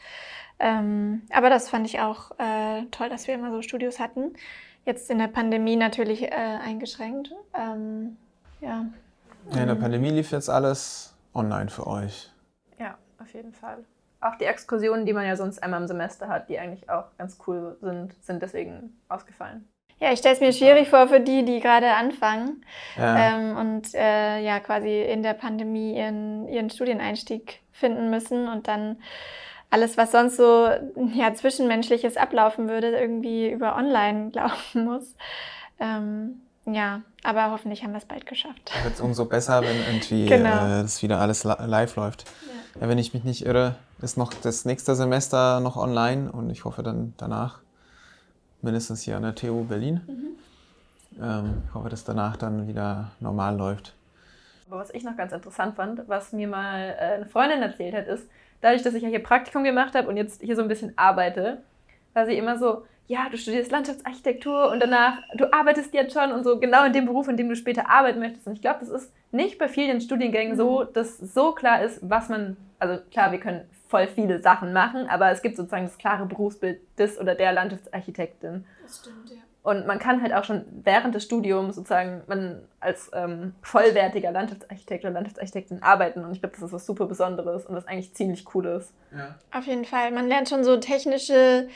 ähm, 0.59 1.23
aber 1.31 1.51
das 1.51 1.69
fand 1.69 1.87
ich 1.87 2.01
auch 2.01 2.31
äh, 2.39 2.85
toll, 2.91 3.09
dass 3.09 3.27
wir 3.27 3.35
immer 3.35 3.51
so 3.51 3.63
Studios 3.63 3.99
hatten. 3.99 4.35
Jetzt 4.85 5.11
in 5.11 5.19
der 5.19 5.29
Pandemie 5.29 5.77
natürlich 5.77 6.23
äh, 6.23 6.31
eingeschränkt. 6.31 7.33
Ähm, 7.55 8.17
ja. 8.61 8.87
ja. 9.53 9.61
In 9.61 9.69
der 9.69 9.75
Pandemie 9.75 10.11
lief 10.11 10.31
jetzt 10.31 10.49
alles 10.51 11.17
online 11.35 11.71
für 11.71 11.87
euch. 11.87 12.31
Ja, 12.79 12.97
auf 13.21 13.33
jeden 13.35 13.53
Fall. 13.53 13.85
Auch 14.21 14.37
die 14.37 14.45
Exkursionen, 14.45 15.05
die 15.05 15.13
man 15.13 15.27
ja 15.27 15.37
sonst 15.37 15.63
einmal 15.63 15.81
im 15.81 15.87
Semester 15.87 16.29
hat, 16.29 16.49
die 16.49 16.59
eigentlich 16.59 16.89
auch 16.89 17.05
ganz 17.19 17.39
cool 17.47 17.77
sind, 17.81 18.15
sind 18.23 18.43
deswegen 18.43 18.99
ausgefallen. 19.09 19.69
Ja, 20.01 20.13
ich 20.13 20.19
stelle 20.19 20.35
es 20.35 20.41
mir 20.41 20.53
schwierig 20.53 20.89
vor 20.89 21.09
für 21.09 21.21
die, 21.21 21.45
die 21.45 21.61
gerade 21.61 21.93
anfangen 21.95 22.65
Ja. 22.97 23.37
ähm, 23.37 23.57
und 23.57 23.95
äh, 23.95 24.41
ja 24.41 24.61
quasi 24.61 25.03
in 25.03 25.23
der 25.23 25.35
Pandemie 25.35 25.97
ihren, 25.97 26.49
ihren 26.49 26.69
Studieneinstieg 26.69 27.61
finden 27.73 28.11
müssen 28.11 28.49
und 28.49 28.67
dann 28.67 28.99
alles, 29.75 29.97
was 29.99 30.13
sonst 30.13 30.37
so 30.37 30.69
ja, 31.15 31.35
zwischenmenschliches 31.35 32.17
ablaufen 32.17 32.69
würde, 32.69 32.97
irgendwie 32.97 33.51
über 33.51 33.77
online 33.77 34.31
laufen 34.35 34.85
muss. 34.85 35.15
Ähm, 35.81 36.41
ja, 36.67 37.03
aber 37.25 37.51
hoffentlich 37.51 37.83
haben 37.83 37.91
wir 37.93 37.99
es 37.99 38.05
bald 38.07 38.25
geschafft. 38.27 38.73
Wird 38.85 39.01
umso 39.01 39.25
besser, 39.27 39.61
wenn 39.63 39.77
irgendwie 39.87 40.27
Genau. 40.27 40.65
äh, 40.79 40.83
das 40.83 41.03
wieder 41.03 41.21
alles 41.21 41.45
li- 41.45 41.55
live 41.67 41.97
läuft. 41.97 42.25
Ja. 42.81 42.89
wenn 42.89 42.99
ich 42.99 43.13
mich 43.13 43.25
nicht 43.25 43.45
irre, 43.45 43.75
ist 44.01 44.17
noch 44.17 44.33
das 44.33 44.65
nächste 44.65 44.95
Semester 44.95 45.61
noch 45.61 45.77
online 45.77 46.31
und 46.33 46.49
ich 46.51 46.65
hoffe 46.65 46.83
dann 46.83 47.13
danach, 47.19 47.59
mindestens 48.63 49.03
hier 49.03 49.17
an 49.17 49.23
der 49.25 49.35
TU 49.35 49.65
Berlin. 49.65 50.01
Ähm, 51.21 51.63
ich 51.69 51.75
hoffe, 51.75 51.89
dass 51.91 52.05
danach 52.05 52.37
dann 52.37 52.67
wieder 52.67 53.11
normal 53.21 53.57
läuft. 53.57 53.95
Aber 54.71 54.81
was 54.81 54.91
ich 54.95 55.05
noch 55.05 55.17
ganz 55.17 55.33
interessant 55.33 55.77
fand, 55.77 56.09
was 56.09 56.33
mir 56.33 56.49
mal 56.49 56.97
äh, 56.99 57.15
eine 57.17 57.27
Freundin 57.27 57.63
erzählt 57.63 57.95
hat, 57.95 58.07
ist, 58.07 58.27
dadurch, 58.65 58.83
dass 58.83 58.95
ich 58.95 59.03
ja 59.03 59.09
hier 59.09 59.23
Praktikum 59.23 59.63
gemacht 59.63 59.95
habe 59.95 60.09
und 60.09 60.17
jetzt 60.17 60.43
hier 60.43 60.57
so 60.57 60.63
ein 60.63 60.69
bisschen 60.69 60.97
arbeite, 60.97 61.63
war 62.15 62.27
sie 62.27 62.37
immer 62.37 62.59
so, 62.59 62.85
ja, 63.07 63.29
du 63.31 63.37
studierst 63.37 63.71
Landschaftsarchitektur 63.71 64.71
und 64.71 64.81
danach, 64.81 65.19
du 65.35 65.53
arbeitest 65.53 65.93
jetzt 65.93 66.15
schon 66.15 66.33
und 66.33 66.45
so 66.45 66.59
genau 66.59 66.85
in 66.87 66.93
dem 66.95 67.05
Beruf, 67.05 67.29
in 67.29 67.37
dem 67.37 67.51
du 67.51 67.57
später 67.57 67.91
arbeiten 67.91 68.19
möchtest. 68.19 68.47
Und 68.47 68.55
ich 68.55 68.63
glaube, 68.63 68.81
das 68.81 68.89
ist 68.89 69.13
nicht 69.31 69.59
bei 69.59 69.69
vielen 69.69 70.01
Studiengängen 70.01 70.57
so, 70.57 70.85
dass 70.85 71.19
so 71.19 71.53
klar 71.53 71.83
ist, 71.83 71.99
was 72.03 72.31
man, 72.31 72.57
also 72.79 73.03
klar, 73.11 73.31
wir 73.33 73.41
können 73.41 73.69
voll 73.89 74.07
viele 74.07 74.41
Sachen 74.41 74.73
machen, 74.73 75.07
aber 75.09 75.31
es 75.31 75.43
gibt 75.43 75.57
sozusagen 75.57 75.85
das 75.85 75.99
klare 75.99 76.25
Berufsbild 76.25 76.81
des 76.99 77.21
oder 77.21 77.35
der 77.35 77.53
Landschaftsarchitektin. 77.53 78.65
Das 78.83 79.01
stimmt, 79.01 79.31
ja. 79.31 79.43
Und 79.65 79.87
man 79.87 79.99
kann 79.99 80.21
halt 80.21 80.35
auch 80.35 80.45
schon 80.45 80.67
während 80.85 81.15
des 81.15 81.25
Studiums 81.25 81.75
sozusagen 81.77 82.21
man 82.27 82.61
als 82.81 83.11
ähm, 83.15 83.55
vollwertiger 83.63 84.31
Landschaftsarchitekt 84.31 85.05
oder 85.05 85.15
Landschaftsarchitektin 85.15 85.83
arbeiten. 85.83 86.23
Und 86.23 86.33
ich 86.33 86.41
glaube, 86.41 86.55
das 86.55 86.65
ist 86.65 86.73
was 86.73 86.85
super 86.85 87.07
Besonderes 87.07 87.65
und 87.65 87.75
was 87.75 87.89
eigentlich 87.89 88.13
ziemlich 88.15 88.45
cool 88.55 88.67
ist. 88.67 88.93
Auf 89.53 89.65
jeden 89.67 89.87
Fall. 89.87 90.13
Man 90.13 90.29
lernt 90.29 90.51
schon 90.51 90.65
so 90.65 90.77
technische, 90.77 91.69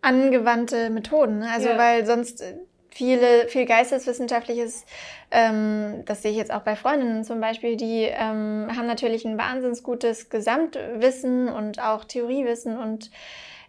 angewandte 0.00 0.88
Methoden. 0.90 1.40
ne? 1.40 1.50
Also, 1.52 1.68
Ja. 1.68 1.78
weil 1.78 2.06
sonst 2.06 2.40
äh, 2.40 2.54
viele, 2.88 3.48
viel 3.48 3.66
Geisteswissenschaftliches, 3.66 4.86
ähm, 5.30 6.02
das 6.06 6.22
sehe 6.22 6.30
ich 6.30 6.38
jetzt 6.38 6.52
auch 6.52 6.62
bei 6.62 6.74
Freundinnen 6.74 7.24
zum 7.24 7.40
Beispiel, 7.40 7.76
die 7.76 8.04
ähm, 8.04 8.68
haben 8.74 8.86
natürlich 8.86 9.26
ein 9.26 9.36
wahnsinnig 9.36 9.82
gutes 9.82 10.30
Gesamtwissen 10.30 11.48
und 11.48 11.82
auch 11.82 12.04
Theoriewissen. 12.04 12.78
Und 12.78 13.10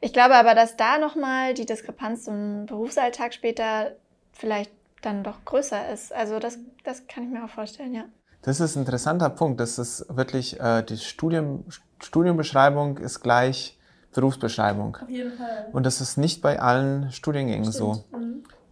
ich 0.02 0.14
glaube 0.14 0.36
aber, 0.36 0.56
dass 0.56 0.76
da 0.76 0.98
nochmal 0.98 1.54
die 1.54 1.66
Diskrepanz 1.66 2.26
zum 2.26 2.66
Berufsalltag 2.66 3.34
später 3.34 3.92
vielleicht 4.34 4.72
dann 5.02 5.24
doch 5.24 5.46
größer 5.46 5.90
ist. 5.90 6.14
Also, 6.14 6.40
das, 6.40 6.58
das 6.84 7.08
kann 7.08 7.24
ich 7.24 7.30
mir 7.30 7.46
auch 7.46 7.50
vorstellen, 7.50 7.94
ja. 7.94 8.04
Das 8.42 8.60
ist 8.60 8.76
ein 8.76 8.80
interessanter 8.80 9.30
Punkt. 9.30 9.60
Das 9.60 9.78
ist 9.78 10.06
wirklich, 10.10 10.60
äh, 10.60 10.84
die 10.84 10.98
Studium, 10.98 11.66
Studienbeschreibung 12.02 12.98
ist 12.98 13.22
gleich 13.22 13.78
Berufsbeschreibung. 14.14 14.98
Auf 15.02 15.10
jeden 15.10 15.38
Fall. 15.38 15.68
Und 15.72 15.86
das 15.86 16.02
ist 16.02 16.18
nicht 16.18 16.42
bei 16.42 16.60
allen 16.60 17.12
Studiengängen 17.12 17.72
so. 17.72 18.04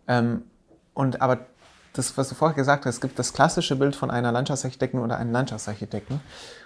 Ähm, 0.07 0.43
und 0.93 1.21
aber 1.21 1.45
das, 1.93 2.17
was 2.17 2.29
du 2.29 2.35
vorher 2.35 2.55
gesagt 2.55 2.85
hast, 2.85 2.95
es 2.95 3.01
gibt 3.01 3.19
das 3.19 3.33
klassische 3.33 3.75
Bild 3.75 3.95
von 3.95 4.11
einer 4.11 4.31
Landschaftsarchitektin 4.31 4.99
oder 4.99 5.17
einem 5.17 5.31
Landschaftsarchitekten. 5.31 6.19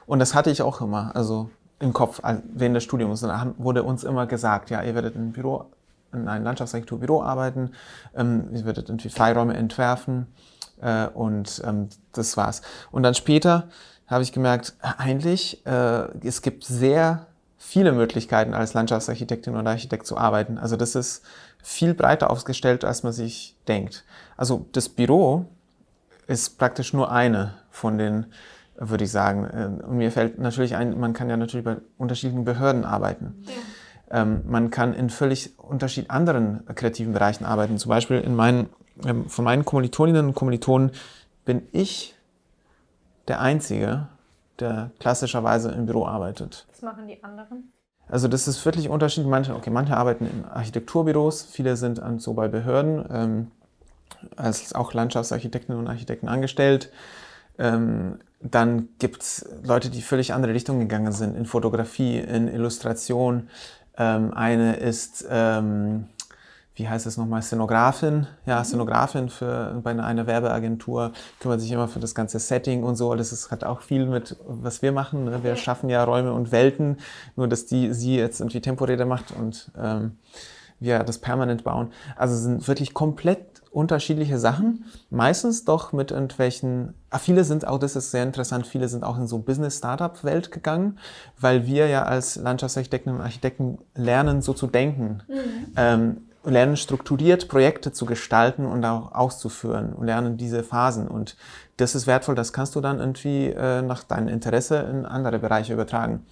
Und 0.05 0.19
das 0.19 0.33
hatte 0.33 0.49
ich 0.49 0.61
auch 0.61 0.81
immer, 0.81 1.15
also 1.15 1.49
im 1.83 1.93
Kopf 1.93 2.21
während 2.53 2.75
des 2.75 2.83
Studiums. 2.83 3.21
Und 3.23 3.29
da 3.29 3.53
wurde 3.57 3.83
uns 3.83 4.03
immer 4.03 4.25
gesagt, 4.25 4.69
ja, 4.69 4.81
ihr 4.81 4.95
werdet 4.95 5.15
in 5.15 5.21
einem 5.21 5.31
Büro, 5.33 5.65
in 6.13 6.27
einem 6.27 6.45
Landschaftsarchitekturbüro 6.45 7.21
arbeiten, 7.21 7.71
ähm, 8.15 8.49
ihr 8.53 8.65
werdet 8.65 8.89
irgendwie 8.89 9.09
Freiräume 9.09 9.55
entwerfen 9.55 10.27
äh, 10.81 11.07
und 11.07 11.61
ähm, 11.65 11.89
das 12.13 12.37
war's. 12.37 12.61
Und 12.91 13.03
dann 13.03 13.13
später 13.13 13.67
habe 14.07 14.23
ich 14.23 14.31
gemerkt, 14.31 14.75
eigentlich, 14.79 15.65
äh, 15.65 16.07
es 16.25 16.41
gibt 16.41 16.63
sehr 16.63 17.27
viele 17.57 17.91
Möglichkeiten 17.91 18.53
als 18.53 18.73
Landschaftsarchitektin 18.73 19.55
oder 19.55 19.69
Architekt 19.71 20.05
zu 20.05 20.17
arbeiten. 20.17 20.57
Also 20.57 20.75
das 20.75 20.95
ist 20.95 21.23
viel 21.61 21.93
breiter 21.93 22.29
aufgestellt, 22.29 22.83
als 22.85 23.03
man 23.03 23.13
sich 23.13 23.55
denkt. 23.67 24.03
Also 24.37 24.65
das 24.73 24.89
Büro 24.89 25.45
ist 26.27 26.57
praktisch 26.57 26.93
nur 26.93 27.11
eine 27.11 27.55
von 27.71 27.97
den, 27.97 28.27
würde 28.75 29.03
ich 29.03 29.11
sagen. 29.11 29.45
Äh, 29.45 29.85
Und 29.85 29.97
mir 29.97 30.11
fällt 30.11 30.39
natürlich 30.39 30.75
ein, 30.75 30.99
man 30.99 31.13
kann 31.13 31.29
ja 31.29 31.37
natürlich 31.37 31.65
bei 31.65 31.77
unterschiedlichen 31.97 32.45
Behörden 32.45 32.85
arbeiten. 32.85 33.43
Ähm, 34.11 34.41
man 34.45 34.69
kann 34.69 34.93
in 34.93 35.09
völlig 35.09 35.57
unterschied 35.57 36.09
anderen 36.09 36.63
kreativen 36.75 37.13
Bereichen 37.13 37.45
arbeiten. 37.45 37.77
Zum 37.77 37.89
Beispiel 37.89 38.19
in 38.19 38.35
meinen, 38.35 38.69
ähm, 39.05 39.27
von 39.29 39.45
meinen 39.45 39.65
Kommilitoninnen 39.65 40.27
und 40.27 40.35
Kommilitonen 40.35 40.91
bin 41.45 41.63
ich 41.71 42.15
der 43.27 43.41
Einzige, 43.41 44.07
der 44.59 44.91
klassischerweise 44.99 45.71
im 45.71 45.85
Büro 45.85 46.05
arbeitet. 46.05 46.67
Was 46.69 46.81
machen 46.81 47.07
die 47.07 47.23
anderen? 47.23 47.71
Also 48.07 48.27
das 48.27 48.47
ist 48.47 48.63
wirklich 48.65 48.89
unterschiedlich. 48.89 49.29
Manche, 49.29 49.55
okay, 49.55 49.69
manche 49.69 49.95
arbeiten 49.95 50.25
in 50.25 50.45
Architekturbüros, 50.45 51.43
viele 51.43 51.77
sind 51.77 51.99
an, 51.99 52.19
so 52.19 52.33
bei 52.33 52.47
Behörden, 52.47 53.05
ähm, 53.09 53.51
als 54.35 54.73
auch 54.75 54.93
Landschaftsarchitektinnen 54.93 55.79
und 55.79 55.87
Architekten 55.87 56.27
angestellt. 56.27 56.91
Ähm, 57.57 58.19
dann 58.43 58.89
gibt's 58.99 59.45
Leute, 59.63 59.89
die 59.89 60.01
völlig 60.01 60.33
andere 60.33 60.53
Richtungen 60.53 60.81
gegangen 60.81 61.11
sind, 61.11 61.35
in 61.35 61.45
Fotografie, 61.45 62.19
in 62.19 62.47
Illustration. 62.47 63.49
Ähm, 63.97 64.33
eine 64.33 64.75
ist, 64.75 65.25
ähm, 65.29 66.07
wie 66.75 66.89
heißt 66.89 67.05
es 67.05 67.17
nochmal, 67.17 67.41
Szenografin. 67.41 68.27
Ja, 68.45 68.63
Szenografin 68.63 69.29
für, 69.29 69.79
bei 69.83 69.91
einer, 69.91 70.05
einer 70.05 70.27
Werbeagentur, 70.27 71.13
kümmert 71.39 71.61
sich 71.61 71.71
immer 71.71 71.87
für 71.87 71.99
das 71.99 72.15
ganze 72.15 72.39
Setting 72.39 72.83
und 72.83 72.95
so. 72.95 73.15
Das 73.15 73.31
ist, 73.31 73.51
hat 73.51 73.63
auch 73.63 73.81
viel 73.81 74.05
mit, 74.05 74.35
was 74.45 74.81
wir 74.81 74.91
machen. 74.91 75.25
Ne? 75.25 75.43
Wir 75.43 75.55
schaffen 75.55 75.89
ja 75.89 76.03
Räume 76.03 76.33
und 76.33 76.51
Welten, 76.51 76.97
nur 77.35 77.47
dass 77.47 77.65
die, 77.65 77.93
sie 77.93 78.17
jetzt 78.17 78.41
irgendwie 78.41 78.61
Temporäder 78.61 79.05
macht 79.05 79.31
und 79.31 79.71
ähm, 79.77 80.17
wir 80.79 80.99
das 80.99 81.19
permanent 81.19 81.63
bauen. 81.63 81.91
Also 82.15 82.35
es 82.35 82.43
sind 82.43 82.67
wirklich 82.67 82.93
komplett 82.93 83.61
unterschiedliche 83.71 84.37
Sachen, 84.37 84.85
meistens 85.09 85.65
doch 85.65 85.93
mit 85.93 86.11
irgendwelchen, 86.11 86.93
ah, 87.09 87.17
viele 87.17 87.43
sind 87.43 87.67
auch, 87.67 87.79
das 87.79 87.95
ist 87.95 88.11
sehr 88.11 88.23
interessant, 88.23 88.67
viele 88.67 88.87
sind 88.87 89.03
auch 89.03 89.17
in 89.17 89.25
so 89.25 89.39
Business-Startup-Welt 89.39 90.51
gegangen, 90.51 90.99
weil 91.39 91.65
wir 91.65 91.87
ja 91.87 92.03
als 92.03 92.35
Landschaftsarchitekten 92.35 93.15
und 93.15 93.21
Architekten 93.21 93.79
lernen, 93.95 94.41
so 94.41 94.53
zu 94.53 94.67
denken. 94.67 95.23
Mhm. 95.27 95.73
Ähm, 95.75 96.17
lernen 96.45 96.77
strukturiert 96.77 97.47
Projekte 97.47 97.91
zu 97.91 98.05
gestalten 98.05 98.65
und 98.65 98.83
auch 98.85 99.13
auszuführen 99.13 99.93
und 99.93 100.05
lernen 100.05 100.37
diese 100.37 100.63
Phasen. 100.63 101.07
Und 101.07 101.35
das 101.77 101.95
ist 101.95 102.05
wertvoll, 102.05 102.35
das 102.35 102.53
kannst 102.53 102.75
du 102.75 102.81
dann 102.81 102.99
irgendwie 102.99 103.47
äh, 103.47 103.81
nach 103.81 104.03
deinem 104.03 104.27
Interesse 104.27 104.77
in 104.77 105.05
andere 105.05 105.39
Bereiche 105.39 105.73
übertragen. 105.73 106.25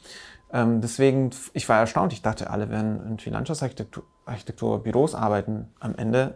Ähm, 0.54 0.82
deswegen, 0.82 1.30
ich 1.54 1.68
war 1.70 1.80
erstaunt, 1.80 2.14
ich 2.14 2.22
dachte, 2.22 2.50
alle 2.50 2.70
werden 2.70 3.00
irgendwie 3.04 3.30
Landschaftsarchitektur, 3.30 4.04
Architektur, 4.26 4.84
Büros 4.84 5.16
arbeiten. 5.16 5.70
Am 5.80 5.96
Ende, 5.96 6.36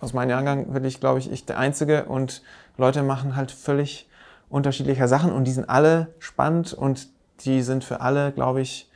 aus 0.00 0.12
meinem 0.12 0.30
Jahrgang, 0.30 0.72
bin 0.72 0.84
ich, 0.84 1.00
glaube 1.00 1.18
ich, 1.18 1.30
ich 1.30 1.46
der 1.46 1.58
Einzige 1.58 2.04
und 2.04 2.42
Leute 2.76 3.02
machen 3.02 3.36
halt 3.36 3.50
völlig 3.50 4.08
unterschiedliche 4.48 5.08
Sachen 5.08 5.32
und 5.32 5.44
die 5.44 5.52
sind 5.52 5.68
alle 5.68 6.14
spannend 6.18 6.72
und 6.72 7.08
die 7.40 7.62
sind 7.62 7.84
für 7.84 8.00
alle, 8.00 8.32
glaube 8.32 8.60
ich, 8.60 8.90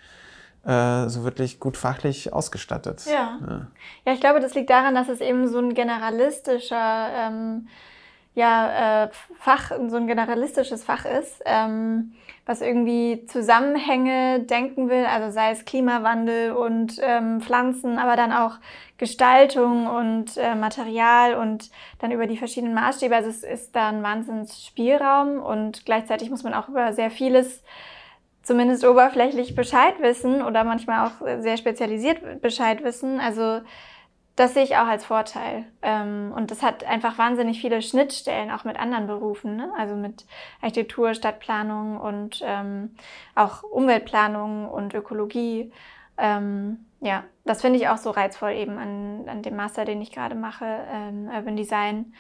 äh, 0.64 1.08
so 1.08 1.24
wirklich 1.24 1.58
gut 1.58 1.76
fachlich 1.76 2.32
ausgestattet. 2.32 3.04
Ja. 3.06 3.38
ja. 3.40 3.66
ja. 4.04 4.12
ich 4.12 4.20
glaube, 4.20 4.40
das 4.40 4.54
liegt 4.54 4.70
daran, 4.70 4.94
dass 4.94 5.08
es 5.08 5.20
eben 5.20 5.48
so 5.48 5.58
ein 5.58 5.74
generalistischer 5.74 7.08
ähm, 7.16 7.68
ja, 8.34 9.04
äh, 9.04 9.08
Fach, 9.38 9.72
so 9.88 9.96
ein 9.96 10.06
generalistisches 10.06 10.84
Fach 10.84 11.04
ist, 11.04 11.42
ähm, 11.44 12.12
was 12.50 12.62
irgendwie 12.62 13.26
Zusammenhänge 13.26 14.40
denken 14.40 14.90
will, 14.90 15.06
also 15.06 15.30
sei 15.30 15.52
es 15.52 15.64
Klimawandel 15.64 16.50
und 16.50 16.96
ähm, 17.00 17.40
Pflanzen, 17.40 17.96
aber 17.96 18.16
dann 18.16 18.32
auch 18.32 18.56
Gestaltung 18.98 19.86
und 19.86 20.36
äh, 20.36 20.56
Material 20.56 21.34
und 21.34 21.70
dann 22.00 22.10
über 22.10 22.26
die 22.26 22.36
verschiedenen 22.36 22.74
Maßstäbe. 22.74 23.14
Also 23.14 23.30
es 23.30 23.44
ist 23.44 23.76
da 23.76 23.90
ein 23.90 24.02
Wahnsinnsspielraum 24.02 25.40
und 25.40 25.86
gleichzeitig 25.86 26.28
muss 26.28 26.42
man 26.42 26.52
auch 26.52 26.68
über 26.68 26.92
sehr 26.92 27.12
vieles 27.12 27.62
zumindest 28.42 28.84
oberflächlich 28.84 29.54
Bescheid 29.54 29.94
wissen 30.00 30.42
oder 30.42 30.64
manchmal 30.64 31.06
auch 31.06 31.40
sehr 31.40 31.56
spezialisiert 31.56 32.42
Bescheid 32.42 32.82
wissen. 32.82 33.20
Also 33.20 33.60
das 34.40 34.54
sehe 34.54 34.64
ich 34.64 34.76
auch 34.76 34.86
als 34.86 35.04
Vorteil. 35.04 35.66
Ähm, 35.82 36.32
und 36.34 36.50
das 36.50 36.62
hat 36.62 36.84
einfach 36.84 37.18
wahnsinnig 37.18 37.60
viele 37.60 37.82
Schnittstellen 37.82 38.50
auch 38.50 38.64
mit 38.64 38.78
anderen 38.78 39.06
Berufen, 39.06 39.56
ne? 39.56 39.70
also 39.76 39.94
mit 39.94 40.24
Architektur, 40.62 41.12
Stadtplanung 41.12 42.00
und 42.00 42.40
ähm, 42.42 42.94
auch 43.34 43.62
Umweltplanung 43.62 44.66
und 44.66 44.94
Ökologie. 44.94 45.70
Ähm, 46.16 46.86
ja, 47.00 47.24
das 47.44 47.60
finde 47.60 47.78
ich 47.78 47.88
auch 47.88 47.98
so 47.98 48.10
reizvoll 48.10 48.52
eben 48.52 48.78
an, 48.78 49.28
an 49.28 49.42
dem 49.42 49.56
Master, 49.56 49.84
den 49.84 50.00
ich 50.00 50.10
gerade 50.10 50.34
mache, 50.34 50.64
Urban 51.34 51.56
Design, 51.56 52.14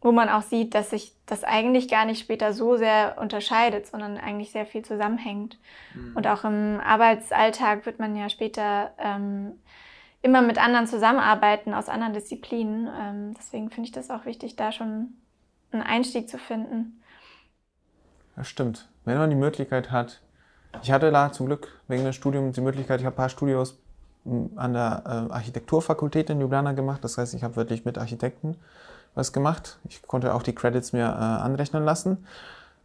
wo 0.00 0.10
man 0.12 0.28
auch 0.28 0.42
sieht, 0.42 0.74
dass 0.74 0.90
sich 0.90 1.14
das 1.26 1.44
eigentlich 1.44 1.88
gar 1.88 2.04
nicht 2.04 2.20
später 2.20 2.52
so 2.52 2.76
sehr 2.76 3.16
unterscheidet, 3.18 3.86
sondern 3.86 4.18
eigentlich 4.18 4.50
sehr 4.50 4.66
viel 4.66 4.82
zusammenhängt. 4.82 5.58
Mhm. 5.94 6.16
Und 6.16 6.26
auch 6.26 6.44
im 6.44 6.80
Arbeitsalltag 6.80 7.86
wird 7.86 7.98
man 7.98 8.16
ja 8.16 8.28
später 8.28 8.92
immer 10.22 10.40
mit 10.40 10.58
anderen 10.58 10.86
zusammenarbeiten 10.86 11.74
aus 11.74 11.88
anderen 11.88 12.14
Disziplinen. 12.14 12.88
Ähm, 12.98 13.34
deswegen 13.36 13.70
finde 13.70 13.88
ich 13.88 13.92
das 13.92 14.10
auch 14.10 14.24
wichtig, 14.24 14.56
da 14.56 14.72
schon 14.72 15.14
einen 15.72 15.82
Einstieg 15.82 16.28
zu 16.28 16.38
finden. 16.38 17.02
Das 18.36 18.48
stimmt. 18.48 18.88
Wenn 19.04 19.18
man 19.18 19.30
die 19.30 19.36
Möglichkeit 19.36 19.90
hat, 19.90 20.20
ich 20.82 20.90
hatte 20.90 21.10
da 21.10 21.32
zum 21.32 21.46
Glück 21.46 21.68
wegen 21.88 22.04
des 22.04 22.16
Studiums 22.16 22.54
die 22.54 22.60
Möglichkeit, 22.60 23.00
ich 23.00 23.06
habe 23.06 23.14
ein 23.14 23.16
paar 23.16 23.28
Studios 23.28 23.78
hm, 24.24 24.52
an 24.56 24.72
der 24.72 25.02
äh, 25.04 25.32
Architekturfakultät 25.32 26.30
in 26.30 26.40
Ljubljana 26.40 26.72
gemacht. 26.72 27.04
Das 27.04 27.18
heißt, 27.18 27.34
ich 27.34 27.42
habe 27.42 27.56
wirklich 27.56 27.84
mit 27.84 27.98
Architekten 27.98 28.56
was 29.14 29.32
gemacht. 29.32 29.78
Ich 29.88 30.02
konnte 30.02 30.34
auch 30.34 30.42
die 30.42 30.54
Credits 30.54 30.92
mir 30.92 31.04
äh, 31.04 31.42
anrechnen 31.42 31.84
lassen. 31.84 32.24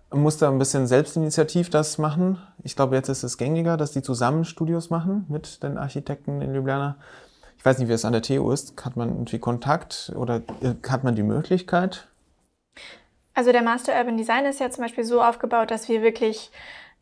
Musste 0.09 0.47
ein 0.47 0.57
bisschen 0.57 0.87
selbstinitiativ 0.87 1.69
das 1.69 1.97
machen. 1.97 2.37
Ich 2.63 2.75
glaube, 2.75 2.95
jetzt 2.95 3.09
ist 3.09 3.23
es 3.23 3.37
gängiger, 3.37 3.75
dass 3.75 3.91
die 3.91 4.01
zusammen 4.01 4.45
Studios 4.45 4.89
machen 4.89 5.25
mit 5.27 5.63
den 5.63 5.77
Architekten 5.77 6.41
in 6.41 6.53
Ljubljana. 6.53 6.95
Ich 7.57 7.65
weiß 7.65 7.79
nicht, 7.79 7.89
wie 7.89 7.93
es 7.93 8.05
an 8.05 8.13
der 8.13 8.21
TU 8.21 8.51
ist. 8.51 8.73
Hat 8.85 8.95
man 8.95 9.09
irgendwie 9.09 9.39
Kontakt 9.39 10.13
oder 10.15 10.41
äh, 10.61 10.75
hat 10.87 11.03
man 11.03 11.15
die 11.15 11.23
Möglichkeit? 11.23 12.07
Also 13.33 13.51
der 13.51 13.61
Master 13.61 13.95
Urban 13.95 14.17
Design 14.17 14.45
ist 14.45 14.59
ja 14.59 14.69
zum 14.69 14.83
Beispiel 14.83 15.03
so 15.03 15.21
aufgebaut, 15.21 15.69
dass 15.69 15.89
wir 15.89 16.01
wirklich 16.01 16.51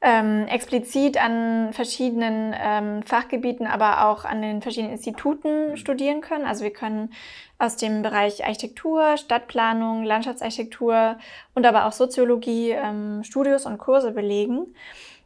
ähm, 0.01 0.47
explizit 0.47 1.17
an 1.17 1.73
verschiedenen 1.73 2.53
ähm, 2.57 3.03
Fachgebieten, 3.03 3.65
aber 3.65 4.05
auch 4.05 4.25
an 4.25 4.41
den 4.41 4.61
verschiedenen 4.61 4.93
Instituten 4.93 5.71
mhm. 5.71 5.77
studieren 5.77 6.21
können. 6.21 6.45
Also 6.45 6.63
wir 6.63 6.73
können 6.73 7.13
aus 7.57 7.77
dem 7.77 8.01
Bereich 8.01 8.43
Architektur, 8.43 9.17
Stadtplanung, 9.17 10.03
Landschaftsarchitektur 10.03 11.17
und 11.53 11.65
aber 11.65 11.85
auch 11.85 11.93
Soziologie 11.93 12.71
ähm, 12.71 13.23
Studios 13.23 13.65
und 13.65 13.77
Kurse 13.77 14.11
belegen. 14.11 14.75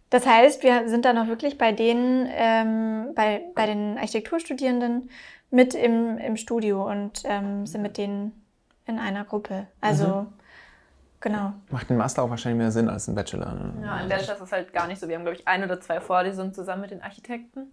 Das 0.10 0.26
heißt, 0.26 0.64
wir 0.64 0.90
sind 0.90 1.06
dann 1.06 1.18
auch 1.18 1.28
wirklich 1.28 1.58
bei 1.58 1.72
denen, 1.72 2.28
ähm, 2.32 3.14
bei, 3.16 3.44
bei 3.54 3.66
den 3.66 3.98
Architekturstudierenden 3.98 5.10
mit 5.52 5.76
im, 5.76 6.18
im 6.18 6.38
Studio 6.38 6.90
und 6.90 7.22
ähm, 7.26 7.66
sind 7.66 7.82
mit 7.82 7.98
denen 7.98 8.46
in 8.86 8.98
einer 8.98 9.24
Gruppe. 9.24 9.68
Also 9.82 10.22
mhm. 10.22 10.34
genau. 11.20 11.54
Macht 11.70 11.92
ein 11.92 11.98
Master 11.98 12.24
auch 12.24 12.30
wahrscheinlich 12.30 12.58
mehr 12.58 12.72
Sinn 12.72 12.90
als 12.90 13.08
ein 13.08 13.16
Bachelor. 13.16 13.54
Ne? 13.54 13.74
Ja, 13.84 13.96
ein 13.96 14.10
Bachelor 14.10 14.36
ist 14.36 14.42
es 14.42 14.52
halt 14.52 14.74
gar 14.74 14.88
nicht 14.88 15.00
so. 15.00 15.08
Wir 15.08 15.16
haben, 15.16 15.24
glaube 15.24 15.38
ich, 15.38 15.48
ein 15.48 15.64
oder 15.64 15.80
zwei 15.80 16.02
Vorlesungen 16.02 16.54
zusammen 16.54 16.82
mit 16.82 16.92
den 16.92 17.04
Architekten. 17.04 17.68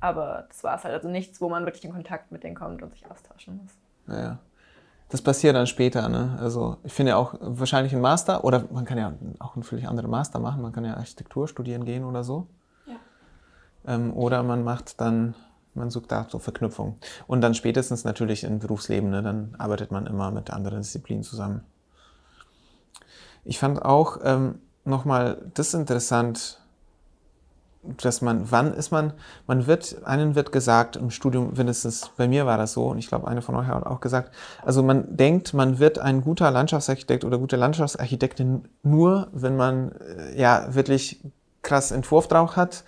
Aber 0.00 0.46
das 0.48 0.62
war 0.64 0.76
es 0.76 0.84
halt. 0.84 0.94
Also 0.94 1.08
nichts, 1.08 1.40
wo 1.40 1.48
man 1.48 1.64
wirklich 1.64 1.84
in 1.84 1.92
Kontakt 1.92 2.30
mit 2.30 2.44
denen 2.44 2.56
kommt 2.56 2.82
und 2.82 2.92
sich 2.92 3.10
austauschen 3.10 3.56
muss. 3.62 4.18
Ja 4.18 4.38
das 5.08 5.22
passiert 5.22 5.54
dann 5.54 5.66
später. 5.66 6.08
Ne? 6.08 6.36
Also 6.40 6.78
ich 6.82 6.92
finde 6.92 7.10
ja 7.10 7.16
auch 7.16 7.34
wahrscheinlich 7.40 7.94
ein 7.94 8.00
Master 8.00 8.44
oder 8.44 8.64
man 8.72 8.84
kann 8.84 8.98
ja 8.98 9.12
auch 9.38 9.54
einen 9.54 9.62
völlig 9.62 9.86
anderen 9.88 10.10
Master 10.10 10.38
machen. 10.38 10.62
Man 10.62 10.72
kann 10.72 10.84
ja 10.84 10.94
Architektur 10.94 11.46
studieren 11.48 11.84
gehen 11.84 12.04
oder 12.04 12.24
so. 12.24 12.46
Ja. 12.86 12.96
Ähm, 13.86 14.12
oder 14.12 14.42
man 14.42 14.64
macht 14.64 15.00
dann, 15.00 15.34
man 15.74 15.90
sucht 15.90 16.10
da 16.10 16.26
so 16.28 16.38
Verknüpfung. 16.38 16.98
Und 17.26 17.42
dann 17.42 17.54
spätestens 17.54 18.04
natürlich 18.04 18.44
im 18.44 18.58
Berufsleben, 18.58 19.10
ne? 19.10 19.22
dann 19.22 19.54
arbeitet 19.58 19.92
man 19.92 20.06
immer 20.06 20.30
mit 20.30 20.50
anderen 20.50 20.80
Disziplinen 20.80 21.22
zusammen. 21.22 21.62
Ich 23.44 23.58
fand 23.58 23.84
auch 23.84 24.18
ähm, 24.24 24.60
nochmal 24.84 25.50
das 25.54 25.74
interessant, 25.74 26.60
dass 28.02 28.22
man, 28.22 28.50
wann 28.50 28.72
ist 28.74 28.90
man, 28.90 29.12
man 29.46 29.66
wird, 29.66 30.04
einen 30.04 30.34
wird 30.34 30.52
gesagt 30.52 30.96
im 30.96 31.10
Studium, 31.10 31.52
mindestens 31.56 32.10
bei 32.16 32.28
mir 32.28 32.46
war 32.46 32.58
das 32.58 32.72
so, 32.72 32.86
und 32.86 32.98
ich 32.98 33.08
glaube, 33.08 33.28
eine 33.28 33.42
von 33.42 33.54
euch 33.56 33.66
hat 33.66 33.86
auch 33.86 34.00
gesagt, 34.00 34.34
also 34.62 34.82
man 34.82 35.16
denkt, 35.16 35.54
man 35.54 35.78
wird 35.78 35.98
ein 35.98 36.22
guter 36.22 36.50
Landschaftsarchitekt 36.50 37.24
oder 37.24 37.38
gute 37.38 37.56
Landschaftsarchitektin 37.56 38.68
nur, 38.82 39.28
wenn 39.32 39.56
man 39.56 39.92
äh, 39.92 40.38
ja 40.38 40.74
wirklich 40.74 41.20
krass 41.62 41.90
Entwurf 41.90 42.28
drauf 42.28 42.56
hat 42.56 42.84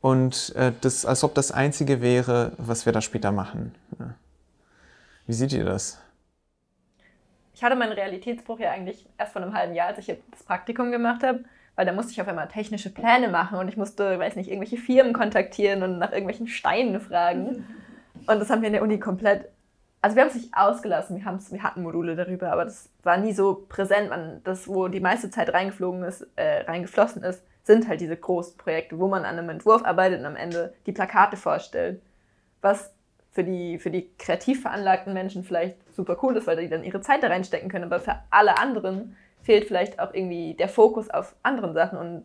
und 0.00 0.54
äh, 0.56 0.72
das, 0.80 1.04
als 1.04 1.24
ob 1.24 1.34
das 1.34 1.50
Einzige 1.52 2.00
wäre, 2.00 2.52
was 2.58 2.86
wir 2.86 2.92
da 2.92 3.00
später 3.00 3.32
machen. 3.32 3.74
Ja. 3.98 4.14
Wie 5.26 5.32
seht 5.32 5.52
ihr 5.52 5.64
das? 5.64 6.00
Ich 7.54 7.64
hatte 7.64 7.74
meinen 7.74 7.92
Realitätsbruch 7.92 8.60
ja 8.60 8.70
eigentlich 8.70 9.06
erst 9.18 9.32
vor 9.32 9.42
einem 9.42 9.52
halben 9.52 9.74
Jahr, 9.74 9.88
als 9.88 9.98
ich 9.98 10.06
das 10.06 10.42
Praktikum 10.44 10.92
gemacht 10.92 11.22
habe 11.22 11.40
weil 11.78 11.86
da 11.86 11.92
musste 11.92 12.10
ich 12.10 12.20
auf 12.20 12.26
einmal 12.26 12.48
technische 12.48 12.90
Pläne 12.90 13.28
machen 13.28 13.56
und 13.56 13.68
ich 13.68 13.76
musste, 13.76 14.18
weiß 14.18 14.34
nicht, 14.34 14.48
irgendwelche 14.50 14.78
Firmen 14.78 15.12
kontaktieren 15.12 15.84
und 15.84 15.98
nach 15.98 16.10
irgendwelchen 16.10 16.48
Steinen 16.48 17.00
fragen. 17.00 17.64
Und 18.26 18.40
das 18.40 18.50
haben 18.50 18.62
wir 18.62 18.66
in 18.66 18.72
der 18.72 18.82
Uni 18.82 18.98
komplett, 18.98 19.48
also 20.02 20.16
wir 20.16 20.24
haben 20.24 20.28
es 20.30 20.34
nicht 20.34 20.52
ausgelassen, 20.52 21.16
wir, 21.16 21.24
wir 21.24 21.62
hatten 21.62 21.84
Module 21.84 22.16
darüber, 22.16 22.50
aber 22.50 22.64
das 22.64 22.90
war 23.04 23.16
nie 23.16 23.32
so 23.32 23.64
präsent. 23.68 24.10
Man, 24.10 24.40
das, 24.42 24.66
wo 24.66 24.88
die 24.88 24.98
meiste 24.98 25.30
Zeit 25.30 25.54
reingeflogen 25.54 26.02
ist, 26.02 26.26
äh, 26.34 26.62
reingeflossen 26.62 27.22
ist, 27.22 27.44
sind 27.62 27.86
halt 27.86 28.00
diese 28.00 28.16
großen 28.16 28.56
Projekte, 28.56 28.98
wo 28.98 29.06
man 29.06 29.24
an 29.24 29.38
einem 29.38 29.48
Entwurf 29.48 29.84
arbeitet 29.84 30.18
und 30.18 30.26
am 30.26 30.34
Ende 30.34 30.74
die 30.84 30.92
Plakate 30.92 31.36
vorstellt. 31.36 32.02
Was 32.60 32.92
für 33.30 33.44
die, 33.44 33.78
für 33.78 33.92
die 33.92 34.10
kreativ 34.18 34.62
veranlagten 34.62 35.14
Menschen 35.14 35.44
vielleicht 35.44 35.76
super 35.94 36.18
cool 36.24 36.36
ist, 36.36 36.48
weil 36.48 36.56
die 36.56 36.68
dann 36.68 36.82
ihre 36.82 37.02
Zeit 37.02 37.22
da 37.22 37.28
reinstecken 37.28 37.68
können, 37.70 37.84
aber 37.84 38.00
für 38.00 38.16
alle 38.30 38.58
anderen 38.58 39.16
fehlt 39.48 39.64
vielleicht 39.64 39.98
auch 39.98 40.12
irgendwie 40.12 40.52
der 40.52 40.68
Fokus 40.68 41.08
auf 41.08 41.34
anderen 41.42 41.72
Sachen 41.72 41.98
und 41.98 42.24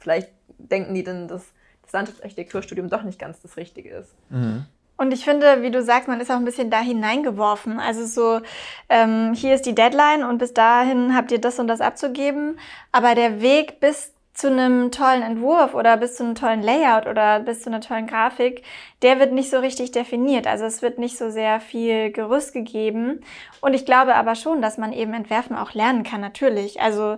vielleicht 0.00 0.30
denken 0.58 0.94
die 0.94 1.04
dann, 1.04 1.28
dass 1.28 1.44
das 1.84 1.92
Landschaftsarchitekturstudium 1.92 2.90
doch 2.90 3.04
nicht 3.04 3.20
ganz 3.20 3.40
das 3.40 3.56
Richtige 3.56 3.90
ist. 3.90 4.16
Mhm. 4.30 4.66
Und 4.96 5.14
ich 5.14 5.24
finde, 5.24 5.62
wie 5.62 5.70
du 5.70 5.80
sagst, 5.80 6.08
man 6.08 6.20
ist 6.20 6.28
auch 6.28 6.36
ein 6.36 6.44
bisschen 6.44 6.68
da 6.68 6.80
hineingeworfen. 6.80 7.78
Also 7.78 8.04
so, 8.04 8.44
ähm, 8.88 9.32
hier 9.32 9.54
ist 9.54 9.64
die 9.64 9.76
Deadline 9.76 10.24
und 10.24 10.38
bis 10.38 10.54
dahin 10.54 11.14
habt 11.14 11.30
ihr 11.30 11.40
das 11.40 11.60
und 11.60 11.68
das 11.68 11.80
abzugeben. 11.80 12.58
Aber 12.90 13.14
der 13.14 13.40
Weg 13.40 13.78
bis 13.78 14.12
zu 14.36 14.48
einem 14.48 14.90
tollen 14.90 15.22
Entwurf 15.22 15.74
oder 15.74 15.96
bis 15.96 16.16
zu 16.16 16.24
einem 16.24 16.34
tollen 16.34 16.62
Layout 16.62 17.06
oder 17.06 17.40
bis 17.40 17.62
zu 17.62 17.70
einer 17.70 17.80
tollen 17.80 18.06
Grafik, 18.06 18.62
der 19.00 19.18
wird 19.18 19.32
nicht 19.32 19.48
so 19.48 19.58
richtig 19.60 19.92
definiert. 19.92 20.46
Also 20.46 20.66
es 20.66 20.82
wird 20.82 20.98
nicht 20.98 21.16
so 21.16 21.30
sehr 21.30 21.58
viel 21.58 22.12
Gerüst 22.12 22.52
gegeben. 22.52 23.20
Und 23.62 23.72
ich 23.72 23.86
glaube 23.86 24.14
aber 24.14 24.34
schon, 24.34 24.60
dass 24.60 24.76
man 24.76 24.92
eben 24.92 25.14
entwerfen 25.14 25.56
auch 25.56 25.72
lernen 25.72 26.02
kann, 26.02 26.20
natürlich. 26.20 26.82
Also 26.82 27.16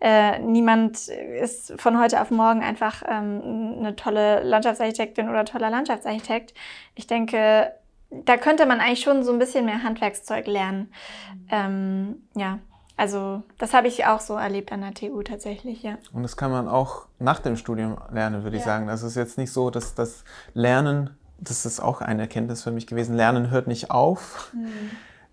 äh, 0.00 0.40
niemand 0.40 1.06
ist 1.06 1.72
von 1.80 2.00
heute 2.00 2.20
auf 2.20 2.32
morgen 2.32 2.64
einfach 2.64 3.04
ähm, 3.06 3.76
eine 3.78 3.94
tolle 3.94 4.42
Landschaftsarchitektin 4.42 5.28
oder 5.28 5.44
toller 5.44 5.70
Landschaftsarchitekt. 5.70 6.52
Ich 6.96 7.06
denke, 7.06 7.72
da 8.10 8.36
könnte 8.38 8.66
man 8.66 8.80
eigentlich 8.80 9.02
schon 9.02 9.22
so 9.22 9.32
ein 9.32 9.38
bisschen 9.38 9.66
mehr 9.66 9.84
Handwerkszeug 9.84 10.48
lernen. 10.48 10.92
Ähm, 11.48 12.26
ja, 12.34 12.58
also 12.96 13.42
das 13.58 13.74
habe 13.74 13.88
ich 13.88 14.06
auch 14.06 14.20
so 14.20 14.34
erlebt 14.34 14.72
an 14.72 14.80
der 14.80 14.94
TU 14.94 15.22
tatsächlich, 15.22 15.82
ja. 15.82 15.98
Und 16.12 16.22
das 16.22 16.36
kann 16.36 16.50
man 16.50 16.68
auch 16.68 17.06
nach 17.18 17.40
dem 17.40 17.56
Studium 17.56 17.98
lernen, 18.10 18.42
würde 18.42 18.56
ich 18.56 18.62
ja. 18.62 18.72
sagen. 18.72 18.88
Also 18.88 19.06
es 19.06 19.12
ist 19.12 19.16
jetzt 19.16 19.38
nicht 19.38 19.52
so, 19.52 19.70
dass 19.70 19.94
das 19.94 20.24
Lernen, 20.54 21.10
das 21.38 21.66
ist 21.66 21.80
auch 21.80 22.00
eine 22.00 22.22
Erkenntnis 22.22 22.62
für 22.62 22.70
mich 22.70 22.86
gewesen, 22.86 23.14
Lernen 23.14 23.50
hört 23.50 23.66
nicht 23.66 23.90
auf. 23.90 24.52
Mhm. 24.54 24.68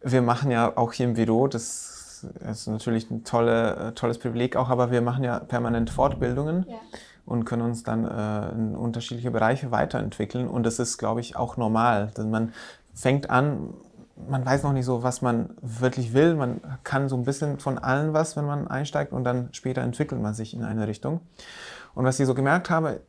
Wir 0.01 0.22
machen 0.22 0.51
ja 0.51 0.76
auch 0.76 0.91
hier 0.91 1.05
im 1.05 1.14
Büro, 1.14 1.47
das 1.47 2.28
ist 2.49 2.68
natürlich 2.68 3.09
ein 3.09 3.24
tolle, 3.24 3.93
tolles 3.95 4.18
Privileg 4.18 4.55
auch, 4.55 4.70
aber 4.70 4.91
wir 4.91 5.01
machen 5.01 5.24
ja 5.24 5.39
permanent 5.39 5.89
Fortbildungen. 5.89 6.66
Ja 6.68 6.78
und 7.26 7.45
können 7.45 7.61
uns 7.61 7.84
dann 7.84 8.05
äh, 8.05 8.49
in 8.51 8.76
unterschiedliche 8.76 9.32
Bereiche 9.32 9.72
weiterentwickeln. 9.72 10.47
Und 10.47 10.64
das 10.66 10.80
ist, 10.80 10.97
glaube 10.97 11.22
ich, 11.22 11.36
auch 11.36 11.57
normal. 11.57 12.11
Denn 12.18 12.30
man 12.30 12.53
fängt 12.93 13.30
an, 13.30 13.74
man 14.16 14.45
weiß 14.45 14.64
noch 14.64 14.74
nicht 14.74 14.86
so, 14.86 15.03
was 15.03 15.22
man 15.22 15.49
wirklich 15.61 16.14
will. 16.14 16.36
Man 16.36 16.61
kann 16.84 17.09
so 17.09 17.16
ein 17.16 17.24
bisschen 17.24 17.59
von 17.59 17.78
allen 17.78 18.14
was, 18.14 18.36
wenn 18.36 18.45
man 18.45 18.68
einsteigt 18.68 19.11
und 19.11 19.24
dann 19.24 19.49
später 19.53 19.82
entwickelt 19.82 20.22
man 20.22 20.34
sich 20.34 20.53
in 20.53 20.64
eine 20.64 20.88
Richtung. 20.88 21.22
Und 21.95 22.05
was 22.05 22.20
ich 22.20 22.28
so 22.28 22.34
gemerkt 22.34 22.70
habe, 22.70 23.01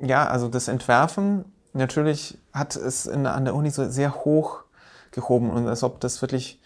ja, 0.00 0.26
also 0.26 0.48
das 0.48 0.68
Entwerfen, 0.68 1.44
natürlich 1.72 2.38
hat 2.52 2.76
es 2.76 3.06
in, 3.06 3.26
an 3.26 3.44
der 3.44 3.54
Uni 3.54 3.70
so 3.70 3.88
sehr 3.88 4.14
hoch 4.14 4.64
gehoben 5.10 5.50
und 5.50 5.66
als 5.66 5.82
ob 5.82 6.00
das 6.00 6.20
wirklich 6.22 6.60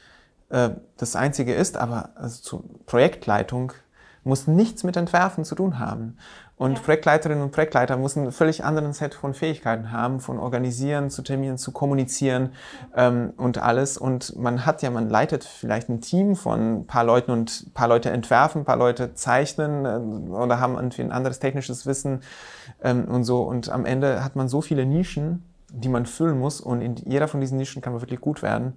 äh, 0.48 0.70
das 0.96 1.16
Einzige 1.16 1.54
ist, 1.54 1.76
aber 1.76 2.10
also 2.14 2.42
zur 2.42 2.64
Projektleitung 2.86 3.72
muss 4.24 4.46
nichts 4.46 4.84
mit 4.84 4.96
Entwerfen 4.96 5.44
zu 5.44 5.54
tun 5.54 5.78
haben. 5.78 6.16
Und 6.56 6.78
ja. 6.78 6.84
Projektleiterinnen 6.84 7.42
und 7.42 7.50
Projektleiter 7.50 7.96
müssen 7.96 8.22
einen 8.22 8.32
völlig 8.32 8.64
anderen 8.64 8.92
Set 8.92 9.14
von 9.14 9.34
Fähigkeiten 9.34 9.90
haben, 9.90 10.20
von 10.20 10.38
organisieren, 10.38 11.10
zu 11.10 11.22
terminieren, 11.22 11.58
zu 11.58 11.72
kommunizieren 11.72 12.50
ähm, 12.94 13.32
und 13.36 13.58
alles. 13.58 13.98
Und 13.98 14.36
man 14.36 14.64
hat 14.66 14.82
ja, 14.82 14.90
man 14.90 15.08
leitet 15.08 15.44
vielleicht 15.44 15.88
ein 15.88 16.00
Team 16.00 16.36
von 16.36 16.80
ein 16.80 16.86
paar 16.86 17.04
Leuten 17.04 17.30
und 17.30 17.66
ein 17.66 17.72
paar 17.72 17.88
Leute 17.88 18.10
entwerfen, 18.10 18.62
ein 18.62 18.64
paar 18.64 18.76
Leute 18.76 19.14
zeichnen 19.14 19.84
äh, 19.84 20.30
oder 20.30 20.60
haben 20.60 20.76
irgendwie 20.76 21.02
ein 21.02 21.12
anderes 21.12 21.38
technisches 21.38 21.86
Wissen 21.86 22.20
ähm, 22.82 23.06
und 23.06 23.24
so. 23.24 23.42
Und 23.42 23.70
am 23.70 23.84
Ende 23.84 24.22
hat 24.22 24.36
man 24.36 24.48
so 24.48 24.60
viele 24.60 24.86
Nischen, 24.86 25.44
die 25.72 25.88
man 25.88 26.06
füllen 26.06 26.38
muss 26.38 26.60
und 26.60 26.82
in 26.82 26.96
jeder 26.96 27.28
von 27.28 27.40
diesen 27.40 27.56
Nischen 27.56 27.80
kann 27.82 27.94
man 27.94 28.02
wirklich 28.02 28.20
gut 28.20 28.42
werden. 28.42 28.74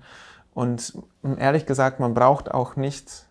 Und 0.53 0.97
ehrlich 1.37 1.65
gesagt, 1.65 1.99
man 1.99 2.13
braucht 2.13 2.49
auch 2.49 2.77
nicht 2.77 3.25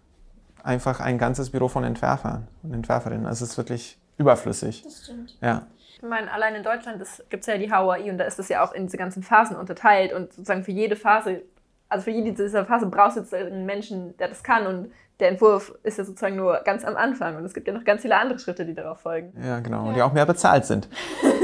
einfach 0.62 1.00
ein 1.00 1.18
ganzes 1.18 1.50
Büro 1.50 1.68
von 1.68 1.82
Entwerfern 1.82 2.46
und 2.62 2.74
Entwerferinnen. 2.74 3.26
Also 3.26 3.44
es 3.44 3.52
ist 3.52 3.56
wirklich 3.56 3.98
überflüssig. 4.18 4.82
Das 4.82 5.04
stimmt. 5.04 5.36
Ja. 5.40 5.66
Ich 5.96 6.02
meine, 6.02 6.30
allein 6.30 6.54
in 6.54 6.62
Deutschland 6.62 7.02
gibt 7.30 7.42
es 7.42 7.46
ja 7.46 7.56
die 7.56 7.72
HUI 7.72 8.10
und 8.10 8.18
da 8.18 8.24
ist 8.24 8.38
das 8.38 8.48
ja 8.48 8.64
auch 8.64 8.72
in 8.72 8.86
diese 8.86 8.96
ganzen 8.96 9.22
Phasen 9.22 9.56
unterteilt 9.56 10.12
und 10.12 10.32
sozusagen 10.32 10.64
für 10.64 10.72
jede 10.72 10.96
Phase, 10.96 11.42
also 11.88 12.04
für 12.04 12.10
jede 12.10 12.32
dieser 12.32 12.64
Phase 12.66 12.86
brauchst 12.86 13.16
du 13.16 13.20
jetzt 13.20 13.32
einen 13.32 13.64
Menschen, 13.64 14.16
der 14.18 14.28
das 14.28 14.42
kann 14.42 14.66
und 14.66 14.90
der 15.20 15.28
Entwurf 15.28 15.72
ist 15.84 15.96
ja 15.96 16.04
sozusagen 16.04 16.34
nur 16.34 16.60
ganz 16.64 16.84
am 16.84 16.96
Anfang 16.96 17.36
und 17.36 17.44
es 17.44 17.54
gibt 17.54 17.68
ja 17.68 17.72
noch 17.72 17.84
ganz 17.84 18.02
viele 18.02 18.16
andere 18.16 18.38
Schritte, 18.38 18.66
die 18.66 18.74
darauf 18.74 19.00
folgen. 19.00 19.32
Ja, 19.42 19.60
genau, 19.60 19.82
ja. 19.82 19.88
und 19.88 19.94
die 19.94 20.02
auch 20.02 20.12
mehr 20.12 20.26
bezahlt 20.26 20.64
sind. 20.64 20.88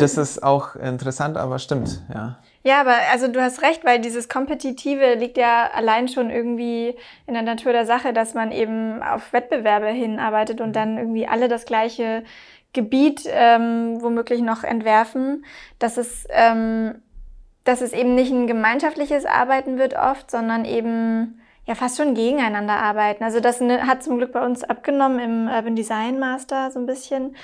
Das 0.00 0.18
ist 0.18 0.42
auch 0.42 0.74
interessant, 0.76 1.36
aber 1.36 1.58
stimmt, 1.58 2.02
ja. 2.12 2.38
Ja, 2.62 2.80
aber 2.80 2.94
also 3.10 3.28
du 3.28 3.40
hast 3.40 3.62
recht, 3.62 3.84
weil 3.84 4.00
dieses 4.00 4.28
Kompetitive 4.28 5.14
liegt 5.14 5.38
ja 5.38 5.70
allein 5.72 6.08
schon 6.08 6.30
irgendwie 6.30 6.94
in 7.26 7.34
der 7.34 7.42
Natur 7.42 7.72
der 7.72 7.86
Sache, 7.86 8.12
dass 8.12 8.34
man 8.34 8.52
eben 8.52 9.02
auf 9.02 9.32
Wettbewerbe 9.32 9.86
hinarbeitet 9.86 10.60
und 10.60 10.70
mhm. 10.70 10.74
dann 10.74 10.98
irgendwie 10.98 11.26
alle 11.26 11.48
das 11.48 11.64
gleiche 11.64 12.22
Gebiet 12.72 13.22
ähm, 13.26 13.98
womöglich 14.00 14.42
noch 14.42 14.64
entwerfen, 14.64 15.44
dass 15.78 15.96
es, 15.96 16.26
ähm, 16.30 17.02
dass 17.64 17.80
es 17.80 17.92
eben 17.92 18.14
nicht 18.14 18.30
ein 18.30 18.46
gemeinschaftliches 18.46 19.26
Arbeiten 19.26 19.78
wird 19.78 19.94
oft, 19.94 20.30
sondern 20.30 20.64
eben 20.64 21.40
ja 21.66 21.74
fast 21.74 21.96
schon 21.96 22.14
gegeneinander 22.14 22.74
arbeiten. 22.74 23.24
Also 23.24 23.40
das 23.40 23.60
ne, 23.60 23.86
hat 23.86 24.02
zum 24.02 24.18
Glück 24.18 24.32
bei 24.32 24.44
uns 24.44 24.64
abgenommen 24.64 25.18
im 25.18 25.48
Urban 25.48 25.76
Design 25.76 26.18
Master 26.18 26.70
so 26.70 26.78
ein 26.78 26.86
bisschen. 26.86 27.36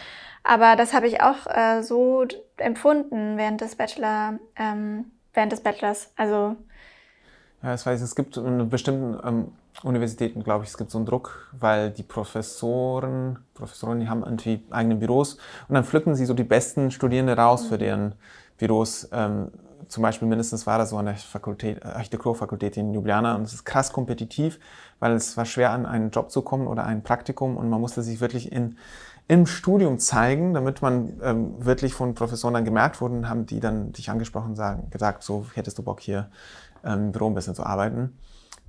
Aber 0.42 0.76
das 0.76 0.94
habe 0.94 1.08
ich 1.08 1.20
auch 1.22 1.46
äh, 1.46 1.82
so 1.82 2.24
empfunden 2.56 3.36
während 3.36 3.60
des 3.60 3.74
Bachelor, 3.74 4.38
ähm, 4.56 5.06
während 5.34 5.52
des 5.52 5.60
Bachelors. 5.60 6.12
Also 6.16 6.56
ja, 7.62 7.72
das 7.72 7.84
weiß 7.84 8.00
ich. 8.00 8.04
Es 8.04 8.14
gibt 8.14 8.36
in 8.36 8.68
bestimmten 8.68 9.18
ähm, 9.26 9.52
Universitäten, 9.82 10.42
glaube 10.42 10.64
ich, 10.64 10.70
es 10.70 10.78
gibt 10.78 10.90
so 10.90 10.98
einen 10.98 11.06
Druck, 11.06 11.50
weil 11.58 11.90
die 11.90 12.02
Professoren, 12.02 13.38
Professoren, 13.54 14.00
die 14.00 14.08
haben 14.08 14.22
irgendwie 14.22 14.64
eigene 14.70 14.96
Büros 14.96 15.34
und 15.68 15.74
dann 15.74 15.84
pflücken 15.84 16.14
sie 16.14 16.24
so 16.24 16.34
die 16.34 16.44
besten 16.44 16.90
Studierende 16.90 17.36
raus 17.36 17.64
mhm. 17.64 17.68
für 17.68 17.78
deren 17.78 18.14
Büros. 18.58 19.08
Ähm, 19.12 19.50
zum 19.88 20.02
Beispiel 20.02 20.26
mindestens 20.26 20.66
war 20.66 20.78
das 20.78 20.90
so 20.90 20.96
an 20.96 21.06
der 21.06 21.14
Fakultät, 21.14 21.84
Architekturfakultät 21.84 22.76
in 22.76 22.92
Ljubljana 22.92 23.36
und 23.36 23.42
es 23.42 23.52
ist 23.52 23.64
krass 23.64 23.92
kompetitiv, 23.92 24.58
weil 24.98 25.12
es 25.12 25.36
war 25.36 25.44
schwer 25.44 25.70
an 25.70 25.86
einen 25.86 26.10
Job 26.10 26.30
zu 26.30 26.42
kommen 26.42 26.66
oder 26.66 26.84
ein 26.84 27.02
Praktikum 27.02 27.56
und 27.56 27.68
man 27.68 27.80
musste 27.80 28.02
sich 28.02 28.20
wirklich 28.20 28.50
in 28.50 28.76
im 29.28 29.46
Studium 29.46 29.98
zeigen, 29.98 30.54
damit 30.54 30.82
man 30.82 31.20
ähm, 31.20 31.54
wirklich 31.58 31.94
von 31.94 32.14
Professoren 32.14 32.54
dann 32.54 32.64
gemerkt 32.64 33.00
wurde, 33.00 33.28
haben 33.28 33.44
die 33.44 33.58
dann 33.58 33.92
dich 33.92 34.08
angesprochen, 34.08 34.54
sagen, 34.54 34.88
gesagt, 34.90 35.24
so 35.24 35.46
hättest 35.54 35.78
du 35.78 35.82
Bock 35.82 36.00
hier 36.00 36.30
ähm, 36.84 37.06
im 37.06 37.12
Büro 37.12 37.26
ein 37.26 37.34
bisschen 37.34 37.54
zu 37.54 37.66
arbeiten. 37.66 38.16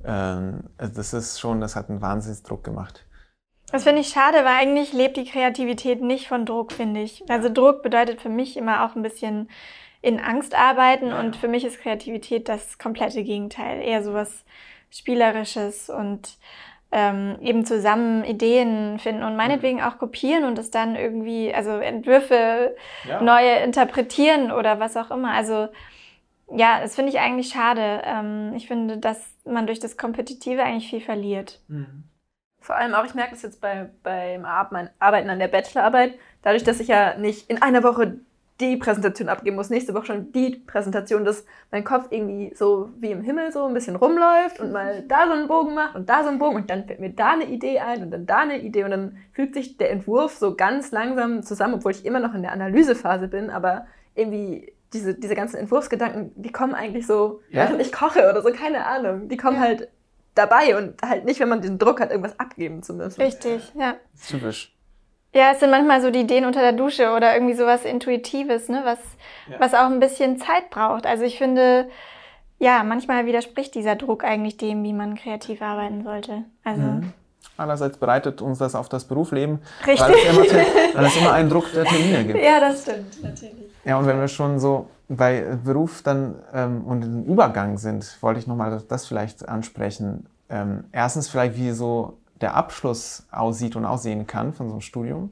Ähm, 0.05 0.63
also 0.77 0.93
das 0.95 1.13
ist 1.13 1.39
schon, 1.39 1.61
das 1.61 1.75
hat 1.75 1.89
einen 1.89 2.01
Wahnsinnsdruck 2.01 2.63
gemacht. 2.63 3.05
Das 3.71 3.83
finde 3.83 4.01
ich 4.01 4.07
schade, 4.07 4.37
weil 4.37 4.61
eigentlich 4.61 4.93
lebt 4.93 5.17
die 5.17 5.25
Kreativität 5.25 6.01
nicht 6.01 6.27
von 6.27 6.45
Druck, 6.45 6.71
finde 6.71 7.01
ich. 7.01 7.23
Also 7.29 7.49
Druck 7.49 7.83
bedeutet 7.83 8.21
für 8.21 8.29
mich 8.29 8.55
immer 8.55 8.85
auch 8.85 8.95
ein 8.95 9.01
bisschen 9.01 9.49
in 10.01 10.19
Angst 10.19 10.55
arbeiten 10.55 11.11
und 11.11 11.35
für 11.35 11.49
mich 11.49 11.65
ist 11.65 11.81
Kreativität 11.81 12.47
das 12.47 12.77
komplette 12.77 13.23
Gegenteil. 13.23 13.81
Eher 13.81 14.03
sowas 14.03 14.45
Spielerisches 14.89 15.89
und 15.89 16.37
ähm, 16.93 17.37
eben 17.41 17.65
zusammen 17.65 18.23
Ideen 18.23 18.99
finden 18.99 19.23
und 19.23 19.35
meinetwegen 19.35 19.81
auch 19.81 19.97
kopieren 19.97 20.45
und 20.45 20.57
es 20.57 20.71
dann 20.71 20.95
irgendwie, 20.95 21.53
also 21.53 21.71
Entwürfe 21.71 22.75
ja. 23.05 23.21
neue 23.21 23.57
interpretieren 23.57 24.51
oder 24.51 24.79
was 24.79 24.95
auch 24.95 25.11
immer. 25.11 25.31
Also 25.31 25.67
ja, 26.55 26.79
das 26.79 26.95
finde 26.95 27.11
ich 27.11 27.19
eigentlich 27.19 27.49
schade. 27.49 28.01
Ähm, 28.05 28.53
ich 28.55 28.67
finde, 28.67 28.97
dass 28.97 29.36
man 29.51 29.67
durch 29.67 29.79
das 29.79 29.97
Kompetitive 29.97 30.63
eigentlich 30.63 30.89
viel 30.89 31.01
verliert. 31.01 31.61
Mhm. 31.67 32.03
Vor 32.59 32.75
allem 32.75 32.93
auch, 32.93 33.05
ich 33.05 33.13
merke 33.13 33.31
das 33.31 33.43
jetzt 33.43 33.61
bei, 33.61 33.89
beim 34.03 34.43
Arbeiten 34.45 35.29
an 35.29 35.39
der 35.39 35.47
Bachelorarbeit, 35.47 36.15
dadurch, 36.41 36.63
dass 36.63 36.79
ich 36.79 36.87
ja 36.89 37.17
nicht 37.17 37.49
in 37.49 37.61
einer 37.61 37.83
Woche 37.83 38.19
die 38.59 38.77
Präsentation 38.77 39.29
abgeben 39.29 39.55
muss, 39.55 39.69
nächste 39.69 39.93
Woche 39.93 40.07
schon 40.07 40.31
die 40.31 40.55
Präsentation, 40.55 41.23
dass 41.23 41.45
mein 41.71 41.83
Kopf 41.83 42.07
irgendwie 42.09 42.53
so 42.55 42.89
wie 42.97 43.11
im 43.11 43.21
Himmel 43.21 43.51
so 43.51 43.65
ein 43.65 43.73
bisschen 43.73 43.95
rumläuft 43.95 44.59
und 44.59 44.71
mal 44.71 45.03
da 45.07 45.27
so 45.27 45.33
einen 45.33 45.47
Bogen 45.47 45.75
macht 45.75 45.95
und 45.95 46.09
da 46.09 46.23
so 46.23 46.29
einen 46.29 46.39
Bogen 46.39 46.55
und 46.55 46.69
dann 46.69 46.85
fällt 46.85 46.99
mir 46.99 47.11
da 47.11 47.33
eine 47.33 47.45
Idee 47.45 47.79
ein 47.79 48.01
und 48.01 48.11
dann 48.11 48.25
da 48.25 48.39
eine 48.39 48.59
Idee 48.59 48.83
und 48.83 48.91
dann 48.91 49.17
fügt 49.31 49.53
sich 49.53 49.77
der 49.77 49.91
Entwurf 49.91 50.35
so 50.35 50.55
ganz 50.55 50.91
langsam 50.91 51.43
zusammen, 51.43 51.75
obwohl 51.75 51.91
ich 51.91 52.05
immer 52.05 52.19
noch 52.19 52.33
in 52.33 52.41
der 52.41 52.51
Analysephase 52.51 53.27
bin, 53.27 53.51
aber 53.51 53.85
irgendwie 54.15 54.73
diese, 54.93 55.13
diese 55.13 55.35
ganzen 55.35 55.57
Entwurfsgedanken, 55.57 56.31
die 56.35 56.51
kommen 56.51 56.73
eigentlich 56.73 57.05
so, 57.07 57.41
ja? 57.49 57.63
während 57.63 57.81
ich 57.81 57.91
koche 57.91 58.29
oder 58.29 58.41
so, 58.41 58.51
keine 58.51 58.85
Ahnung. 58.85 59.27
Die 59.27 59.37
kommen 59.37 59.57
ja. 59.57 59.61
halt 59.61 59.89
dabei 60.35 60.77
und 60.77 61.01
halt 61.01 61.25
nicht, 61.25 61.39
wenn 61.39 61.49
man 61.49 61.61
den 61.61 61.77
Druck 61.77 61.99
hat, 61.99 62.11
irgendwas 62.11 62.39
abgeben 62.39 62.83
zu 62.83 62.93
müssen. 62.93 63.21
Richtig, 63.21 63.73
ja. 63.75 63.95
Typisch. 64.27 64.73
Ja, 65.33 65.51
es 65.51 65.59
sind 65.59 65.71
manchmal 65.71 66.01
so 66.01 66.09
die 66.09 66.21
Ideen 66.21 66.45
unter 66.45 66.61
der 66.61 66.71
Dusche 66.71 67.11
oder 67.11 67.33
irgendwie 67.33 67.53
sowas 67.53 67.85
Intuitives, 67.85 68.69
ne, 68.69 68.81
was, 68.83 68.99
ja. 69.49 69.59
was 69.59 69.73
auch 69.73 69.87
ein 69.87 69.99
bisschen 69.99 70.37
Zeit 70.37 70.69
braucht. 70.69 71.05
Also 71.05 71.25
ich 71.25 71.37
finde, 71.37 71.89
ja, 72.59 72.83
manchmal 72.83 73.25
widerspricht 73.25 73.75
dieser 73.75 73.95
Druck 73.95 74.23
eigentlich 74.23 74.57
dem, 74.57 74.83
wie 74.83 74.93
man 74.93 75.15
kreativ 75.15 75.61
arbeiten 75.61 76.03
sollte. 76.03 76.45
Also. 76.63 76.81
Mhm. 76.81 77.13
Andererseits 77.57 77.97
bereitet 77.97 78.41
uns 78.41 78.59
das 78.59 78.75
auf 78.75 78.87
das 78.87 79.05
Berufsleben, 79.05 79.59
Richtig. 79.85 79.99
Weil, 79.99 80.13
es 80.13 80.51
immer, 80.51 80.63
weil 80.93 81.05
es 81.05 81.17
immer 81.17 81.33
einen 81.33 81.49
Druck 81.49 81.71
der 81.73 81.85
Termine 81.85 82.25
gibt. 82.25 82.39
Ja, 82.39 82.59
das 82.59 82.83
stimmt, 82.83 83.23
natürlich. 83.23 83.71
Ja, 83.83 83.97
und 83.97 84.05
wenn 84.05 84.19
wir 84.19 84.27
schon 84.27 84.59
so 84.59 84.87
bei 85.09 85.57
Beruf 85.63 86.03
dann 86.03 86.35
ähm, 86.53 86.83
und 86.85 87.01
im 87.03 87.23
Übergang 87.23 87.77
sind, 87.77 88.17
wollte 88.21 88.39
ich 88.39 88.47
nochmal 88.47 88.83
das 88.87 89.07
vielleicht 89.07 89.47
ansprechen. 89.47 90.27
Ähm, 90.49 90.83
erstens 90.91 91.29
vielleicht, 91.29 91.57
wie 91.57 91.71
so 91.71 92.17
der 92.41 92.55
Abschluss 92.55 93.25
aussieht 93.31 93.75
und 93.75 93.85
aussehen 93.85 94.27
kann 94.27 94.53
von 94.53 94.67
so 94.67 94.73
einem 94.73 94.81
Studium 94.81 95.31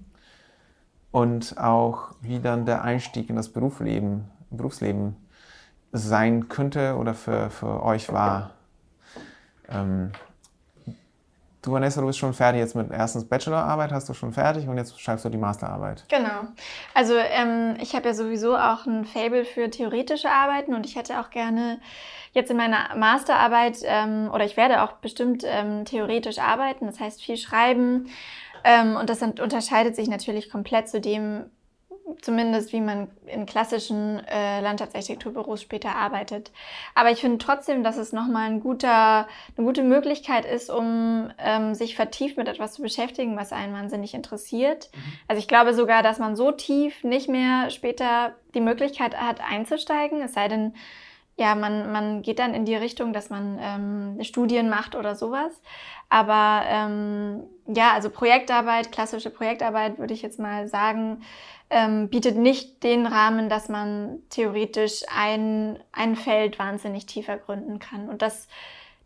und 1.12 1.58
auch 1.58 2.10
wie 2.22 2.40
dann 2.40 2.66
der 2.66 2.84
Einstieg 2.84 3.30
in 3.30 3.36
das 3.36 3.50
Berufsleben, 3.50 4.26
Berufsleben 4.50 5.16
sein 5.92 6.50
könnte 6.50 6.96
oder 6.96 7.14
für, 7.14 7.50
für 7.50 7.84
euch 7.84 8.12
war. 8.12 8.52
Ähm, 9.70 10.12
Du, 11.66 11.72
Vanessa, 11.72 12.00
du 12.00 12.06
bist 12.06 12.20
schon 12.20 12.34
fertig 12.34 12.62
jetzt 12.62 12.76
mit 12.76 12.92
erstens 12.92 13.26
Bachelorarbeit, 13.26 13.92
hast 13.92 14.08
du 14.08 14.14
schon 14.14 14.32
fertig 14.32 14.68
und 14.68 14.78
jetzt 14.78 15.02
schreibst 15.02 15.26
du 15.26 15.30
die 15.30 15.38
Masterarbeit. 15.38 16.06
Genau. 16.10 16.46
Also 16.94 17.16
ähm, 17.16 17.76
ich 17.82 17.96
habe 17.96 18.10
ja 18.10 18.14
sowieso 18.14 18.56
auch 18.56 18.86
ein 18.86 19.04
Fable 19.04 19.46
für 19.46 19.72
theoretische 19.72 20.30
Arbeiten 20.30 20.76
und 20.76 20.86
ich 20.86 20.96
hätte 20.96 21.20
auch 21.20 21.32
gerne 21.32 21.80
jetzt 22.34 22.52
in 22.52 22.58
meiner 22.58 22.96
Masterarbeit 22.96 23.80
ähm, 23.84 24.30
oder 24.32 24.46
ich 24.46 24.58
werde 24.58 24.84
auch 24.84 24.92
bestimmt 24.94 25.44
ähm, 25.44 25.86
theoretisch 25.86 26.38
arbeiten, 26.38 26.86
das 26.86 27.00
heißt 27.00 27.24
viel 27.24 27.38
schreiben 27.38 28.10
ähm, 28.64 28.96
und 28.96 29.10
das 29.10 29.24
unterscheidet 29.24 29.96
sich 29.96 30.08
natürlich 30.08 30.52
komplett 30.52 30.88
zu 30.88 31.02
dem, 31.02 31.46
zumindest 32.22 32.72
wie 32.72 32.82
man 32.82 33.08
in 33.26 33.46
klassischen 33.46 34.24
äh, 34.28 34.62
Landschaftsarchitekturbüros 34.62 35.62
später 35.62 35.96
arbeitet. 35.96 36.52
Aber 36.94 37.10
ich 37.10 37.20
finde 37.20 37.40
trotzdem, 37.40 37.84
dass 37.84 37.98
es 37.98 38.14
nochmal 38.14 38.50
ein 38.50 38.60
guter, 38.60 39.28
eine 39.58 39.66
gute 39.66 39.84
Möglichkeit 39.84 40.46
ist, 40.46 40.70
um 40.70 41.32
ähm, 41.40 41.74
sich 41.74 41.96
vertieft 41.96 42.38
mit 42.38 42.48
etwas 42.48 42.74
zu 42.74 42.82
beschäftigen, 42.82 43.38
was 43.38 43.52
einen 43.52 43.74
wahnsinnig 43.74 44.14
interessiert. 44.14 44.90
Mhm. 44.94 45.00
Also 45.28 45.40
ich 45.40 45.48
glaube 45.48 45.74
sogar, 45.74 46.04
dass 46.04 46.20
man 46.20 46.36
so 46.36 46.52
tief 46.52 47.04
nicht 47.04 47.28
mehr 47.28 47.72
später 47.72 48.36
die 48.54 48.62
Möglichkeit 48.62 49.20
hat, 49.20 49.42
einzusteigen, 49.42 50.22
es 50.22 50.34
sei 50.34 50.48
denn, 50.48 50.74
ja, 51.38 51.54
man, 51.54 51.92
man 51.92 52.22
geht 52.22 52.40
dann 52.40 52.54
in 52.54 52.64
die 52.64 52.76
Richtung, 52.76 53.12
dass 53.12 53.30
man 53.30 53.60
ähm, 53.60 54.24
Studien 54.24 54.70
macht 54.70 54.96
oder 54.96 55.16
sowas. 55.16 55.62
Aber 56.10 56.64
ähm, 56.68 57.44
ja, 57.68 57.92
also 57.92 58.10
Projektarbeit, 58.10 58.92
klassische 58.92 59.30
Projektarbeit 59.30 59.98
würde 59.98 60.14
ich 60.14 60.22
jetzt 60.22 60.40
mal 60.40 60.68
sagen, 60.70 61.24
ähm, 61.70 62.10
bietet 62.10 62.38
nicht 62.38 62.84
den 62.84 63.06
Rahmen, 63.06 63.50
dass 63.50 63.68
man 63.68 64.20
theoretisch 64.30 65.02
ein, 65.14 65.78
ein 65.92 66.16
Feld 66.16 66.58
wahnsinnig 66.58 67.06
tiefer 67.06 67.38
gründen 67.38 67.80
kann. 67.80 68.08
Und 68.08 68.22
das, 68.22 68.48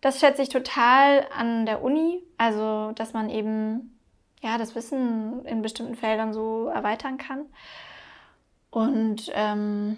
das 0.02 0.20
schätze 0.20 0.44
ich 0.44 0.50
total 0.50 1.26
an 1.36 1.66
der 1.66 1.82
Uni, 1.84 2.22
also 2.38 2.92
dass 2.94 3.14
man 3.14 3.30
eben 3.30 3.98
ja, 4.42 4.58
das 4.58 4.76
Wissen 4.76 5.44
in 5.46 5.64
bestimmten 5.64 5.96
Feldern 5.96 6.32
so 6.32 6.68
erweitern 6.68 7.18
kann. 7.18 7.46
Und 8.70 9.32
ähm, 9.34 9.98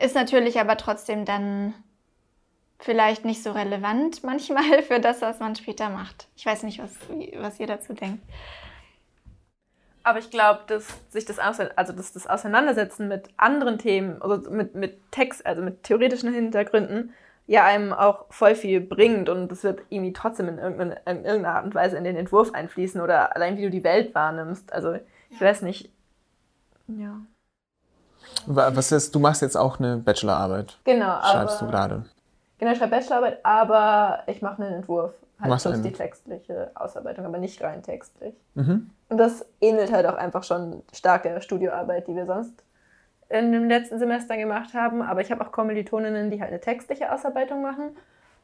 ist 0.00 0.14
natürlich 0.14 0.58
aber 0.58 0.76
trotzdem 0.76 1.24
dann 1.24 1.74
vielleicht 2.78 3.24
nicht 3.24 3.42
so 3.42 3.52
relevant 3.52 4.24
manchmal 4.24 4.82
für 4.82 5.00
das, 5.00 5.22
was 5.22 5.38
man 5.38 5.54
später 5.56 5.90
macht. 5.90 6.28
Ich 6.36 6.46
weiß 6.46 6.62
nicht, 6.62 6.82
was, 6.82 6.92
was 7.38 7.60
ihr 7.60 7.66
dazu 7.66 7.92
denkt. 7.92 8.22
Aber 10.02 10.18
ich 10.18 10.30
glaube, 10.30 10.62
dass 10.66 10.86
sich 11.10 11.26
das, 11.26 11.38
also 11.38 11.92
dass 11.92 12.12
das 12.14 12.26
Auseinandersetzen 12.26 13.06
mit 13.06 13.28
anderen 13.36 13.78
Themen, 13.78 14.20
also 14.22 14.50
mit, 14.50 14.74
mit 14.74 14.98
Text, 15.12 15.44
also 15.44 15.60
mit 15.60 15.82
theoretischen 15.82 16.32
Hintergründen, 16.32 17.12
ja 17.46 17.64
einem 17.64 17.92
auch 17.92 18.26
voll 18.30 18.54
viel 18.54 18.80
bringt 18.80 19.28
und 19.28 19.48
das 19.48 19.64
wird 19.64 19.82
irgendwie 19.90 20.12
trotzdem 20.12 20.48
in 20.48 20.58
irgendeiner, 20.58 21.04
in 21.06 21.24
irgendeiner 21.24 21.56
Art 21.56 21.64
und 21.64 21.74
Weise 21.74 21.96
in 21.96 22.04
den 22.04 22.16
Entwurf 22.16 22.54
einfließen 22.54 23.00
oder 23.00 23.34
allein 23.34 23.58
wie 23.58 23.62
du 23.62 23.70
die 23.70 23.82
Welt 23.84 24.14
wahrnimmst. 24.14 24.72
Also 24.72 24.94
ich 24.94 25.40
ja. 25.40 25.46
weiß 25.46 25.62
nicht. 25.62 25.90
Ja. 26.86 27.20
Was 28.46 28.92
ist, 28.92 29.14
du 29.14 29.18
machst 29.18 29.42
jetzt 29.42 29.56
auch 29.56 29.78
eine 29.78 29.96
Bachelorarbeit. 29.96 30.78
Genau. 30.84 31.20
Schreibst 31.22 31.60
du 31.60 31.66
gerade. 31.66 32.04
Genau, 32.58 32.72
ich 32.72 32.78
schreibe 32.78 32.96
Bachelorarbeit, 32.96 33.38
aber 33.44 34.20
ich 34.26 34.42
mache 34.42 34.62
einen 34.62 34.74
Entwurf. 34.74 35.12
Halt 35.40 35.62
plus 35.62 35.82
die 35.82 35.92
textliche 35.92 36.70
Ausarbeitung, 36.74 37.24
aber 37.24 37.38
nicht 37.38 37.62
rein 37.62 37.82
textlich. 37.82 38.34
Mhm. 38.54 38.90
Und 39.08 39.16
das 39.16 39.46
ähnelt 39.60 39.90
halt 39.90 40.06
auch 40.06 40.16
einfach 40.16 40.44
schon 40.44 40.82
stark 40.92 41.22
der 41.22 41.40
Studioarbeit, 41.40 42.06
die 42.08 42.14
wir 42.14 42.26
sonst 42.26 42.52
in 43.30 43.52
dem 43.52 43.68
letzten 43.68 43.98
Semester 43.98 44.36
gemacht 44.36 44.74
haben. 44.74 45.00
Aber 45.00 45.22
ich 45.22 45.30
habe 45.30 45.44
auch 45.44 45.52
Kommilitoninnen, 45.52 46.30
die 46.30 46.40
halt 46.40 46.50
eine 46.50 46.60
textliche 46.60 47.10
Ausarbeitung 47.10 47.62
machen. 47.62 47.96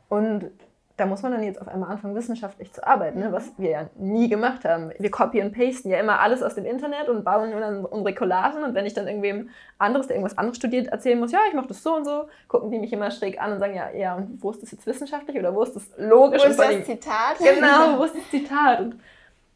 Und 0.09 0.51
da 0.97 1.05
muss 1.05 1.21
man 1.21 1.33
dann 1.33 1.43
jetzt 1.43 1.61
auf 1.61 1.69
einmal 1.69 1.91
anfangen, 1.91 2.15
wissenschaftlich 2.15 2.73
zu 2.73 2.87
arbeiten, 2.87 3.19
ne? 3.19 3.31
was 3.31 3.53
wir 3.59 3.71
ja 3.71 3.91
nie 3.97 4.29
gemacht 4.29 4.65
haben. 4.65 4.93
Wir 4.99 5.11
copy 5.11 5.43
und 5.43 5.53
pasten 5.53 5.91
ja 5.91 6.01
immer 6.01 6.21
alles 6.21 6.43
aus 6.43 6.55
dem 6.55 6.65
Internet 6.65 7.11
und 7.11 7.23
bauen 7.23 7.51
dann 7.51 7.85
unsere 7.85 8.15
Collagen. 8.15 8.65
Und 8.65 8.75
wenn 8.75 8.87
ich 8.87 8.95
dann 8.95 9.07
irgendwem 9.07 9.51
anderes, 9.79 10.07
der 10.07 10.17
irgendwas 10.17 10.39
anderes 10.39 10.57
studiert, 10.57 10.87
erzählen 10.87 11.19
muss, 11.19 11.33
ja, 11.33 11.41
ich 11.49 11.55
mache 11.55 11.69
das 11.69 11.83
so 11.83 11.97
und 11.97 12.07
so, 12.07 12.29
gucken 12.49 12.71
die 12.71 12.79
mich 12.79 12.93
immer 12.95 13.11
schräg 13.11 13.41
an 13.41 13.53
und 13.53 13.59
sagen, 13.59 13.75
ja, 13.75 13.91
ja, 13.91 14.15
und 14.15 14.43
wo 14.43 14.51
ist 14.51 14.63
das 14.63 14.71
jetzt 14.71 14.87
wissenschaftlich 14.87 15.39
oder 15.39 15.55
wo 15.55 15.63
ist 15.63 15.77
das 15.77 15.85
logisch? 15.99 16.43
Wo 16.43 16.49
ist 16.49 16.59
das 16.59 16.85
Zitat? 16.87 17.39
Genau, 17.39 17.99
wo 17.99 18.05
ist 18.05 18.15
das 18.17 18.31
Zitat? 18.31 18.81
Und, 18.81 18.97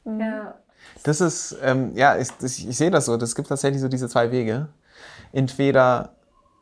mhm. 0.05 0.21
ja. 0.21 0.55
Das 1.05 1.23
ist, 1.23 1.57
ähm, 1.63 1.93
ja, 1.95 2.19
ich, 2.19 2.29
ich, 2.43 2.69
ich 2.69 2.77
sehe 2.77 2.91
das 2.91 3.07
so. 3.07 3.15
Es 3.17 3.35
gibt 3.35 3.49
tatsächlich 3.49 3.81
so 3.81 3.89
diese 3.89 4.09
zwei 4.09 4.31
Wege. 4.31 4.69
Entweder 5.33 6.11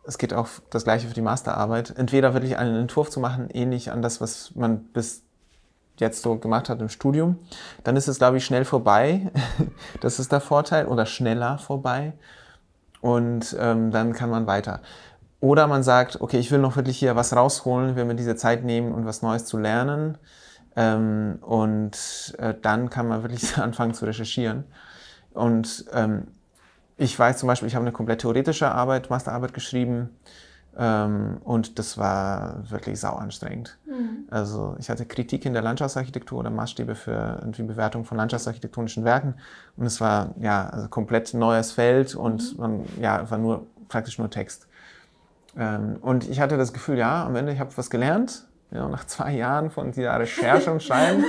es 0.09 0.17
geht 0.17 0.33
auch 0.33 0.49
das 0.71 0.85
gleiche 0.85 1.07
für 1.07 1.15
die 1.15 1.21
Masterarbeit, 1.21 1.95
entweder 1.97 2.33
wirklich 2.33 2.57
einen 2.57 2.77
Entwurf 2.77 3.11
zu 3.11 3.21
machen, 3.21 3.51
ähnlich 3.51 3.93
an 3.93 4.01
das, 4.01 4.23
was 4.23 4.55
man 4.55 4.85
bis 4.85 5.23
jetzt 5.99 6.23
so 6.23 6.37
gemacht 6.37 6.71
hat 6.71 6.81
im 6.81 6.89
Studium, 6.89 7.39
dann 7.85 7.95
ist 7.95 8.09
es, 8.09 8.19
glaube 8.19 8.39
ich, 8.39 8.45
schnell 8.45 8.65
vorbei. 8.65 9.31
das 10.01 10.19
ist 10.19 10.33
der 10.33 10.41
Vorteil 10.41 10.87
oder 10.87 11.05
schneller 11.05 11.59
vorbei. 11.59 12.15
Und 13.03 13.55
ähm, 13.61 13.91
dann 13.91 14.15
kann 14.15 14.31
man 14.31 14.47
weiter. 14.47 14.81
Oder 15.41 15.67
man 15.67 15.83
sagt, 15.83 16.21
okay, 16.21 16.39
ich 16.39 16.51
will 16.51 16.59
noch 16.59 16.77
wirklich 16.77 16.99
hier 16.99 17.15
was 17.15 17.37
rausholen, 17.37 17.95
will 17.95 18.07
mir 18.07 18.17
diese 18.17 18.35
Zeit 18.35 18.65
nehmen 18.65 18.93
und 18.93 19.01
um 19.01 19.07
was 19.07 19.21
Neues 19.21 19.45
zu 19.45 19.59
lernen. 19.59 20.17
Ähm, 20.75 21.39
und 21.43 22.35
äh, 22.39 22.55
dann 22.61 22.89
kann 22.89 23.09
man 23.09 23.23
wirklich 23.23 23.59
anfangen 23.59 23.93
zu 23.93 24.07
recherchieren. 24.07 24.65
Und 25.33 25.85
ähm, 25.93 26.29
ich 26.99 27.17
weiß 27.19 27.39
zum 27.39 27.47
Beispiel, 27.47 27.69
ich 27.69 27.75
habe 27.75 27.85
eine 27.85 27.93
komplett 27.93 28.21
theoretische 28.21 28.71
Arbeit, 28.71 29.09
Masterarbeit 29.09 29.55
geschrieben 29.55 30.11
ähm, 30.77 31.39
und 31.45 31.79
das 31.79 31.97
war 31.97 32.69
wirklich 32.69 32.99
sau 32.99 33.15
anstrengend. 33.15 33.79
Mhm. 33.87 34.27
Also 34.31 34.77
ich 34.81 34.91
hatte 34.91 35.07
Kritik 35.07 35.47
in 35.47 35.53
der 35.53 35.63
Landschaftsarchitektur 35.63 36.41
oder 36.41 36.51
Maßstäbe 36.51 36.97
für 36.97 37.39
irgendwie 37.41 37.63
Bewertung 37.63 38.05
von 38.05 38.17
landschaftsarchitektonischen 38.17 39.05
Werken 39.05 39.35
und 39.77 39.87
es 39.87 40.01
war 40.01 40.35
ja 40.41 40.69
also 40.69 40.89
komplett 40.89 41.33
neues 41.35 41.73
Feld 41.73 42.17
und 42.17 42.55
mhm. 42.55 42.61
man, 42.61 42.85
ja, 43.01 43.31
war 43.31 43.39
nur 43.39 43.67
praktisch 43.89 44.19
nur 44.19 44.29
Text. 44.29 44.67
Ähm, 45.57 45.99
und 46.01 46.29
ich 46.29 46.41
hatte 46.41 46.57
das 46.57 46.73
Gefühl, 46.73 46.99
ja, 46.99 47.25
am 47.25 47.37
Ende 47.37 47.53
ich 47.53 47.61
habe 47.61 47.71
was 47.77 47.91
gelernt, 47.91 48.45
ja, 48.73 48.89
nach 48.89 49.07
zwei 49.07 49.33
Jahren 49.33 49.71
von 49.71 49.93
dieser 49.93 50.19
Recherche 50.19 50.71
und 50.73 50.83
Schreiben. 50.83 51.25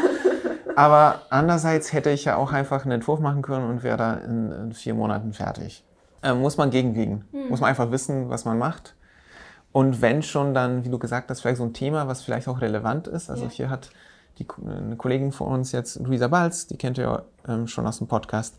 Aber 0.79 1.23
andererseits 1.29 1.91
hätte 1.91 2.09
ich 2.09 2.23
ja 2.23 2.37
auch 2.37 2.53
einfach 2.53 2.83
einen 2.83 2.93
Entwurf 2.93 3.19
machen 3.19 3.41
können 3.41 3.69
und 3.69 3.83
wäre 3.83 3.97
da 3.97 4.13
in, 4.13 4.49
in, 4.53 4.71
vier 4.71 4.93
Monaten 4.93 5.33
fertig. 5.33 5.83
Äh, 6.23 6.33
muss 6.33 6.55
man 6.55 6.69
gegenwiegen. 6.69 7.25
Mhm. 7.33 7.49
Muss 7.49 7.59
man 7.59 7.69
einfach 7.69 7.91
wissen, 7.91 8.29
was 8.29 8.45
man 8.45 8.57
macht. 8.57 8.95
Und 9.73 10.01
wenn 10.01 10.23
schon, 10.23 10.53
dann, 10.53 10.85
wie 10.85 10.89
du 10.89 10.97
gesagt 10.97 11.29
hast, 11.29 11.41
vielleicht 11.41 11.57
so 11.57 11.65
ein 11.65 11.73
Thema, 11.73 12.07
was 12.07 12.21
vielleicht 12.21 12.47
auch 12.47 12.61
relevant 12.61 13.07
ist. 13.07 13.29
Also 13.29 13.43
ja. 13.43 13.49
hier 13.49 13.69
hat 13.69 13.89
die, 14.37 14.47
eine 14.65 14.95
Kollegin 14.95 15.33
von 15.33 15.47
uns 15.47 15.73
jetzt, 15.73 15.99
Luisa 15.99 16.29
Balz, 16.29 16.67
die 16.67 16.77
kennt 16.77 16.97
ihr 16.97 17.25
ähm, 17.45 17.67
schon 17.67 17.85
aus 17.85 17.97
dem 17.97 18.07
Podcast, 18.07 18.57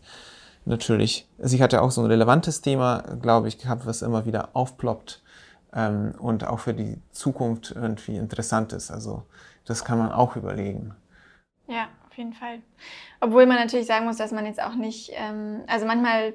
natürlich. 0.65 1.27
Sie 1.39 1.63
hat 1.63 1.73
ja 1.73 1.81
auch 1.81 1.89
so 1.89 2.01
ein 2.01 2.07
relevantes 2.07 2.61
Thema, 2.61 3.03
glaube 3.19 3.47
ich, 3.47 3.57
gehabt, 3.57 3.87
was 3.87 4.03
immer 4.03 4.27
wieder 4.27 4.49
aufploppt 4.53 5.23
ähm, 5.73 6.13
und 6.19 6.45
auch 6.45 6.59
für 6.59 6.75
die 6.75 7.01
Zukunft 7.13 7.73
irgendwie 7.75 8.17
interessant 8.17 8.73
ist. 8.73 8.91
Also 8.91 9.23
das 9.65 9.83
kann 9.83 9.97
man 9.97 10.11
auch 10.11 10.35
überlegen. 10.35 10.93
Ja, 11.67 11.87
auf 12.11 12.17
jeden 12.17 12.33
Fall. 12.33 12.59
Obwohl 13.21 13.45
man 13.45 13.57
natürlich 13.57 13.87
sagen 13.87 14.05
muss, 14.05 14.17
dass 14.17 14.31
man 14.31 14.45
jetzt 14.45 14.61
auch 14.61 14.75
nicht, 14.75 15.11
ähm, 15.15 15.63
also 15.67 15.85
manchmal, 15.85 16.33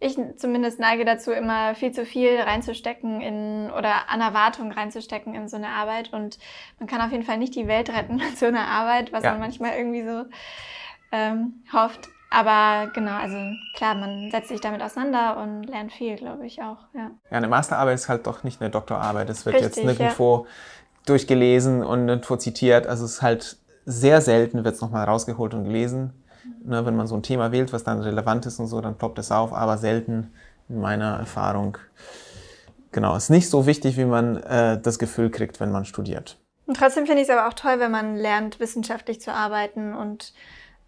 ich 0.00 0.16
zumindest 0.36 0.78
neige 0.78 1.04
dazu, 1.04 1.32
immer 1.32 1.74
viel 1.74 1.90
zu 1.90 2.06
viel 2.06 2.38
reinzustecken 2.38 3.20
in 3.20 3.70
oder 3.76 4.08
an 4.08 4.20
Erwartungen 4.20 4.70
reinzustecken 4.70 5.34
in 5.34 5.48
so 5.48 5.56
eine 5.56 5.70
Arbeit. 5.70 6.12
Und 6.12 6.38
man 6.78 6.88
kann 6.88 7.00
auf 7.00 7.10
jeden 7.10 7.24
Fall 7.24 7.38
nicht 7.38 7.56
die 7.56 7.66
Welt 7.66 7.90
retten 7.90 8.16
mit 8.16 8.38
so 8.38 8.46
einer 8.46 8.68
Arbeit, 8.68 9.12
was 9.12 9.24
ja. 9.24 9.32
man 9.32 9.40
manchmal 9.40 9.76
irgendwie 9.76 10.04
so 10.04 10.24
ähm, 11.10 11.64
hofft. 11.72 12.08
Aber 12.30 12.92
genau, 12.92 13.16
also 13.16 13.38
klar, 13.74 13.94
man 13.94 14.30
setzt 14.30 14.48
sich 14.48 14.60
damit 14.60 14.82
auseinander 14.82 15.38
und 15.38 15.64
lernt 15.64 15.92
viel, 15.92 16.14
glaube 16.16 16.46
ich 16.46 16.62
auch. 16.62 16.76
Ja. 16.94 17.10
ja, 17.30 17.36
eine 17.36 17.48
Masterarbeit 17.48 17.94
ist 17.94 18.08
halt 18.08 18.26
doch 18.26 18.44
nicht 18.44 18.60
eine 18.60 18.70
Doktorarbeit. 18.70 19.30
Es 19.30 19.46
wird 19.46 19.56
Richtig, 19.56 19.76
jetzt 19.76 19.84
nirgendwo 19.84 20.44
ja. 20.44 20.50
durchgelesen 21.06 21.82
und 21.82 22.04
nirgendwo 22.04 22.36
zitiert. 22.36 22.86
Also 22.86 23.06
es 23.06 23.14
ist 23.14 23.22
halt 23.22 23.56
sehr 23.88 24.20
selten 24.20 24.64
wird 24.64 24.74
es 24.74 24.80
nochmal 24.82 25.06
rausgeholt 25.06 25.54
und 25.54 25.64
gelesen. 25.64 26.12
Ne, 26.64 26.84
wenn 26.84 26.96
man 26.96 27.06
so 27.06 27.14
ein 27.14 27.22
Thema 27.22 27.52
wählt, 27.52 27.72
was 27.72 27.84
dann 27.84 28.00
relevant 28.00 28.46
ist 28.46 28.58
und 28.58 28.66
so, 28.66 28.80
dann 28.80 28.96
ploppt 28.96 29.18
es 29.18 29.32
auf, 29.32 29.52
aber 29.52 29.78
selten 29.78 30.30
in 30.68 30.80
meiner 30.80 31.18
Erfahrung. 31.18 31.78
Genau, 32.92 33.16
ist 33.16 33.30
nicht 33.30 33.48
so 33.48 33.66
wichtig, 33.66 33.96
wie 33.96 34.04
man 34.04 34.36
äh, 34.36 34.80
das 34.80 34.98
Gefühl 34.98 35.30
kriegt, 35.30 35.60
wenn 35.60 35.70
man 35.70 35.84
studiert. 35.84 36.38
Und 36.66 36.76
trotzdem 36.76 37.06
finde 37.06 37.22
ich 37.22 37.28
es 37.28 37.34
aber 37.34 37.48
auch 37.48 37.54
toll, 37.54 37.80
wenn 37.80 37.90
man 37.90 38.16
lernt, 38.16 38.60
wissenschaftlich 38.60 39.20
zu 39.20 39.32
arbeiten 39.32 39.94
und 39.94 40.34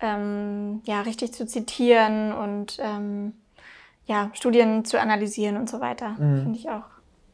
ähm, 0.01 0.83
ja, 0.85 1.01
richtig 1.03 1.33
zu 1.33 1.47
zitieren 1.47 2.33
und 2.33 2.79
ähm, 2.81 3.33
ja, 4.07 4.31
Studien 4.35 4.85
zu 4.85 5.01
analysieren 5.01 5.57
und 5.57 5.71
so 5.71 5.81
weiter. 5.81 6.11
Mhm. 6.19 6.43
Finde 6.43 6.59
ich 6.59 6.69
auch 6.69 6.85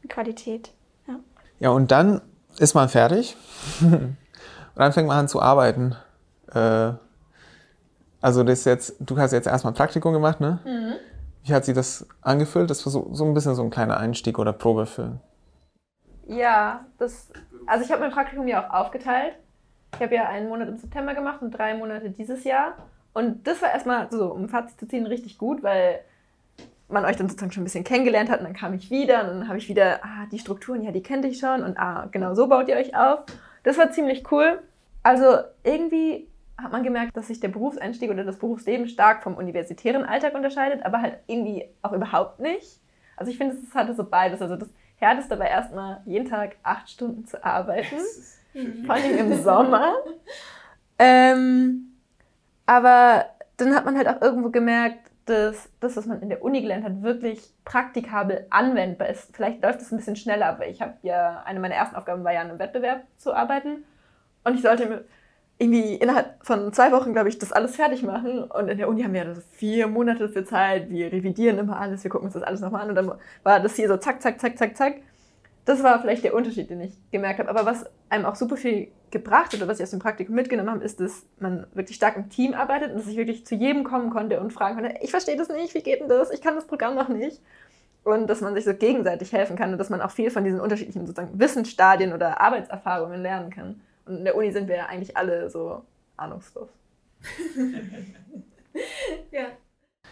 Qualität. 0.07 0.71
Ja. 1.07 1.15
ja, 1.59 1.69
und 1.71 1.91
dann 1.91 2.21
ist 2.57 2.73
man 2.73 2.87
fertig. 2.87 3.35
Und 4.77 4.81
dann 4.83 4.93
fängt 4.93 5.07
man 5.07 5.17
an 5.17 5.27
zu 5.27 5.41
arbeiten. 5.41 5.95
Äh, 6.53 6.91
also 8.21 8.43
das 8.43 8.63
jetzt, 8.63 8.95
du 8.99 9.17
hast 9.17 9.31
jetzt 9.31 9.47
erstmal 9.47 9.73
ein 9.73 9.75
Praktikum 9.75 10.13
gemacht, 10.13 10.39
ne? 10.39 10.59
Mhm. 10.65 10.93
Wie 11.43 11.51
hat 11.51 11.65
sich 11.65 11.73
das 11.73 12.05
angefühlt? 12.21 12.69
Das 12.69 12.85
war 12.85 12.91
so, 12.91 13.09
so 13.11 13.25
ein 13.25 13.33
bisschen 13.33 13.55
so 13.55 13.63
ein 13.63 13.71
kleiner 13.71 13.97
Einstieg 13.97 14.37
oder 14.37 14.53
Probe 14.53 14.85
für. 14.85 15.19
Ja, 16.27 16.85
das, 16.99 17.31
also 17.65 17.83
ich 17.83 17.91
habe 17.91 18.01
mein 18.01 18.11
Praktikum 18.11 18.47
ja 18.47 18.67
auch 18.67 18.71
aufgeteilt. 18.71 19.33
Ich 19.95 19.99
habe 19.99 20.13
ja 20.13 20.29
einen 20.29 20.47
Monat 20.47 20.67
im 20.67 20.77
September 20.77 21.15
gemacht 21.15 21.41
und 21.41 21.49
drei 21.49 21.73
Monate 21.73 22.11
dieses 22.11 22.43
Jahr. 22.43 22.73
Und 23.13 23.47
das 23.47 23.63
war 23.63 23.71
erstmal 23.71 24.11
so, 24.11 24.31
um 24.31 24.47
Fazit 24.47 24.79
zu 24.79 24.87
ziehen, 24.87 25.07
richtig 25.07 25.39
gut, 25.39 25.63
weil 25.63 26.01
man 26.87 27.03
euch 27.03 27.15
dann 27.15 27.27
sozusagen 27.29 27.51
schon 27.51 27.63
ein 27.63 27.65
bisschen 27.65 27.83
kennengelernt 27.83 28.29
hat 28.29 28.41
und 28.41 28.45
dann 28.45 28.55
kam 28.55 28.75
ich 28.75 28.91
wieder 28.91 29.21
und 29.21 29.27
dann 29.27 29.47
habe 29.47 29.57
ich 29.57 29.69
wieder, 29.69 30.01
ah, 30.03 30.27
die 30.31 30.37
Strukturen, 30.37 30.83
ja, 30.83 30.91
die 30.91 31.01
kennt 31.01 31.25
ich 31.25 31.39
schon 31.39 31.63
und 31.63 31.79
ah, 31.79 32.07
genau 32.11 32.35
so 32.35 32.45
baut 32.45 32.67
ihr 32.67 32.75
euch 32.75 32.95
auf. 32.95 33.23
Das 33.67 33.77
war 33.77 33.91
ziemlich 33.91 34.31
cool. 34.31 34.61
Also 35.03 35.39
irgendwie 35.65 36.29
hat 36.57 36.71
man 36.71 36.83
gemerkt, 36.83 37.17
dass 37.17 37.27
sich 37.27 37.41
der 37.41 37.49
Berufseinstieg 37.49 38.09
oder 38.09 38.23
das 38.23 38.39
Berufsleben 38.39 38.87
stark 38.87 39.23
vom 39.23 39.35
universitären 39.35 40.05
Alltag 40.05 40.35
unterscheidet, 40.35 40.85
aber 40.85 41.01
halt 41.01 41.17
irgendwie 41.27 41.65
auch 41.81 41.91
überhaupt 41.91 42.39
nicht. 42.39 42.79
Also 43.17 43.29
ich 43.29 43.37
finde, 43.37 43.57
es 43.61 43.75
hatte 43.75 43.93
so 43.93 44.05
beides. 44.05 44.41
Also 44.41 44.55
das 44.55 44.69
Härteste 44.95 45.37
war 45.37 45.49
erstmal 45.49 45.99
jeden 46.05 46.29
Tag 46.29 46.55
acht 46.63 46.89
Stunden 46.89 47.25
zu 47.25 47.43
arbeiten, 47.43 47.97
vor 48.85 48.95
allem 48.95 49.17
im 49.17 49.43
Sommer. 49.43 49.95
Ähm, 50.97 51.91
aber 52.65 53.25
dann 53.57 53.75
hat 53.75 53.83
man 53.83 53.97
halt 53.97 54.07
auch 54.07 54.21
irgendwo 54.21 54.49
gemerkt, 54.49 55.06
dass 55.27 55.69
das, 55.79 55.97
was 55.97 56.05
man 56.05 56.21
in 56.21 56.29
der 56.29 56.41
Uni 56.41 56.61
gelernt 56.61 56.85
hat, 56.85 57.03
wirklich 57.03 57.53
praktikabel 57.65 58.47
anwendbar 58.49 59.09
ist. 59.09 59.35
Vielleicht 59.35 59.61
läuft 59.61 59.81
es 59.81 59.91
ein 59.91 59.97
bisschen 59.97 60.15
schneller, 60.15 60.47
aber 60.47 60.67
ich 60.67 60.81
habe 60.81 60.93
ja, 61.01 61.43
eine 61.45 61.59
meiner 61.59 61.75
ersten 61.75 61.95
Aufgaben 61.95 62.23
war 62.23 62.33
ja, 62.33 62.41
an 62.41 62.49
einem 62.49 62.59
Wettbewerb 62.59 63.03
zu 63.17 63.33
arbeiten. 63.33 63.83
Und 64.43 64.55
ich 64.55 64.61
sollte 64.61 65.05
irgendwie 65.59 65.95
innerhalb 65.95 66.35
von 66.45 66.71
zwei 66.71 66.91
Wochen, 66.91 67.13
glaube 67.13 67.29
ich, 67.29 67.39
das 67.39 67.51
alles 67.51 67.75
fertig 67.75 68.03
machen. 68.03 68.43
Und 68.43 68.69
in 68.69 68.77
der 68.77 68.87
Uni 68.87 69.03
haben 69.03 69.13
wir 69.13 69.25
ja 69.25 69.33
vier 69.53 69.87
Monate 69.87 70.29
für 70.29 70.45
Zeit. 70.45 70.89
Wir 70.89 71.11
revidieren 71.11 71.57
immer 71.57 71.79
alles, 71.79 72.03
wir 72.03 72.11
gucken 72.11 72.25
uns 72.25 72.33
das 72.33 72.43
alles 72.43 72.61
nochmal 72.61 72.83
an. 72.83 72.89
Und 72.89 72.95
dann 72.95 73.11
war 73.43 73.59
das 73.59 73.75
hier 73.75 73.87
so 73.87 73.97
zack, 73.97 74.21
zack, 74.21 74.39
zack, 74.39 74.57
zack, 74.57 74.77
zack. 74.77 75.01
Das 75.67 75.83
war 75.83 75.99
vielleicht 75.99 76.23
der 76.23 76.33
Unterschied, 76.33 76.69
den 76.69 76.79
ich 76.79 76.93
gemerkt 77.11 77.39
habe. 77.39 77.49
Aber 77.49 77.65
was 77.65 77.85
einem 78.07 78.23
auch 78.23 78.35
super 78.35 78.55
viel 78.55 78.87
gebracht 79.11 79.51
hat 79.51 79.55
oder 79.55 79.67
was 79.67 79.79
ich 79.79 79.83
aus 79.83 79.89
dem 79.89 79.99
Praktikum 79.99 80.33
mitgenommen 80.33 80.71
habe, 80.71 80.81
ist, 80.81 81.01
dass 81.01 81.25
man 81.39 81.67
wirklich 81.73 81.97
stark 81.97 82.15
im 82.15 82.29
Team 82.29 82.53
arbeitet 82.53 82.91
und 82.91 82.99
dass 82.99 83.07
ich 83.07 83.17
wirklich 83.17 83.45
zu 83.45 83.53
jedem 83.53 83.83
kommen 83.83 84.09
konnte 84.09 84.39
und 84.39 84.53
fragen 84.53 84.75
konnte, 84.75 84.95
ich 85.01 85.11
verstehe 85.11 85.35
das 85.35 85.49
nicht, 85.49 85.73
wie 85.73 85.81
geht 85.81 85.99
denn 85.99 86.07
das? 86.07 86.31
Ich 86.31 86.39
kann 86.39 86.55
das 86.55 86.67
Programm 86.67 86.95
noch 86.95 87.09
nicht. 87.09 87.41
Und 88.05 88.27
dass 88.27 88.39
man 88.39 88.53
sich 88.53 88.63
so 88.63 88.73
gegenseitig 88.73 89.33
helfen 89.33 89.57
kann 89.57 89.73
und 89.73 89.77
dass 89.77 89.89
man 89.89 89.99
auch 89.99 90.11
viel 90.11 90.31
von 90.31 90.45
diesen 90.45 90.61
unterschiedlichen 90.61 91.05
sozusagen 91.05 91.37
Wissensstadien 91.37 92.13
oder 92.13 92.39
Arbeitserfahrungen 92.39 93.21
lernen 93.21 93.49
kann. 93.49 93.81
Und 94.05 94.19
in 94.19 94.23
der 94.23 94.37
Uni 94.37 94.53
sind 94.53 94.69
wir 94.69 94.77
ja 94.77 94.85
eigentlich 94.85 95.17
alle 95.17 95.49
so 95.49 95.81
ahnungslos. 96.15 96.69
ja. 99.31 99.47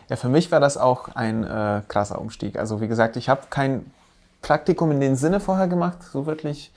Ja, 0.10 0.16
für 0.18 0.28
mich 0.28 0.52
war 0.52 0.60
das 0.60 0.76
auch 0.76 1.16
ein 1.16 1.46
äh, 1.46 1.82
krasser 1.88 2.20
Umstieg. 2.20 2.60
Also 2.60 2.82
wie 2.82 2.90
gesagt, 2.90 3.16
ich 3.16 3.30
habe 3.30 3.44
kein 3.50 3.90
Praktikum 4.46 4.92
in 4.92 5.00
dem 5.00 5.16
Sinne 5.16 5.40
vorher 5.40 5.68
gemacht, 5.68 6.04
so 6.04 6.28
wirklich 6.28 6.72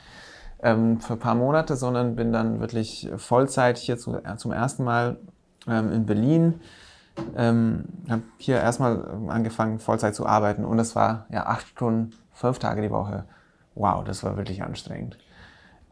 ähm, 0.63 1.03
für 1.03 1.13
ein 1.13 1.19
paar 1.19 1.35
Monate, 1.35 1.77
sondern 1.77 2.17
bin 2.17 2.33
dann 2.33 2.61
wirklich 2.61 3.11
Vollzeit 3.17 3.77
hier 3.77 3.99
zu, 3.99 4.17
äh, 4.17 4.37
zum 4.39 4.53
ersten 4.53 4.85
Mal 4.85 5.19
ähm, 5.67 5.93
in 5.93 6.07
Berlin. 6.07 6.63
Ähm, 7.37 7.85
habe 8.09 8.23
hier 8.39 8.59
erstmal 8.59 9.05
angefangen, 9.29 9.81
Vollzeit 9.81 10.15
zu 10.15 10.25
arbeiten 10.25 10.65
und 10.65 10.79
das 10.79 10.97
war 10.97 11.27
ja 11.29 11.45
acht 11.45 11.67
Stunden, 11.67 12.15
fünf 12.33 12.59
Tage 12.59 12.81
die 12.81 12.91
Woche. 12.91 13.27
Wow, 13.75 14.03
das 14.03 14.25
war 14.25 14.39
wirklich 14.39 14.63
anstrengend. 14.63 15.19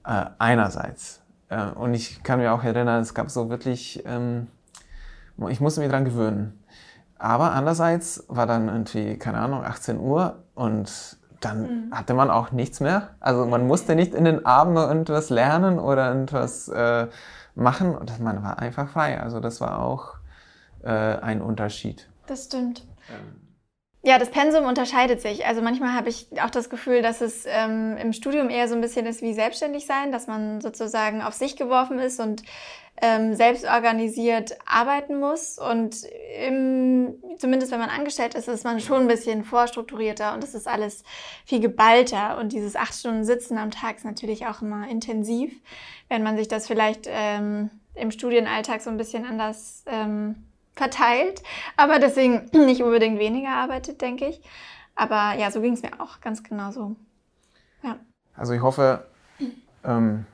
Äh, 0.07 0.25
einerseits. 0.39 1.21
Äh, 1.51 1.67
und 1.73 1.93
ich 1.93 2.23
kann 2.23 2.39
mir 2.39 2.55
auch 2.55 2.65
erinnern, 2.65 3.03
es 3.03 3.13
gab 3.13 3.31
so 3.31 3.51
wirklich, 3.51 4.03
ähm, 4.07 4.47
ich 5.51 5.61
musste 5.61 5.83
mich 5.83 5.91
dran 5.91 6.07
gewöhnen. 6.07 6.59
Aber 7.19 7.53
andererseits 7.53 8.25
war 8.29 8.47
dann 8.47 8.69
irgendwie, 8.69 9.19
keine 9.19 9.41
Ahnung, 9.41 9.63
18 9.63 10.01
Uhr 10.01 10.43
und 10.55 11.19
dann 11.47 11.89
mhm. 11.89 11.95
hatte 11.95 12.15
man 12.15 12.31
auch 12.31 12.51
nichts 12.53 12.81
mehr. 12.81 13.15
Also 13.21 13.47
man 13.47 13.67
musste 13.67 13.95
nicht 13.95 14.15
in 14.15 14.25
den 14.25 14.45
Abend 14.45 14.77
irgendwas 14.77 15.31
lernen 15.31 15.79
oder 15.79 16.09
irgendwas 16.09 16.69
äh, 16.69 17.07
machen. 17.55 17.97
Und 17.97 18.21
man 18.21 18.43
war 18.43 18.59
einfach 18.59 18.89
frei. 18.89 19.21
Also 19.21 19.41
das 19.41 19.61
war 19.61 19.81
auch 19.81 20.15
äh, 20.83 20.91
ein 20.91 21.41
Unterschied. 21.41 22.09
Das 22.27 22.47
stimmt. 22.47 22.85
Ähm. 23.09 23.41
Ja, 24.03 24.21
das 24.21 24.31
Pensum 24.31 24.67
unterscheidet 24.67 25.21
sich. 25.21 25.47
Also 25.47 25.63
manchmal 25.63 25.93
habe 25.95 26.09
ich 26.09 26.29
auch 26.41 26.51
das 26.51 26.71
Gefühl, 26.71 27.03
dass 27.03 27.21
es 27.21 27.45
ähm, 27.47 27.97
im 27.97 28.13
Studium 28.13 28.51
eher 28.51 28.69
so 28.69 28.77
ein 28.77 28.81
bisschen 28.81 29.05
ist 29.05 29.21
wie 29.21 29.35
selbstständig 29.35 29.85
sein, 29.85 30.13
dass 30.13 30.29
man 30.29 30.61
sozusagen 30.61 31.23
auf 31.23 31.35
sich 31.35 31.57
geworfen 31.57 31.99
ist 31.99 32.21
und 32.21 32.43
ähm, 33.03 33.35
selbst 33.35 33.65
organisiert 33.65 34.57
arbeiten 34.67 35.21
muss. 35.21 35.59
Und 35.59 36.05
im, 36.41 37.15
zumindest 37.39 37.73
wenn 37.73 37.81
man 37.81 37.91
angestellt 37.91 38.35
ist, 38.35 38.49
ist 38.49 38.65
man 38.65 38.81
schon 38.81 39.03
ein 39.03 39.09
bisschen 39.09 39.45
vorstrukturierter 39.45 40.35
und 40.35 40.43
es 40.43 40.55
ist 40.55 40.67
alles 40.67 41.05
viel 41.45 41.61
geballter. 41.61 42.39
Und 42.39 42.53
dieses 42.53 42.77
acht 42.77 42.95
Stunden 42.95 43.25
Sitzen 43.25 43.59
am 43.59 43.71
Tag 43.71 43.97
ist 43.97 44.05
natürlich 44.05 44.47
auch 44.47 44.63
immer 44.63 44.89
intensiv, 44.89 45.53
wenn 46.09 46.23
man 46.23 46.37
sich 46.37 46.49
das 46.49 46.67
vielleicht 46.67 47.07
ähm, 47.09 47.71
im 47.95 48.11
Studienalltag 48.11 48.81
so 48.81 48.91
ein 48.91 48.97
bisschen 48.97 49.25
anders 49.25 49.85
ähm, 49.87 50.47
verteilt, 50.75 51.43
aber 51.77 51.99
deswegen 51.99 52.51
nicht 52.53 52.83
unbedingt 52.83 53.19
weniger 53.19 53.51
arbeitet, 53.51 54.01
denke 54.01 54.27
ich. 54.27 54.41
Aber 54.95 55.35
ja, 55.39 55.51
so 55.51 55.61
ging 55.61 55.73
es 55.73 55.83
mir 55.83 56.01
auch 56.01 56.21
ganz 56.21 56.43
genau 56.43 56.71
so. 56.71 56.97
Ja. 57.83 57.97
Also 58.35 58.53
ich 58.53 58.63
hoffe, 58.63 59.07
ähm, 59.85 60.27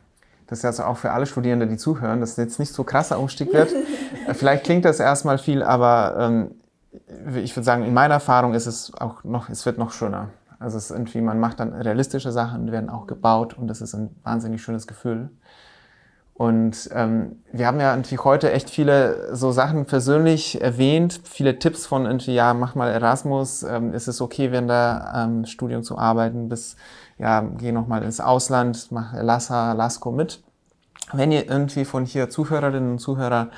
dass 0.53 0.61
jetzt 0.61 0.81
auch 0.81 0.99
für 0.99 1.13
alle 1.13 1.25
Studierende, 1.25 1.67
die 1.67 1.79
zuhören, 1.79 2.21
dass 2.21 2.33
es 2.33 2.37
jetzt 2.37 2.59
nicht 2.59 2.75
so 2.75 2.85
krasser 2.85 3.19
Umstieg 3.19 3.55
wird. 3.55 3.73
Vielleicht 4.35 4.65
klingt 4.65 4.85
das 4.85 5.01
erstmal 5.01 5.39
viel, 5.39 5.63
aber 5.63 6.15
ähm, 6.19 6.51
ich 7.43 7.57
würde 7.57 7.65
sagen, 7.65 7.85
in 7.85 7.95
meiner 7.95 8.15
Erfahrung 8.15 8.53
ist 8.53 8.67
es 8.67 8.93
auch 8.95 9.25
noch, 9.25 9.49
es 9.49 9.65
wird 9.65 9.79
noch 9.79 9.93
schöner. 9.93 10.29
Also 10.59 10.77
es 10.77 10.85
ist 10.85 10.91
irgendwie, 10.91 11.23
man 11.23 11.41
macht 11.41 11.59
dann 11.59 11.73
realistische 11.73 12.33
Sachen, 12.33 12.71
werden 12.71 12.91
auch 12.91 13.07
gebaut 13.07 13.57
und 13.57 13.67
das 13.67 13.81
ist 13.81 13.95
ein 13.95 14.15
wahnsinnig 14.25 14.63
schönes 14.63 14.87
Gefühl. 14.87 15.31
Und 16.35 16.91
ähm, 16.93 17.37
wir 17.51 17.67
haben 17.67 17.81
ja 17.81 17.95
irgendwie 17.95 18.19
heute 18.19 18.53
echt 18.53 18.69
viele 18.69 19.35
so 19.35 19.53
Sachen 19.53 19.87
persönlich 19.87 20.61
erwähnt, 20.61 21.21
viele 21.25 21.59
Tipps 21.59 21.87
von 21.87 22.05
irgendwie, 22.05 22.35
ja, 22.35 22.53
mach 22.53 22.75
mal 22.75 22.91
Erasmus, 22.91 23.63
ähm, 23.63 23.95
ist 23.95 24.07
es 24.07 24.21
okay, 24.21 24.53
während 24.53 24.69
der 24.69 25.13
ähm, 25.15 25.47
Studium 25.47 25.83
zu 25.83 25.97
arbeiten, 25.97 26.51
bis, 26.51 26.77
ja, 27.19 27.41
geh 27.41 27.73
noch 27.73 27.87
mal 27.87 28.03
ins 28.03 28.21
Ausland, 28.21 28.89
mach 28.91 29.13
Lassa, 29.15 29.73
Lasco 29.73 30.11
mit. 30.11 30.43
Wenn 31.13 31.33
ihr 31.33 31.49
irgendwie 31.49 31.85
von 31.85 32.05
hier 32.05 32.31
Zuhörerinnen 32.31 32.93
und 32.93 32.99
Zuhörer 32.99 33.51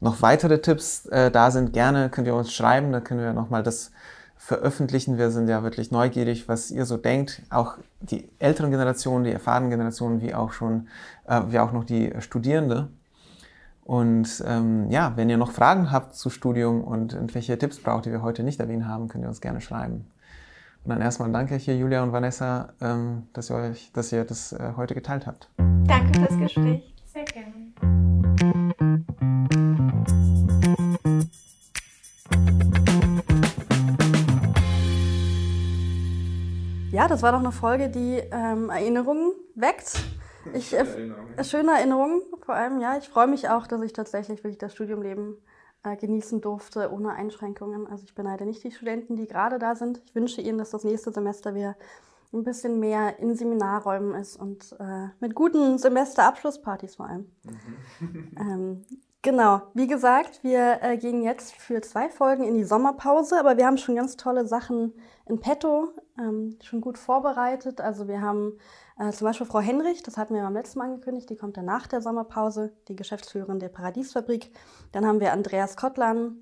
noch 0.00 0.22
weitere 0.22 0.60
Tipps 0.60 1.06
äh, 1.06 1.30
da 1.30 1.50
sind, 1.50 1.72
gerne 1.72 2.10
könnt 2.10 2.26
ihr 2.26 2.34
uns 2.34 2.52
schreiben, 2.52 2.92
da 2.92 3.00
können 3.00 3.20
wir 3.20 3.32
noch 3.32 3.50
mal 3.50 3.62
das 3.62 3.92
veröffentlichen. 4.36 5.18
Wir 5.18 5.30
sind 5.30 5.48
ja 5.48 5.62
wirklich 5.62 5.90
neugierig, 5.90 6.48
was 6.48 6.70
ihr 6.70 6.84
so 6.84 6.96
denkt. 6.96 7.42
Auch 7.50 7.78
die 8.00 8.28
älteren 8.38 8.70
Generationen, 8.70 9.24
die 9.24 9.32
erfahrenen 9.32 9.70
Generationen, 9.70 10.20
wie 10.20 10.34
auch 10.34 10.52
schon, 10.52 10.88
äh, 11.26 11.42
wie 11.48 11.58
auch 11.58 11.72
noch 11.72 11.84
die 11.84 12.12
Studierende. 12.20 12.88
Und 13.84 14.42
ähm, 14.46 14.90
ja, 14.90 15.12
wenn 15.16 15.30
ihr 15.30 15.36
noch 15.36 15.52
Fragen 15.52 15.92
habt 15.92 16.14
zu 16.14 16.28
Studium 16.28 16.82
und 16.82 17.14
irgendwelche 17.14 17.56
Tipps 17.56 17.78
braucht, 17.78 18.06
die 18.06 18.10
wir 18.10 18.22
heute 18.22 18.42
nicht 18.42 18.58
erwähnt 18.58 18.86
haben, 18.86 19.08
könnt 19.08 19.24
ihr 19.24 19.28
uns 19.28 19.40
gerne 19.40 19.60
schreiben. 19.60 20.06
Und 20.86 20.90
dann 20.90 21.00
erstmal 21.00 21.32
danke 21.32 21.56
hier 21.56 21.76
Julia 21.76 22.00
und 22.04 22.12
Vanessa, 22.12 22.68
ähm, 22.80 23.26
dass 23.32 23.50
ihr 23.50 23.56
euch, 23.56 23.90
dass 23.92 24.12
ihr 24.12 24.24
das 24.24 24.52
äh, 24.52 24.74
heute 24.76 24.94
geteilt 24.94 25.26
habt. 25.26 25.50
Danke 25.84 26.20
fürs 26.20 26.38
Gespräch. 26.38 26.94
Sehr 27.06 27.24
gerne. 27.24 27.52
Ja, 36.92 37.08
das 37.08 37.20
war 37.22 37.32
doch 37.32 37.40
eine 37.40 37.50
Folge, 37.50 37.88
die 37.88 38.22
ähm, 38.30 38.70
Erinnerungen 38.70 39.32
weckt. 39.56 40.04
Ich, 40.54 40.72
äh, 40.72 40.76
Erinnerungen. 40.76 41.44
schöne 41.44 41.72
Erinnerungen 41.72 42.22
vor 42.44 42.54
allem, 42.54 42.80
ja. 42.80 42.96
Ich 42.96 43.08
freue 43.08 43.26
mich 43.26 43.48
auch, 43.48 43.66
dass 43.66 43.82
ich 43.82 43.92
tatsächlich 43.92 44.44
wirklich 44.44 44.58
das 44.58 44.72
Studiumleben 44.72 45.36
äh, 45.82 45.96
genießen 45.96 46.40
durfte, 46.40 46.90
ohne 46.92 47.12
Einschränkungen. 47.12 47.86
Also 47.86 48.04
ich 48.04 48.14
beneide 48.14 48.44
nicht 48.44 48.62
die 48.64 48.72
Studenten, 48.72 49.16
die 49.16 49.26
gerade 49.26 49.58
da 49.58 49.74
sind. 49.74 50.00
Ich 50.04 50.14
wünsche 50.14 50.40
ihnen, 50.40 50.58
dass 50.58 50.70
das 50.70 50.84
nächste 50.84 51.12
Semester 51.12 51.54
wieder 51.54 51.76
ein 52.32 52.44
bisschen 52.44 52.80
mehr 52.80 53.18
in 53.18 53.34
Seminarräumen 53.34 54.14
ist 54.14 54.36
und 54.36 54.74
äh, 54.78 55.08
mit 55.20 55.34
guten 55.34 55.78
Semesterabschlusspartys 55.78 56.96
vor 56.96 57.06
allem. 57.06 57.30
Mhm. 58.00 58.36
ähm, 58.38 58.84
genau, 59.22 59.62
wie 59.74 59.86
gesagt, 59.86 60.42
wir 60.42 60.82
äh, 60.82 60.96
gehen 60.98 61.22
jetzt 61.22 61.54
für 61.54 61.80
zwei 61.82 62.08
Folgen 62.08 62.44
in 62.44 62.54
die 62.54 62.64
Sommerpause, 62.64 63.38
aber 63.38 63.56
wir 63.56 63.66
haben 63.66 63.78
schon 63.78 63.96
ganz 63.96 64.16
tolle 64.16 64.46
Sachen 64.46 64.92
in 65.26 65.40
petto, 65.40 65.88
ähm, 66.18 66.58
schon 66.62 66.80
gut 66.80 66.98
vorbereitet. 66.98 67.80
Also 67.80 68.08
wir 68.08 68.20
haben 68.20 68.58
äh, 68.98 69.10
zum 69.10 69.26
Beispiel 69.26 69.46
Frau 69.46 69.60
Henrich, 69.60 70.02
das 70.02 70.16
hatten 70.16 70.34
wir 70.34 70.42
beim 70.42 70.54
letzten 70.54 70.78
Mal 70.78 70.86
angekündigt, 70.86 71.28
die 71.28 71.36
kommt 71.36 71.56
dann 71.56 71.66
nach 71.66 71.86
der 71.86 72.00
Sommerpause, 72.00 72.72
die 72.88 72.96
Geschäftsführerin 72.96 73.58
der 73.58 73.68
Paradiesfabrik. 73.68 74.50
Dann 74.92 75.06
haben 75.06 75.20
wir 75.20 75.32
Andreas 75.32 75.76
Kottlan, 75.76 76.36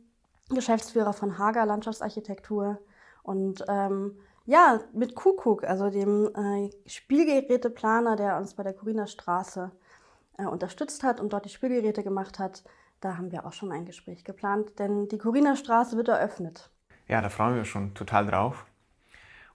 Geschäftsführer 0.51 1.13
von 1.13 1.39
Hager 1.39 1.67
Landschaftsarchitektur. 1.67 2.79
Und 3.23 3.65
ähm, 3.69 4.19
ja, 4.47 4.81
mit 4.93 5.15
Kuckuck, 5.15 5.65
also 5.65 5.91
dem 5.91 6.31
äh, 6.35 6.71
Spielgeräteplaner, 6.87 8.15
der 8.17 8.37
uns 8.37 8.55
bei 8.55 8.63
der 8.63 8.75
Corina 8.75 9.07
Straße 9.07 9.73
äh, 10.39 10.45
unterstützt 10.45 11.03
hat 11.03 11.21
und 11.21 11.33
dort 11.33 11.47
die 11.47 11.51
Spielgeräte 11.51 12.03
gemacht 12.03 12.39
hat, 12.39 12.63
da 13.01 13.17
haben 13.17 13.33
wir 13.33 13.47
auch 13.47 13.53
schon 13.53 13.73
ein 13.73 13.85
Gespräch 13.85 14.25
geplant, 14.25 14.79
denn 14.79 15.09
die 15.09 15.19
Corina 15.19 15.57
Straße 15.57 15.97
wird 15.97 16.09
eröffnet. 16.09 16.71
Ja, 17.09 17.21
da 17.21 17.29
freuen 17.29 17.57
wir 17.57 17.65
schon 17.65 17.95
total 17.95 18.27
drauf. 18.27 18.65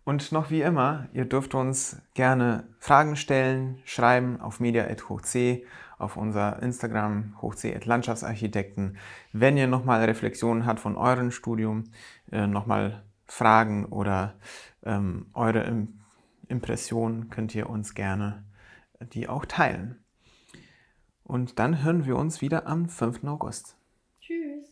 Und 0.10 0.32
noch 0.32 0.49
wie 0.49 0.64
immer, 0.64 1.07
ihr 1.14 1.26
dürft 1.26 1.53
uns 1.53 2.01
gerne 2.16 2.64
Fragen 2.80 3.16
stellen, 3.16 3.78
schreiben 3.86 4.41
auf 4.41 4.60
media.hochc, 4.60 5.64
auf 5.99 6.18
unser 6.18 6.64
Instagram 6.64 7.39
hochc.landschaftsarchitekten. 7.43 8.97
Wenn 9.34 9.55
ihr 9.55 9.68
nochmal 9.68 10.03
Reflexionen 10.03 10.66
habt 10.66 10.80
von 10.80 10.95
eurem 10.95 11.30
Studium, 11.30 11.91
äh, 12.32 12.47
nochmal 12.47 13.03
Fragen 13.28 13.86
oder 13.86 14.34
ähm, 14.84 15.28
eure 15.36 15.86
Impressionen, 16.47 17.30
könnt 17.30 17.53
ihr 17.53 17.70
uns 17.70 17.93
gerne 17.93 18.43
die 19.14 19.30
auch 19.30 19.45
teilen. 19.45 20.03
Und 21.24 21.60
dann 21.60 21.84
hören 21.84 22.07
wir 22.07 22.16
uns 22.16 22.41
wieder 22.41 22.66
am 22.66 22.89
5. 22.89 23.26
August. 23.26 23.78
Tschüss. 24.22 24.69